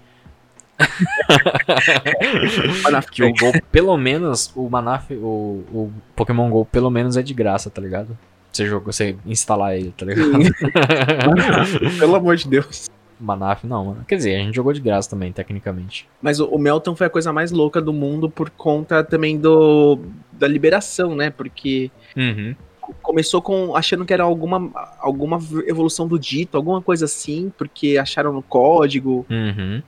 [2.82, 7.23] Manaf Que o Gol, pelo menos, o Manaf, o, o Pokémon Go, pelo menos é
[7.23, 8.16] de graça, tá ligado?
[8.53, 10.32] Você joga, você instalar ele, tá ligado?
[12.01, 12.89] Pelo amor de Deus.
[13.21, 14.05] Manaf não, mano.
[14.09, 16.09] Quer dizer, a gente jogou de graça também, tecnicamente.
[16.23, 19.99] Mas o, o Melton foi a coisa mais louca do mundo por conta também do
[20.33, 21.29] da liberação, né?
[21.31, 22.57] Porque Uhum.
[23.03, 28.33] começou com achando que era alguma, alguma evolução do dito, alguma coisa assim, porque acharam
[28.33, 29.27] no código.
[29.31, 29.83] Uhum.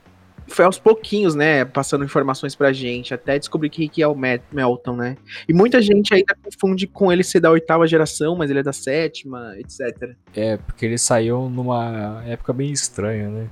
[0.47, 1.63] Foi aos pouquinhos, né?
[1.65, 5.17] Passando informações pra gente, até descobrir que, que é o Mel- Melton, né?
[5.47, 8.73] E muita gente ainda confunde com ele ser da oitava geração, mas ele é da
[8.73, 10.11] sétima, etc.
[10.35, 13.47] É, porque ele saiu numa época bem estranha, né?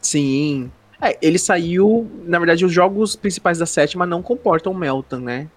[0.00, 0.70] Sim.
[1.00, 2.08] É, ele saiu.
[2.24, 5.48] Na verdade, os jogos principais da sétima não comportam o Melton, né?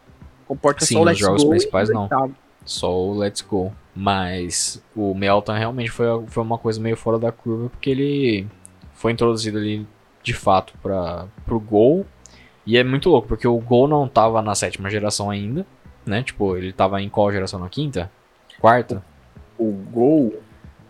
[0.47, 2.03] Comporta Sim, só o os Let's jogos Go e principais não.
[2.03, 2.35] oitavo.
[2.65, 3.72] Só o Let's Go.
[3.95, 8.47] Mas o Melton realmente foi, foi uma coisa meio fora da curva, porque ele
[8.93, 9.85] foi introduzido ali
[10.24, 12.06] de fato para pro Gol.
[12.66, 15.66] E é muito louco, porque o Gol não tava na sétima geração ainda,
[16.06, 16.22] né?
[16.22, 17.60] Tipo, ele tava em qual geração?
[17.60, 18.12] Na quinta?
[18.60, 19.04] Quarta?
[19.58, 20.40] O Gol.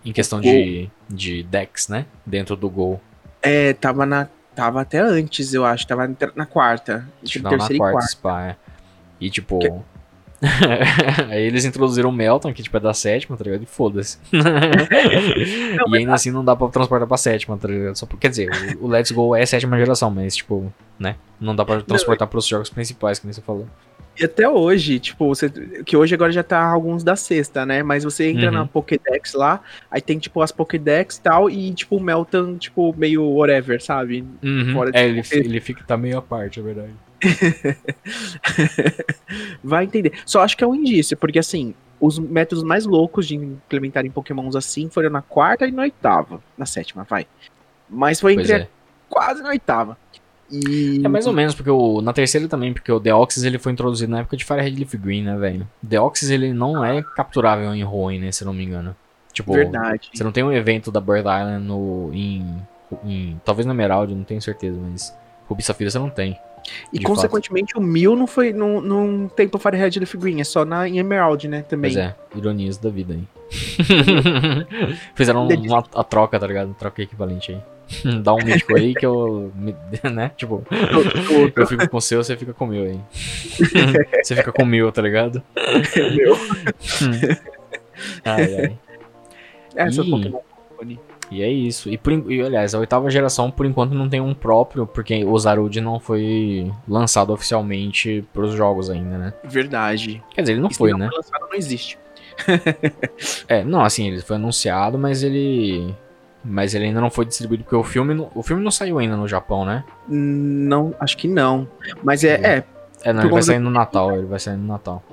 [0.03, 0.51] Em questão Gol.
[0.51, 2.05] de, de decks, né?
[2.25, 2.99] Dentro do Gol.
[3.41, 4.27] É, tava na.
[4.55, 5.87] Tava até antes, eu acho.
[5.87, 7.07] Tava na- quarta.
[7.23, 8.11] Entre não, na terceira e quarta, quarta.
[8.11, 8.55] spa, é.
[9.21, 9.59] E tipo.
[11.29, 13.63] Aí eles introduziram o Melton, que tipo é da sétima, tá ligado?
[13.63, 14.17] E foda-se.
[14.31, 17.95] e ainda assim não dá pra transportar pra sétima, tá ligado?
[17.95, 18.49] Só quer dizer,
[18.79, 21.15] o, o Let's Go é sétima geração, mas tipo, né?
[21.39, 23.67] Não dá pra transportar pros jogos principais, que nem você falou.
[24.19, 25.49] E até hoje, tipo, você,
[25.85, 27.81] que hoje agora já tá alguns da sexta, né?
[27.81, 28.51] Mas você entra Uhum.
[28.51, 32.93] na Pokédex lá, aí tem, tipo, as Pokédex e tal, e, tipo, o Melton, tipo,
[32.97, 34.25] meio whatever, sabe?
[34.43, 34.73] Uhum.
[34.73, 36.91] Fora de É, ele, ele fica, tá meio à parte, é verdade.
[39.63, 40.13] Vai entender.
[40.25, 44.55] Só acho que é um indício, porque, assim, os métodos mais loucos de implementarem Pokémons
[44.55, 46.41] assim foram na quarta e na oitava.
[46.57, 47.27] Na sétima, vai.
[47.89, 48.67] Mas foi entre é.
[49.09, 49.97] quase na oitava.
[50.51, 51.01] E...
[51.03, 54.11] É mais ou menos, porque o, na terceira também, porque o Deoxys ele foi introduzido
[54.11, 55.67] na época de Fire Red Leaf Green, né, velho?
[55.81, 58.95] Deoxys ele não é capturável em Hoenn, né, se eu não me engano.
[59.31, 60.09] Tipo, Verdade.
[60.13, 62.63] Você não tem um evento da Bird Island no, em,
[63.03, 65.15] em- Talvez no Emerald, não tenho certeza, mas.
[65.47, 66.39] Ruby Safira você não tem.
[66.91, 68.53] E, de consequentemente, o Mil não foi.
[68.53, 71.61] Não, não tem pro Fire Red Leaf Green, é só na, em Emerald, né?
[71.61, 71.93] Também.
[71.93, 73.23] Pois é, ironias da vida aí.
[75.15, 75.67] Fizeram Entendi.
[75.67, 76.75] uma, a troca, tá ligado?
[76.77, 77.61] Troca equivalente aí.
[78.21, 79.51] Dá um mítico aí que eu.
[80.11, 80.31] né?
[80.37, 80.63] Tipo,
[81.55, 82.99] eu fico com o seu, você fica com o meu aí.
[84.23, 85.41] você fica com o meu, tá ligado?
[86.15, 86.37] Meu.
[88.23, 88.77] Ai, ai.
[89.75, 90.09] Essa Ih.
[90.09, 90.39] Pokémon.
[91.31, 91.89] E é isso.
[91.89, 95.37] E, por, e aliás, a oitava geração, por enquanto, não tem um próprio, porque o
[95.37, 99.33] Zarud não foi lançado oficialmente pros jogos ainda, né?
[99.43, 100.23] Verdade.
[100.31, 101.07] Quer dizer, ele não Isso foi, não né?
[101.07, 101.97] foi lançado, não existe.
[103.47, 105.93] É, não, assim, ele foi anunciado, mas ele.
[106.43, 109.17] Mas ele ainda não foi distribuído, porque o filme, não- o filme não saiu ainda
[109.17, 109.83] no Japão, né?
[110.07, 111.67] Não, acho que não.
[112.01, 112.63] Mas é, é,
[113.03, 115.03] É, não, ele vai sair no Natal, ele vai sair no Natal.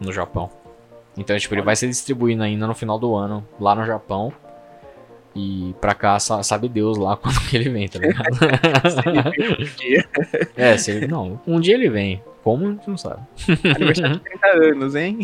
[0.00, 0.48] No Japão.
[1.16, 4.32] Então, tipo, ele vai ser distribuído ainda no final do ano, lá no Japão.
[5.34, 8.36] E pra cá, sa- sabe Deus lá quando que ele vem, tá ligado?
[10.56, 11.06] é, se ele.
[11.06, 12.22] Não, um dia ele vem.
[12.42, 13.20] Como, a gente não sabe.
[13.76, 15.18] aniversário de 30 anos, hein?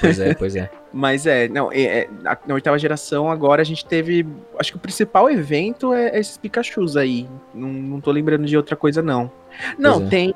[0.00, 0.70] Pois é, pois é.
[0.92, 4.24] Mas é, não, é, é, na, oitava geração agora a gente teve.
[4.56, 7.28] Acho que o principal evento é, é esses Pikachus aí.
[7.52, 9.30] Não, não tô lembrando de outra coisa, não.
[9.78, 10.08] Não, é.
[10.08, 10.34] tem.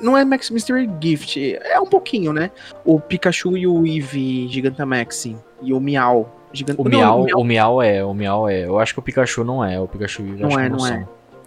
[0.00, 2.50] Não é Max Mystery Gift, é um pouquinho, né?
[2.84, 5.28] O Pikachu e o Eevee Gigantamax.
[5.62, 6.45] E o Miau.
[6.56, 6.76] Gigant...
[6.78, 8.64] O Não, Miau, o Miau é, o Miau é.
[8.66, 10.78] Eu acho que o Pikachu não é, o Pikachu eu Não acho é, que não,
[10.78, 10.96] não são.
[10.96, 11.06] é.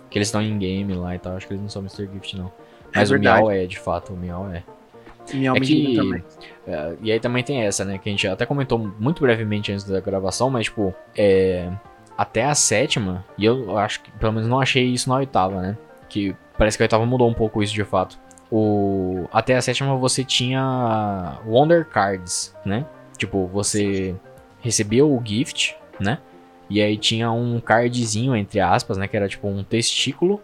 [0.10, 2.08] Que eles estão em game lá e tal, acho que eles não são Mr.
[2.14, 2.48] Gift, não.
[2.94, 3.42] É Mas o verdade.
[3.42, 4.64] Miau é, de fato, o Miau é.
[5.34, 6.40] Miau É que- Gigantamax.
[6.68, 7.98] É, e aí também tem essa, né?
[8.00, 11.70] Que a gente até comentou muito brevemente antes da gravação, mas, tipo, é,
[12.18, 15.78] até a sétima, e eu acho que, pelo menos, não achei isso na oitava, né?
[16.10, 18.18] Que parece que a oitava mudou um pouco isso de fato.
[18.52, 22.84] O, até a sétima você tinha Wonder Cards, né?
[23.16, 24.16] Tipo, você
[24.62, 26.20] recebia o gift, né?
[26.70, 29.08] E aí tinha um cardzinho, entre aspas, né?
[29.08, 30.42] Que era tipo um testículo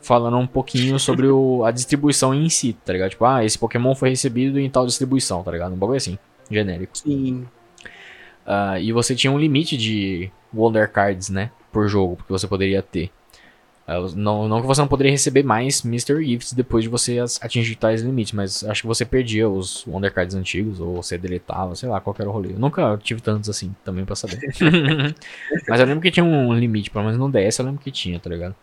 [0.00, 3.10] falando um pouquinho sobre o- a distribuição em si, tá ligado?
[3.10, 5.72] Tipo, ah, esse Pokémon foi recebido em tal distribuição, tá ligado?
[5.72, 6.16] Um bagulho assim,
[6.48, 6.96] genérico.
[6.96, 7.46] Sim.
[8.46, 11.50] Ah, e você tinha um limite de Wonder Cards, né?
[11.72, 13.10] Por jogo, que você poderia ter.
[14.16, 18.02] Não, não que você não poderia receber mais Mystery Gifts depois de você atingir tais
[18.02, 22.00] limites, mas acho que você perdia os Wonder Cards antigos, ou você deletava, sei lá,
[22.00, 22.50] qual que era o rolê.
[22.52, 24.40] Eu nunca tive tantos assim, também pra saber.
[25.68, 28.18] mas eu lembro que tinha um limite, pelo menos no DS eu lembro que tinha,
[28.18, 28.54] tá ligado?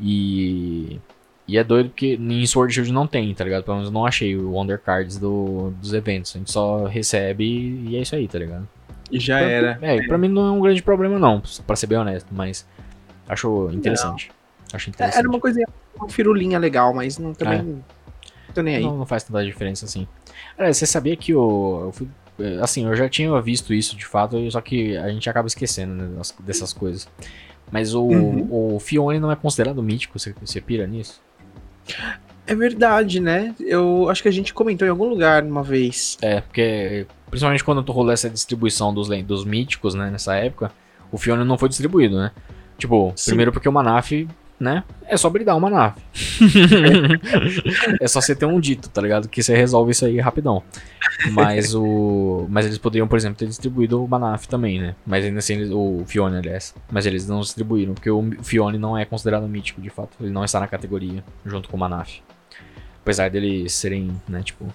[0.00, 0.98] E.
[1.46, 3.64] E é doido porque em Sword Shield não tem, tá ligado?
[3.64, 6.34] Pelo menos eu não achei o Wonder Cards do, dos eventos.
[6.34, 7.44] A gente só recebe
[7.88, 8.68] e é isso aí, tá ligado?
[9.10, 9.78] E já Pra- era.
[9.82, 12.64] É, pra mim não é um grande problema, não, pra ser bem honesto, mas
[13.32, 14.30] acho interessante.
[14.72, 15.16] Acho interessante.
[15.16, 15.66] É, Era uma coisinha,
[15.96, 17.62] uma firulinha legal, mas não também.
[17.62, 17.84] Não
[18.54, 18.82] tô nem aí.
[18.82, 20.06] Não, não faz tanta diferença assim.
[20.56, 21.80] Aliás, você sabia que o.
[21.86, 22.08] Eu fui,
[22.38, 25.94] eh, assim, eu já tinha visto isso de fato, só que a gente acaba esquecendo
[25.94, 27.08] né, dessas coisas.
[27.70, 28.74] Mas o, Uhum.
[28.74, 31.20] o Fione não é considerado mítico, você, você pira nisso?
[32.46, 33.54] É verdade, né?
[33.60, 36.18] Eu acho que a gente comentou em algum lugar uma vez.
[36.20, 40.72] É, porque principalmente quando tu rolou essa distribuição dos, dos míticos, né, nessa época,
[41.12, 42.32] o Fione não foi distribuído, né?
[42.80, 43.30] Tipo, Sim.
[43.32, 44.10] primeiro porque o Manaf,
[44.58, 45.96] né, é só bridar o Manaf.
[48.00, 49.28] é só você ter um dito, tá ligado?
[49.28, 50.62] Que você resolve isso aí rapidão.
[51.32, 52.46] Mas o.
[52.48, 54.94] Mas eles poderiam, por exemplo, ter distribuído o Manaf também, né?
[55.06, 56.74] Mas ainda assim, eles- o Fione, aliás.
[56.90, 60.16] Mas eles não distribuíram, porque o Fione não é considerado mítico, de fato.
[60.20, 62.20] Ele não está na categoria, junto com o Manaf.
[63.02, 64.66] Apesar deles serem, né, tipo.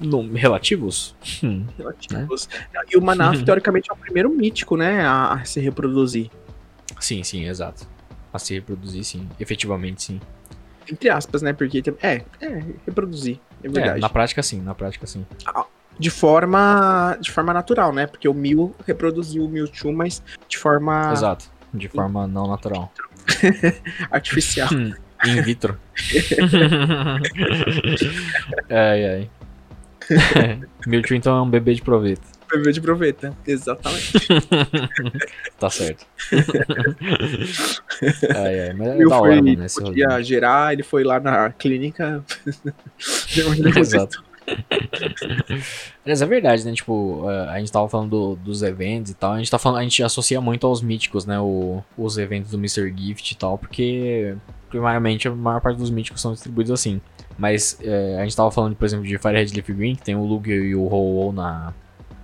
[0.00, 1.14] num- relativos?
[1.44, 2.48] Hum, relativos.
[2.90, 5.04] E o Manaf, teoricamente, é o primeiro mítico, né?
[5.04, 6.30] A, a se reproduzir.
[7.02, 7.86] Sim, sim, exato.
[8.32, 9.28] A se reproduzir, sim.
[9.38, 10.20] Efetivamente, sim.
[10.90, 11.52] Entre aspas, né?
[11.52, 13.38] Porque é, é, reproduzir.
[13.62, 14.00] É É, verdade.
[14.00, 15.26] na prática, sim, na prática, sim.
[15.98, 17.16] De forma.
[17.20, 18.06] De forma natural, né?
[18.06, 21.50] Porque o Mew reproduziu o Mewtwo, mas de forma Exato.
[21.74, 22.92] De forma não natural.
[24.10, 24.68] artificial.
[25.24, 25.78] In vitro.
[28.70, 29.30] ai, ai.
[30.86, 32.22] Mewtwo, então, é um bebê de proveito.
[32.52, 33.36] Bebê de proveta.
[33.46, 34.12] Exatamente.
[35.58, 36.04] Tá certo.
[38.36, 38.72] ai, ai.
[38.74, 40.24] Mas é da hora, mano, esse podia rolê.
[40.24, 42.24] gerar, ele foi lá na clínica.
[43.78, 44.24] Exato.
[46.04, 46.72] Mas é verdade, né?
[46.72, 49.32] Tipo, eh, a gente tava falando do- dos eventos e tal.
[49.34, 51.38] A gente tá falando, a gente associa muito aos míticos, né?
[51.38, 52.92] O- os eventos do Mr.
[52.96, 54.34] Gift e tal, porque
[54.68, 57.00] primariamente a maior parte dos míticos são distribuídos assim.
[57.38, 60.24] Mas eh, a gente tava falando, por exemplo, de Firehead Leaf Green, que tem o
[60.24, 61.72] Lugia e o Ho-Oh na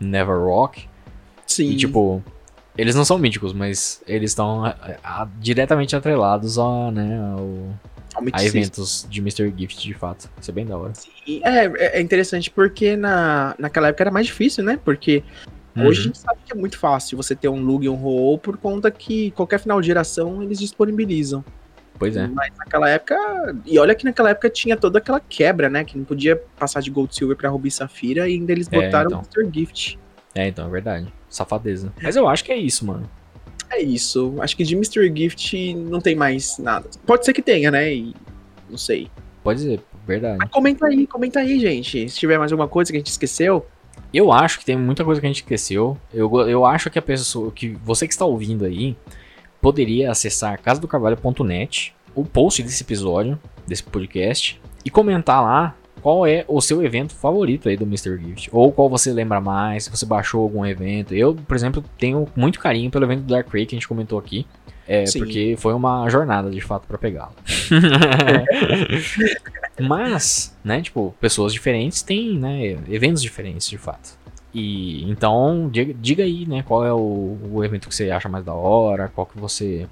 [0.01, 0.89] Never Rock.
[1.47, 1.71] Sim.
[1.71, 2.23] E tipo,
[2.77, 4.63] eles não são míticos, mas eles estão
[5.41, 7.75] diretamente atrelados a, né, ao-
[8.33, 9.53] a eventos de Mr.
[9.57, 10.29] Gift de fato.
[10.41, 10.93] Isso é bem da hora.
[11.27, 14.79] E É, é- é interessante porque na, naquela época era mais difícil, né?
[14.85, 15.23] Porque
[15.77, 15.95] hoje a Uhum.
[15.95, 18.91] gente sabe que é muito fácil você ter um Lug e um Ho-Oh por conta
[18.91, 21.45] que qualquer final de geração eles disponibilizam.
[21.99, 22.27] Pois é.
[22.29, 23.17] Mas naquela época.
[23.67, 25.85] E olha que naquela época tinha toda aquela quebra, né?
[25.85, 29.09] Que não podia passar de Gold Silver pra Ruby Safira e ainda eles É, botaram
[29.11, 29.21] então.
[29.21, 29.61] o Mr.
[29.61, 29.99] Gift.
[30.35, 31.13] É, então, é verdade.
[31.29, 31.93] Safadeza.
[32.03, 33.09] Mas eu acho que é isso, mano.
[33.71, 34.37] É isso.
[34.41, 35.13] Acho que de Mr.
[35.15, 36.89] Gift não tem mais nada.
[37.05, 37.93] Pode ser que tenha, né?
[37.93, 38.15] E
[38.71, 39.11] não sei.
[39.43, 40.39] Pode ser, verdade.
[40.39, 42.09] Mas comenta aí, comenta aí, gente.
[42.09, 43.67] Se tiver mais alguma coisa que a gente esqueceu.
[44.15, 45.99] Eu acho que tem muita coisa que a gente esqueceu.
[46.15, 48.97] Eu, eu acho que a pessoa, que você que está ouvindo aí,
[49.69, 56.59] poderia acessar casadocarvalho.net, o post desse episódio, desse podcast, e comentar lá qual é o
[56.63, 58.19] seu evento favorito aí do Mr.
[58.19, 58.49] Gift.
[58.51, 61.15] Ou qual você lembra mais, se você baixou algum evento.
[61.15, 64.19] Eu, por exemplo, tenho muito carinho pelo evento do Dark Ray que a gente comentou
[64.19, 64.47] aqui.
[64.87, 65.19] É, Sim.
[65.19, 67.35] porque foi uma jornada de fato pra pegá-lo.
[69.79, 74.17] Mas, né, tipo, pessoas diferentes têm, né, eventos diferentes de fato.
[74.59, 78.45] E então, diga, diga aí, né, qual é o, o evento que você acha mais
[78.45, 79.87] da hora, qual que você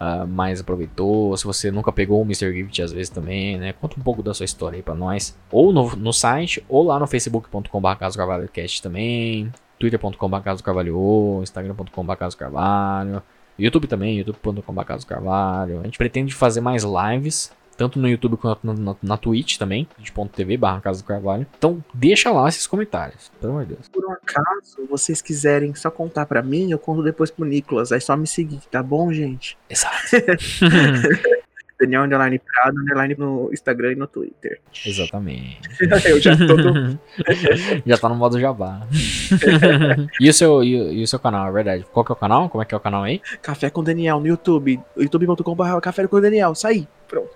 [0.00, 2.52] ah, mais aproveitou, se você nunca pegou o Mr.
[2.52, 5.38] Gift às vezes também, né, conta um pouco da sua história aí pra nós.
[5.50, 13.22] Ou no, no site, ou lá no facebook.com.br casocarvalhocast também, twitter.com.br casocarvalho, instagram.com.br casocarvalho,
[13.58, 15.80] YouTube também, youtube.com.br casocarvalho.
[15.80, 19.86] A gente pretende fazer mais lives, tanto no YouTube quanto na, na, na Twitch também,
[19.96, 21.46] twitch.tv barra Casa do Carvalho.
[21.58, 23.88] Então deixa lá esses comentários, pelo amor de Deus.
[23.88, 27.92] Por um acaso, vocês quiserem só contar pra mim, eu conto depois pro Nicolas.
[27.92, 29.58] É só me seguir, tá bom, gente?
[29.68, 29.94] Exato.
[31.80, 34.60] Daniel Underline Prado, Underline no Instagram e no Twitter.
[34.86, 35.58] Exatamente.
[36.08, 36.56] eu já tô.
[36.56, 36.98] do-
[37.86, 38.86] Já tá no modo jabá.
[40.20, 41.84] e, o seu, e, o- seu canal, é verdade.
[41.92, 42.48] Qual que é o canal?
[42.48, 43.20] Como é que é o canal aí?
[43.42, 44.80] Café com Daniel no YouTube.
[44.96, 46.54] youtube.com.br Café com Daniel.
[46.54, 46.86] Saí.
[47.08, 47.28] Pronto.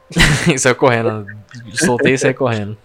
[0.57, 1.27] saiu correndo.
[1.75, 2.77] Soltei e saí correndo.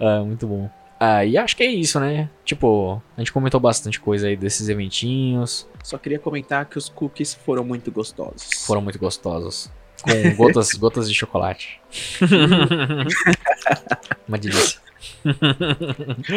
[0.00, 0.70] ah, muito bom.
[0.98, 2.30] Ah, e acho que é isso, né?
[2.44, 5.68] Tipo, a gente comentou bastante coisa aí desses eventinhos.
[5.82, 8.64] Só queria comentar que os cookies foram muito gostosos.
[8.66, 9.70] Foram muito gostosos.
[10.02, 11.80] Com gotas, gotas de chocolate.
[14.26, 14.80] Uma delícia.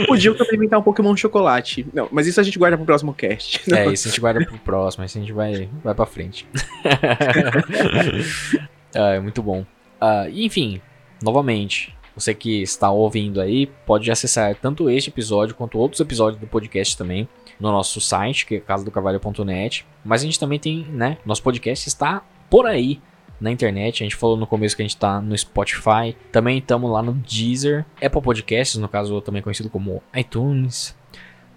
[0.08, 1.88] Podia também inventar um Pokémon chocolate.
[1.94, 3.70] Não, mas isso a gente guarda pro próximo cast.
[3.70, 3.78] Não.
[3.78, 6.48] É, isso a gente guarda pro próximo, isso a gente vai, vai pra frente.
[8.96, 9.66] ah, é muito bom.
[10.02, 10.82] Uh, enfim,
[11.22, 16.48] novamente, você que está ouvindo aí pode acessar tanto este episódio quanto outros episódios do
[16.48, 17.28] podcast também
[17.60, 19.86] no nosso site, que é casadocarvalho.net.
[20.04, 21.18] Mas a gente também tem, né?
[21.26, 23.02] Nosso podcast está por aí
[23.40, 24.04] na internet.
[24.04, 26.16] A gente falou no começo que a gente está no Spotify.
[26.32, 30.96] Também estamos lá no Deezer, Apple Podcasts, no caso também conhecido como iTunes.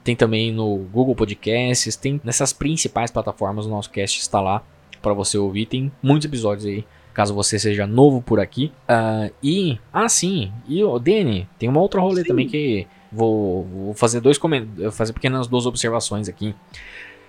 [0.05, 4.63] Tem também no Google Podcasts, tem nessas principais plataformas o nosso cast está lá
[5.01, 5.67] para você ouvir.
[5.67, 8.73] Tem muitos episódios aí caso você seja novo por aqui.
[8.89, 12.29] Uh, e, ah, sim, e o Danny, tem uma outra rolê sim.
[12.29, 14.39] também que vou, vou fazer dois
[14.93, 16.55] fazer pequenas duas observações aqui.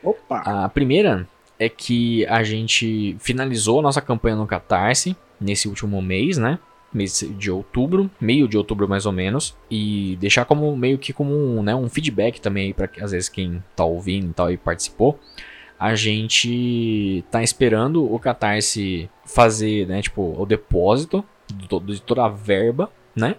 [0.04, 0.40] Opa!
[0.46, 1.28] A primeira
[1.60, 6.60] é que a gente finalizou a nossa campanha no Catarse nesse último mês, né?
[6.94, 11.34] Mês de outubro, meio de outubro mais ou menos, e deixar como meio que como
[11.34, 15.20] um, né, um feedback também para às vezes quem tá ouvindo e tal e participou
[15.84, 22.90] a gente tá esperando o Catarse fazer, né, tipo, o depósito de toda a verba,
[23.14, 23.36] né?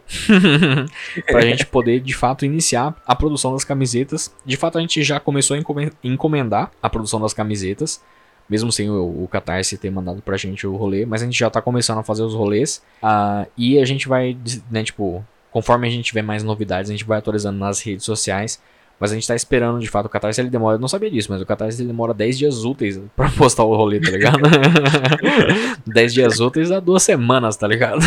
[1.26, 4.30] pra gente poder de fato iniciar a produção das camisetas.
[4.44, 5.60] De fato, a gente já começou a
[6.04, 8.02] encomendar a produção das camisetas,
[8.46, 11.48] mesmo sem o, o Catarse ter mandado pra gente o rolê, mas a gente já
[11.48, 12.82] tá começando a fazer os rolês.
[13.02, 14.36] Uh, e a gente vai,
[14.70, 18.60] né, tipo, conforme a gente tiver mais novidades, a gente vai atualizando nas redes sociais
[19.04, 20.76] mas a gente tá esperando, de fato, o Catarse ele demora.
[20.76, 23.76] Eu não sabia disso, mas o Catarse ele demora 10 dias úteis pra postar o
[23.76, 24.38] rolê, tá ligado?
[25.86, 28.00] 10 dias úteis a duas semanas, tá ligado?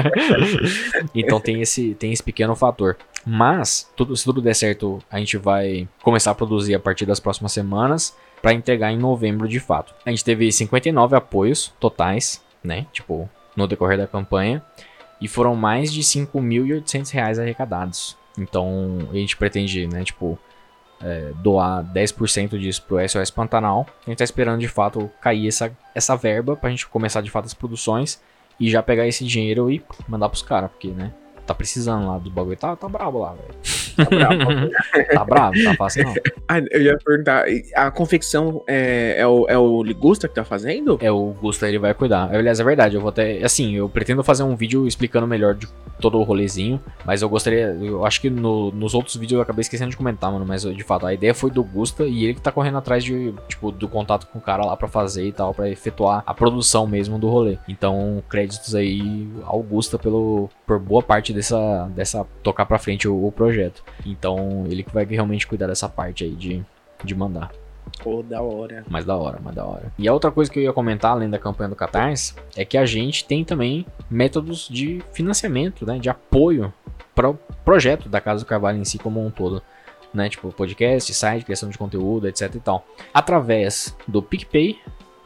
[1.14, 2.96] então tem esse, tem esse pequeno fator.
[3.26, 7.20] Mas, tudo, se tudo der certo, a gente vai começar a produzir a partir das
[7.20, 9.94] próximas semanas para entregar em novembro de fato.
[10.06, 12.86] A gente teve 59 apoios totais, né?
[12.90, 14.62] Tipo, no decorrer da campanha.
[15.20, 18.18] E foram mais de 5.800 reais arrecadados.
[18.38, 20.38] Então a gente pretende, né, tipo,
[21.02, 23.86] é, doar 10% disso pro SOS Pantanal.
[24.06, 27.46] A gente tá esperando de fato cair essa, essa verba pra gente começar de fato
[27.46, 28.20] as produções
[28.58, 31.12] e já pegar esse dinheiro e mandar pros caras, porque, né,
[31.46, 32.56] tá precisando lá do bagulho.
[32.56, 33.54] Tá, tá brabo lá, velho.
[34.04, 35.54] Tá brabo.
[35.64, 36.14] tá tá fácil não.
[36.48, 37.44] Ah, eu ia perguntar,
[37.74, 40.98] a confecção é, é, o, é o Ligusta que tá fazendo?
[41.00, 42.34] É, o Gusta ele vai cuidar.
[42.34, 43.42] Aliás, é verdade, eu vou até.
[43.42, 45.68] Assim, eu pretendo fazer um vídeo explicando melhor de
[46.00, 47.76] todo o rolezinho, mas eu gostaria.
[47.80, 50.82] Eu acho que no, nos outros vídeos eu acabei esquecendo de comentar, mano, mas de
[50.82, 53.88] fato, a ideia foi do Gusta e ele que tá correndo atrás de, tipo, do
[53.88, 57.28] contato com o cara lá pra fazer e tal, pra efetuar a produção mesmo do
[57.28, 57.58] rolê.
[57.68, 63.26] Então, créditos aí ao Gusta pelo, por boa parte dessa, dessa tocar pra frente o,
[63.26, 63.82] o projeto.
[64.06, 66.64] Então, ele que vai realmente cuidar dessa parte aí de,
[67.02, 67.50] de mandar.
[68.00, 68.84] Pô, da hora.
[68.88, 69.92] Mais da hora, mais da hora.
[69.98, 72.78] E a outra coisa que eu ia comentar, além da campanha do Catarse, é que
[72.78, 75.98] a gente tem também métodos de financiamento, né?
[75.98, 76.72] De apoio
[77.16, 77.34] para o
[77.64, 79.60] projeto da Casa do Carvalho em si como um todo.
[80.14, 80.28] Né?
[80.28, 82.86] Tipo, podcast, site, criação de conteúdo, etc e tal.
[83.12, 84.78] Através do PicPay,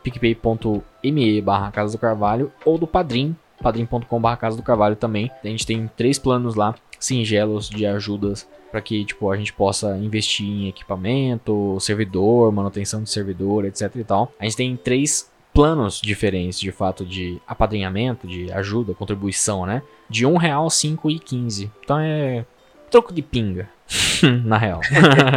[0.02, 5.30] picpay.me barra Casa do Carvalho, ou do Padrim, padrim.com barra Casa do Carvalho também.
[5.42, 9.96] A gente tem três planos lá, singelos de ajudas para que tipo a gente possa
[9.96, 14.32] investir em equipamento, servidor, manutenção de servidor, etc e tal.
[14.38, 19.82] A gente tem três planos diferentes de fato de apadrinhamento, de ajuda, contribuição, né?
[20.10, 21.70] De um real, 5 e 15.
[21.82, 22.44] Então é
[22.90, 23.68] troco de pinga.
[24.44, 24.80] na real.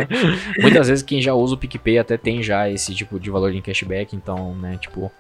[0.62, 3.62] Muitas vezes quem já usa o PicPay até tem já esse tipo de valor em
[3.62, 5.12] cashback, então, né, tipo,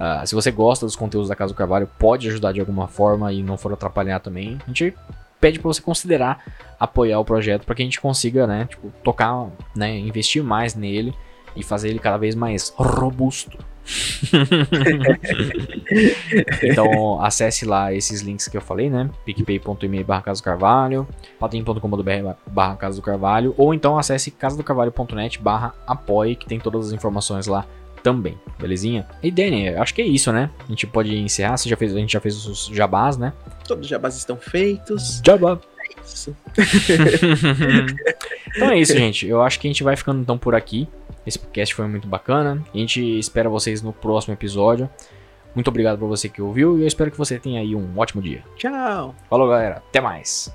[0.00, 3.32] uh, se você gosta dos conteúdos da Casa do Carvalho, pode ajudar de alguma forma
[3.32, 4.58] e não for atrapalhar também.
[4.64, 4.94] A gente
[5.40, 6.44] pede para você considerar
[6.78, 11.14] apoiar o projeto para que a gente consiga, né, tipo, tocar, né, investir mais nele
[11.56, 13.58] e fazer ele cada vez mais robusto.
[16.62, 19.10] então acesse lá esses links que eu falei, né?
[19.24, 21.08] picpay.me barra Casa do Carvalho,
[21.40, 27.66] padrim.com.br barra Carvalho, ou então acesse casadocarvalho.net barra apoie, que tem todas as informações lá
[28.02, 29.06] também, belezinha?
[29.22, 30.50] E Danny, acho que é isso, né?
[30.64, 33.32] A gente pode encerrar, Você já fez, a gente já fez os jabás, né?
[33.66, 35.20] Todos os jabás estão feitos.
[35.24, 35.58] Jabá.
[35.78, 36.36] É isso.
[38.56, 39.26] então é isso, gente.
[39.26, 40.88] Eu acho que a gente vai ficando então por aqui.
[41.26, 42.62] Esse podcast foi muito bacana.
[42.72, 44.88] A gente espera vocês no próximo episódio.
[45.54, 48.22] Muito obrigado por você que ouviu e eu espero que você tenha aí um ótimo
[48.22, 48.42] dia.
[48.56, 49.14] Tchau.
[49.28, 49.82] Falou, galera.
[49.88, 50.52] Até mais.